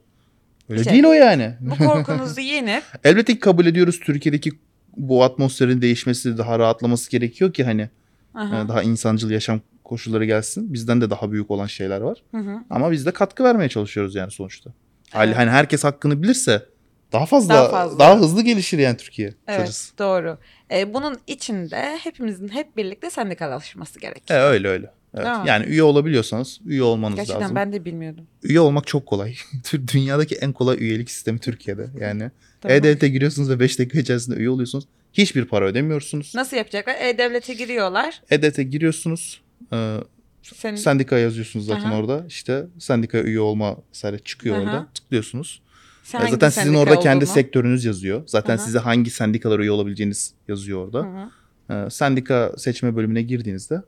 öyle 0.69 0.81
İşte- 0.81 0.93
değil 0.93 1.03
o 1.03 1.13
yani. 1.13 1.55
bu 1.59 1.77
korkunuzu 1.85 2.41
yenip 2.41 2.83
Elbette 3.03 3.33
ki 3.33 3.39
kabul 3.39 3.65
ediyoruz 3.65 3.99
Türkiye'deki 3.99 4.51
bu 4.97 5.23
atmosferin 5.23 5.81
değişmesi, 5.81 6.37
daha 6.37 6.59
rahatlaması 6.59 7.11
gerekiyor 7.11 7.53
ki 7.53 7.63
hani 7.63 7.89
Aha, 8.33 8.61
e, 8.61 8.67
daha 8.67 8.83
insancıl 8.83 9.29
yaşam 9.29 9.61
koşulları 9.83 10.25
gelsin. 10.25 10.73
Bizden 10.73 11.01
de 11.01 11.09
daha 11.09 11.31
büyük 11.31 11.51
olan 11.51 11.65
şeyler 11.65 12.01
var. 12.01 12.23
hı 12.31 12.37
hı. 12.37 12.57
Ama 12.69 12.91
biz 12.91 13.05
de 13.05 13.11
katkı 13.11 13.43
vermeye 13.43 13.69
çalışıyoruz 13.69 14.15
yani 14.15 14.31
sonuçta. 14.31 14.69
Evet. 15.15 15.37
Hani 15.37 15.49
herkes 15.49 15.83
hakkını 15.83 16.23
bilirse 16.23 16.65
daha 17.13 17.25
fazla 17.25 17.53
Daha 17.53 17.71
daha, 17.71 17.89
fazla. 17.89 18.19
hızlı 18.19 18.41
gelişir 18.41 18.77
yani 18.79 18.97
Türkiye. 18.97 19.27
Evet 19.47 19.59
kısacası. 19.59 19.97
doğru. 19.97 20.37
Ee, 20.71 20.93
bunun 20.93 21.17
içinde 21.27 21.97
hepimizin 22.03 22.47
hep 22.47 22.77
birlikte 22.77 23.09
sendikalaşması 23.09 23.99
E, 23.99 24.01
gerekiyor. 24.01 24.51
öyle 24.51 24.67
öyle. 24.67 24.91
Evet. 25.15 25.27
Yani 25.45 25.65
üye 25.65 25.83
olabiliyorsanız 25.83 26.59
üye 26.65 26.83
olmanız 26.83 27.15
Gerçekten 27.15 27.41
lazım. 27.41 27.55
ben 27.55 27.73
de 27.73 27.85
bilmiyordum. 27.85 28.27
Üye 28.43 28.59
olmak 28.59 28.87
çok 28.87 29.05
kolay. 29.05 29.35
Dünyadaki 29.93 30.35
en 30.35 30.53
kolay 30.53 30.77
üyelik 30.83 31.11
sistemi 31.11 31.39
Türkiye'de. 31.39 31.87
Yani 31.99 32.31
Tamam. 32.67 32.77
E-Devlet'e 32.79 33.07
giriyorsunuz 33.09 33.49
ve 33.49 33.59
5 33.59 33.79
dakika 33.79 33.99
içerisinde 33.99 34.35
üye 34.35 34.49
oluyorsunuz. 34.49 34.85
Hiçbir 35.13 35.45
para 35.45 35.65
ödemiyorsunuz. 35.65 36.31
Nasıl 36.35 36.57
yapacaklar? 36.57 36.95
E-Devlet'e 36.99 37.53
giriyorlar. 37.53 38.21
E-Devlet'e 38.29 38.63
giriyorsunuz. 38.63 39.41
E, 39.73 39.97
Senin... 40.41 40.75
sendika 40.75 41.17
yazıyorsunuz 41.17 41.65
zaten 41.65 41.85
Aha. 41.89 41.97
orada. 41.97 42.25
İşte 42.27 42.65
sendikaya 42.79 43.23
üye 43.23 43.39
olma 43.39 43.77
vesaire 43.91 44.19
çıkıyor 44.19 44.55
Aha. 44.55 44.63
orada. 44.63 44.87
Tıklıyorsunuz. 44.93 45.61
sen 46.03 46.21
E, 46.25 46.29
zaten 46.31 46.49
sizin 46.49 46.63
sendika 46.63 46.81
orada 46.81 46.99
kendi 46.99 47.23
olduğunu- 47.25 47.33
sektörünüz 47.33 47.85
yazıyor. 47.85 48.23
Zaten 48.25 48.57
Aha. 48.57 48.65
size 48.65 48.79
hangi 48.79 49.09
sendikalara 49.09 49.61
üye 49.61 49.71
olabileceğiniz 49.71 50.33
yazıyor 50.47 50.85
orada. 50.85 51.29
E, 51.69 51.89
sendika 51.89 52.51
seçme 52.57 52.95
bölümüne 52.95 53.21
girdiğinizde 53.21 53.81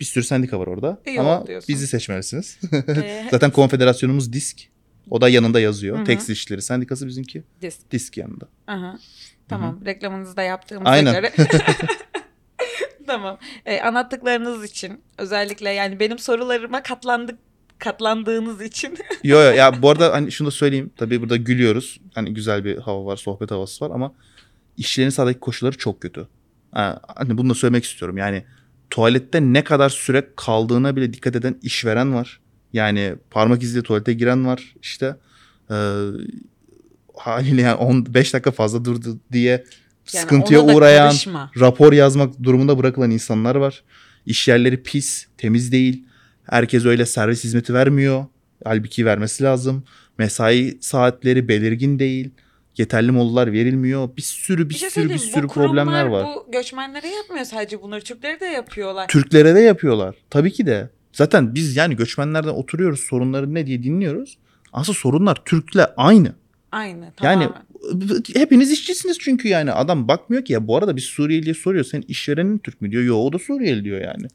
bir 0.00 0.04
sürü 0.04 0.24
sendika 0.24 0.60
var 0.60 0.66
orada. 0.66 0.98
Üye 1.06 1.20
Ama 1.20 1.44
bizi 1.68 1.86
seçmelisiniz. 1.86 2.58
Ee, 2.72 3.26
zaten 3.30 3.50
konfederasyonumuz 3.50 4.32
DISK. 4.32 4.56
O 5.10 5.20
da 5.20 5.28
yanında 5.28 5.60
yazıyor. 5.60 5.96
Hı 5.96 6.00
hı. 6.00 6.04
Tekstil 6.04 6.32
İşçileri 6.32 6.62
Sendikası 6.62 7.06
bizimki. 7.06 7.42
disk. 7.62 7.90
DISK 7.92 8.16
yanında. 8.16 8.48
Aha. 8.66 8.98
Tamam. 9.48 9.80
Reklamınızı 9.84 10.36
da 10.36 10.42
yaptığımıza 10.42 10.90
Aynen. 10.90 11.14
göre. 11.14 11.32
tamam. 13.06 13.38
Ee, 13.66 13.80
anlattıklarınız 13.80 14.64
için 14.64 15.00
özellikle 15.18 15.70
yani 15.70 16.00
benim 16.00 16.18
sorularıma 16.18 16.82
katlandık 16.82 17.38
katlandığınız 17.78 18.62
için 18.62 18.98
Yo 19.24 19.38
yo 19.42 19.52
ya 19.52 19.82
bu 19.82 19.90
arada 19.90 20.12
hani 20.12 20.32
şunu 20.32 20.46
da 20.46 20.50
söyleyeyim. 20.50 20.90
Tabii 20.96 21.20
burada 21.20 21.36
gülüyoruz. 21.36 22.00
Hani 22.14 22.34
güzel 22.34 22.64
bir 22.64 22.76
hava 22.78 23.04
var, 23.04 23.16
sohbet 23.16 23.50
havası 23.50 23.84
var 23.84 23.90
ama 23.94 24.14
işçilerin 24.76 25.10
sahadaki 25.10 25.40
koşulları 25.40 25.78
çok 25.78 26.00
kötü. 26.02 26.28
Ha, 26.72 27.00
hani 27.16 27.38
bunu 27.38 27.50
da 27.50 27.54
söylemek 27.54 27.84
istiyorum. 27.84 28.16
Yani 28.16 28.44
tuvalette 28.90 29.40
ne 29.40 29.64
kadar 29.64 29.88
süre 29.90 30.28
kaldığına 30.36 30.96
bile 30.96 31.12
dikkat 31.12 31.36
eden 31.36 31.58
işveren 31.62 32.14
var. 32.14 32.40
Yani 32.72 33.14
parmak 33.30 33.62
iziyle 33.62 33.82
tuvalete 33.82 34.12
giren 34.12 34.46
var. 34.46 34.74
İşte 34.82 35.16
e, 35.70 35.76
haliyle 37.16 37.62
yani 37.62 37.74
15 37.74 38.34
dakika 38.34 38.50
fazla 38.50 38.84
durdu 38.84 39.18
diye 39.32 39.50
yani 39.50 39.64
sıkıntıya 40.04 40.60
uğrayan, 40.62 41.08
karışma. 41.08 41.50
rapor 41.60 41.92
yazmak 41.92 42.42
durumunda 42.42 42.78
bırakılan 42.78 43.10
insanlar 43.10 43.54
var. 43.54 43.82
İş 44.26 44.48
yerleri 44.48 44.82
pis, 44.82 45.26
temiz 45.38 45.72
değil. 45.72 46.04
Herkes 46.44 46.84
öyle 46.84 47.06
servis 47.06 47.44
hizmeti 47.44 47.74
vermiyor. 47.74 48.24
Halbuki 48.64 49.06
vermesi 49.06 49.44
lazım. 49.44 49.84
Mesai 50.18 50.78
saatleri 50.80 51.48
belirgin 51.48 51.98
değil. 51.98 52.30
Yeterli 52.76 53.10
molalar 53.10 53.52
verilmiyor. 53.52 54.16
Bir 54.16 54.22
sürü 54.22 54.64
bir, 54.64 54.74
Bir 54.74 54.78
şey 54.78 54.90
sürü 54.90 55.08
bir 55.08 55.18
sürü 55.18 55.42
bu 55.48 55.52
problemler 55.52 56.04
var. 56.04 56.26
Bu 56.26 56.52
göçmenlere 56.52 57.08
yapmıyor 57.08 57.44
sadece 57.44 57.82
bunları. 57.82 58.00
Türkleri 58.00 58.40
de 58.40 58.44
yapıyorlar. 58.44 59.08
Türklere 59.08 59.54
de 59.54 59.60
yapıyorlar. 59.60 60.14
Tabii 60.30 60.52
ki 60.52 60.66
de. 60.66 60.90
Zaten 61.12 61.54
biz 61.54 61.76
yani 61.76 61.96
göçmenlerden 61.96 62.48
oturuyoruz 62.48 63.00
sorunları 63.00 63.54
ne 63.54 63.66
diye 63.66 63.82
dinliyoruz. 63.82 64.38
Aslında 64.72 64.98
sorunlar 64.98 65.38
Türk'le 65.44 65.80
aynı. 65.96 66.32
Aynı 66.72 67.12
Yani 67.22 67.44
tamamen. 67.44 68.22
hepiniz 68.34 68.70
işçisiniz 68.70 69.18
çünkü 69.18 69.48
yani. 69.48 69.72
Adam 69.72 70.08
bakmıyor 70.08 70.44
ki 70.44 70.52
ya 70.52 70.66
bu 70.66 70.76
arada 70.76 70.96
bir 70.96 71.00
Suriyeli'ye 71.00 71.54
soruyor. 71.54 71.84
Senin 71.84 72.04
işverenin 72.08 72.58
Türk 72.58 72.80
mü 72.80 72.90
diyor. 72.90 73.02
Yo 73.02 73.16
o 73.16 73.32
da 73.32 73.38
Suriyeli 73.38 73.84
diyor 73.84 74.00
yani. 74.00 74.26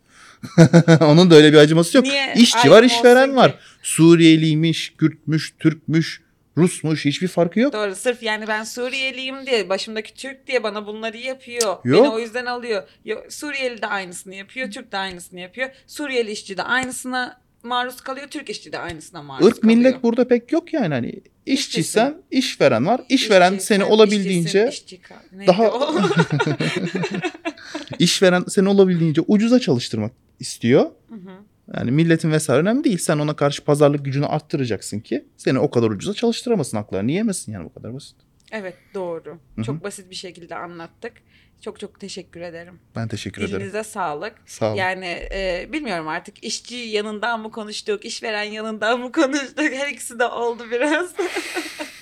Onun 1.01 1.31
da 1.31 1.35
öyle 1.35 1.51
bir 1.53 1.57
acıması 1.57 1.97
yok. 1.97 2.05
Niye 2.05 2.33
İşçi 2.37 2.57
ayrım 2.57 2.71
var 2.73 2.83
işveren 2.83 3.35
var. 3.35 3.51
ki? 3.51 3.57
Suriyeliymiş, 3.83 4.93
Kürtmüş, 4.97 5.53
Türkmüş, 5.59 6.21
Rusmuş 6.57 7.05
hiçbir 7.05 7.27
farkı 7.27 7.59
yok. 7.59 7.73
Doğru 7.73 7.95
sırf 7.95 8.23
yani 8.23 8.47
ben 8.47 8.63
Suriyeliyim 8.63 9.45
diye 9.45 9.69
başımdaki 9.69 10.13
Türk 10.13 10.47
diye 10.47 10.63
bana 10.63 10.87
bunları 10.87 11.17
yapıyor. 11.17 11.77
Beni 11.85 11.93
Yok. 11.93 12.13
o 12.13 12.19
yüzden 12.19 12.45
alıyor. 12.45 12.83
Yo, 13.05 13.17
Suriyeli 13.29 13.81
de 13.81 13.87
aynısını 13.87 14.35
yapıyor. 14.35 14.71
Türk 14.71 14.91
de 14.91 14.97
aynısını 14.97 15.39
yapıyor. 15.39 15.69
Suriyeli 15.87 16.31
işçi 16.31 16.57
de 16.57 16.63
aynısına 16.63 17.41
maruz 17.63 18.01
kalıyor. 18.01 18.27
Türk 18.27 18.49
işçi 18.49 18.71
de 18.71 18.79
aynısına 18.79 19.21
maruz 19.23 19.47
Irk 19.47 19.61
kalıyor. 19.61 19.77
millet 19.77 20.03
burada 20.03 20.27
pek 20.27 20.51
yok 20.51 20.73
yani 20.73 20.93
hani 20.93 21.21
işçiysen 21.45 22.17
işveren 22.31 22.85
var. 22.85 23.01
İşveren 23.09 23.51
İşçiysen, 23.53 23.75
seni 23.75 23.83
olabildiğince 23.83 24.69
işçi 24.69 25.01
daha- 25.47 25.71
işveren 27.99 28.43
seni 28.47 28.69
olabildiğince 28.69 29.21
ucuza 29.27 29.59
çalıştırmak 29.59 30.11
istiyor. 30.39 30.83
Hı 31.09 31.15
hı. 31.15 31.31
Yani 31.73 31.91
milletin 31.91 32.31
vesaire 32.31 32.61
önemli 32.61 32.83
değil. 32.83 32.97
Sen 32.97 33.19
ona 33.19 33.35
karşı 33.35 33.63
pazarlık 33.63 34.05
gücünü 34.05 34.25
arttıracaksın 34.25 34.99
ki 34.99 35.25
seni 35.37 35.59
o 35.59 35.69
kadar 35.69 35.89
ucuza 35.89 36.13
çalıştıramasın. 36.13 36.77
Haklarını 36.77 37.11
yemesin 37.11 37.51
yani 37.51 37.65
bu 37.65 37.73
kadar 37.73 37.93
basit. 37.93 38.15
evet 38.51 38.75
doğru. 38.93 39.29
Hı 39.55 39.61
hı. 39.61 39.63
Çok 39.63 39.83
basit 39.83 40.09
bir 40.09 40.15
şekilde 40.15 40.55
anlattık. 40.55 41.13
Çok 41.61 41.79
çok 41.79 41.99
teşekkür 41.99 42.41
ederim. 42.41 42.79
Ben 42.95 43.07
teşekkür 43.07 43.41
ederim. 43.41 43.59
Dilinize 43.59 43.83
sağlık. 43.83 44.33
Sağ 44.45 44.67
olun. 44.67 44.75
Yani 44.75 45.27
e, 45.31 45.69
bilmiyorum 45.73 46.07
artık 46.07 46.43
işçi 46.43 46.75
yanından 46.75 47.39
mı 47.39 47.51
konuştuk, 47.51 48.05
işveren 48.05 48.43
yanından 48.43 48.99
mı 48.99 49.11
konuştuk? 49.11 49.59
Her 49.59 49.87
ikisi 49.87 50.19
de 50.19 50.25
oldu 50.25 50.63
biraz. 50.71 51.13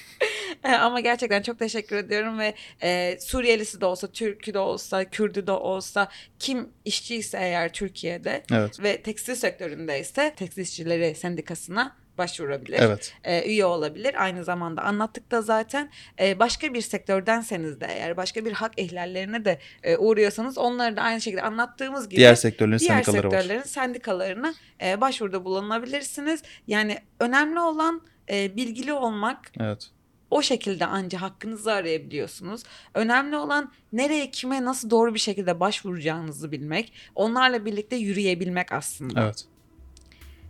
E, 0.70 0.72
Ama 0.72 1.00
gerçekten 1.00 1.42
çok 1.42 1.60
teşekkür 1.60 1.96
ediyorum 1.96 2.40
ve 2.40 2.54
e, 2.84 3.18
Suriyelisi 3.20 3.82
de 3.82 3.86
olsa, 3.86 4.08
Türk'ü 4.08 4.54
de 4.54 4.60
olsa, 4.60 5.06
Kürdü 5.06 5.48
de 5.48 5.52
olsa 5.52 6.08
kim 6.40 6.70
işçiyse 6.86 7.38
eğer 7.38 7.74
Türkiye'de 7.74 8.44
Evet. 8.52 8.84
ve 8.84 9.02
tekstil 9.02 9.36
sektöründeyse 9.36 10.34
tekstil 10.38 10.62
işçileri 10.62 11.16
sendikasına 11.16 11.96
başvurabilir. 12.18 12.80
Evet. 12.80 13.14
e, 13.24 13.50
üye 13.50 13.66
olabilir. 13.66 14.24
Aynı 14.24 14.44
zamanda 14.44 14.82
anlattık 14.82 15.32
da 15.32 15.42
zaten 15.42 15.92
e, 16.20 16.40
başka 16.40 16.74
bir 16.74 16.82
sektördenseniz 16.82 17.82
de 17.82 17.88
eğer 17.90 18.18
başka 18.18 18.46
bir 18.46 18.52
hak 18.52 18.80
ihlallerine 18.80 19.46
de 19.46 19.60
e, 19.84 19.98
uğruyorsanız 19.98 20.58
onları 20.58 20.98
da 20.98 21.02
aynı 21.02 21.22
şekilde 21.22 21.42
anlattığımız 21.42 22.10
gibi 22.10 22.20
Diğer 22.20 22.36
sektörlerin 22.36 22.80
diğer 22.80 22.90
sendikaları 23.04 23.28
var. 23.28 23.32
sektörlerin 23.40 23.64
sendikalarına 23.64 24.54
e, 24.84 25.02
başvuruda 25.02 25.46
bulunabilirsiniz. 25.46 26.44
Yani 26.68 26.98
önemli 27.20 27.60
olan 27.60 28.02
e, 28.30 28.56
bilgili 28.56 28.94
olmak. 28.94 29.52
Evet. 29.60 29.90
O 30.34 30.42
şekilde 30.42 30.86
anca 30.86 31.22
hakkınızı 31.22 31.72
arayabiliyorsunuz. 31.72 32.64
Önemli 32.94 33.38
olan 33.38 33.72
nereye 33.94 34.32
kime 34.32 34.66
nasıl 34.66 34.90
doğru 34.90 35.14
bir 35.14 35.20
şekilde 35.20 35.60
başvuracağınızı 35.60 36.52
bilmek. 36.52 36.94
Onlarla 37.16 37.66
birlikte 37.66 37.96
yürüyebilmek 37.96 38.72
aslında. 38.72 39.24
Evet. 39.24 39.46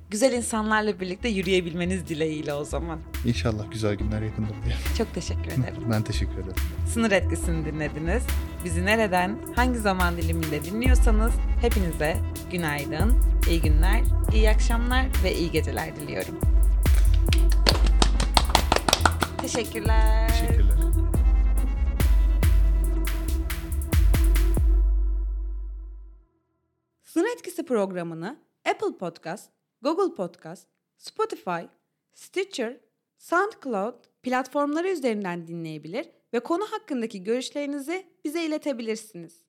güzel 0.10 0.34
insanlarla 0.34 1.00
birlikte 1.00 1.30
yürüyebilmeniz 1.30 2.08
dileğiyle 2.08 2.54
o 2.54 2.64
zaman. 2.64 3.00
İnşallah 3.26 3.72
güzel 3.72 3.96
günler 3.96 4.22
yakındır 4.22 4.56
diye. 4.66 4.76
Çok 4.98 5.14
teşekkür 5.14 5.52
ederim. 5.52 5.84
Ben 5.92 6.04
teşekkür 6.04 6.34
ederim. 6.34 6.56
Sınır 6.94 7.12
etkisini 7.12 7.66
dinlediniz. 7.66 8.24
Bizi 8.66 8.86
nereden, 8.86 9.38
hangi 9.56 9.80
zaman 9.80 10.18
diliminde 10.18 10.64
dinliyorsanız 10.66 11.34
hepinize 11.62 12.18
günaydın, 12.52 13.14
iyi 13.50 13.62
günler, 13.62 14.02
iyi 14.34 14.50
akşamlar 14.50 15.06
ve 15.24 15.36
iyi 15.36 15.52
geceler 15.52 15.96
diliyorum. 15.96 16.63
Teşekkürler. 19.44 20.30
Teşekkürler. 20.30 20.76
Sınır 27.04 27.28
Etkisi 27.36 27.66
programını 27.66 28.40
Apple 28.66 28.98
Podcast, 28.98 29.52
Google 29.82 30.16
Podcast, 30.16 30.68
Spotify, 30.98 31.62
Stitcher, 32.14 32.78
SoundCloud 33.18 34.04
platformları 34.22 34.90
üzerinden 34.90 35.48
dinleyebilir 35.48 36.10
ve 36.34 36.40
konu 36.40 36.64
hakkındaki 36.72 37.24
görüşlerinizi 37.24 38.08
bize 38.24 38.46
iletebilirsiniz. 38.46 39.43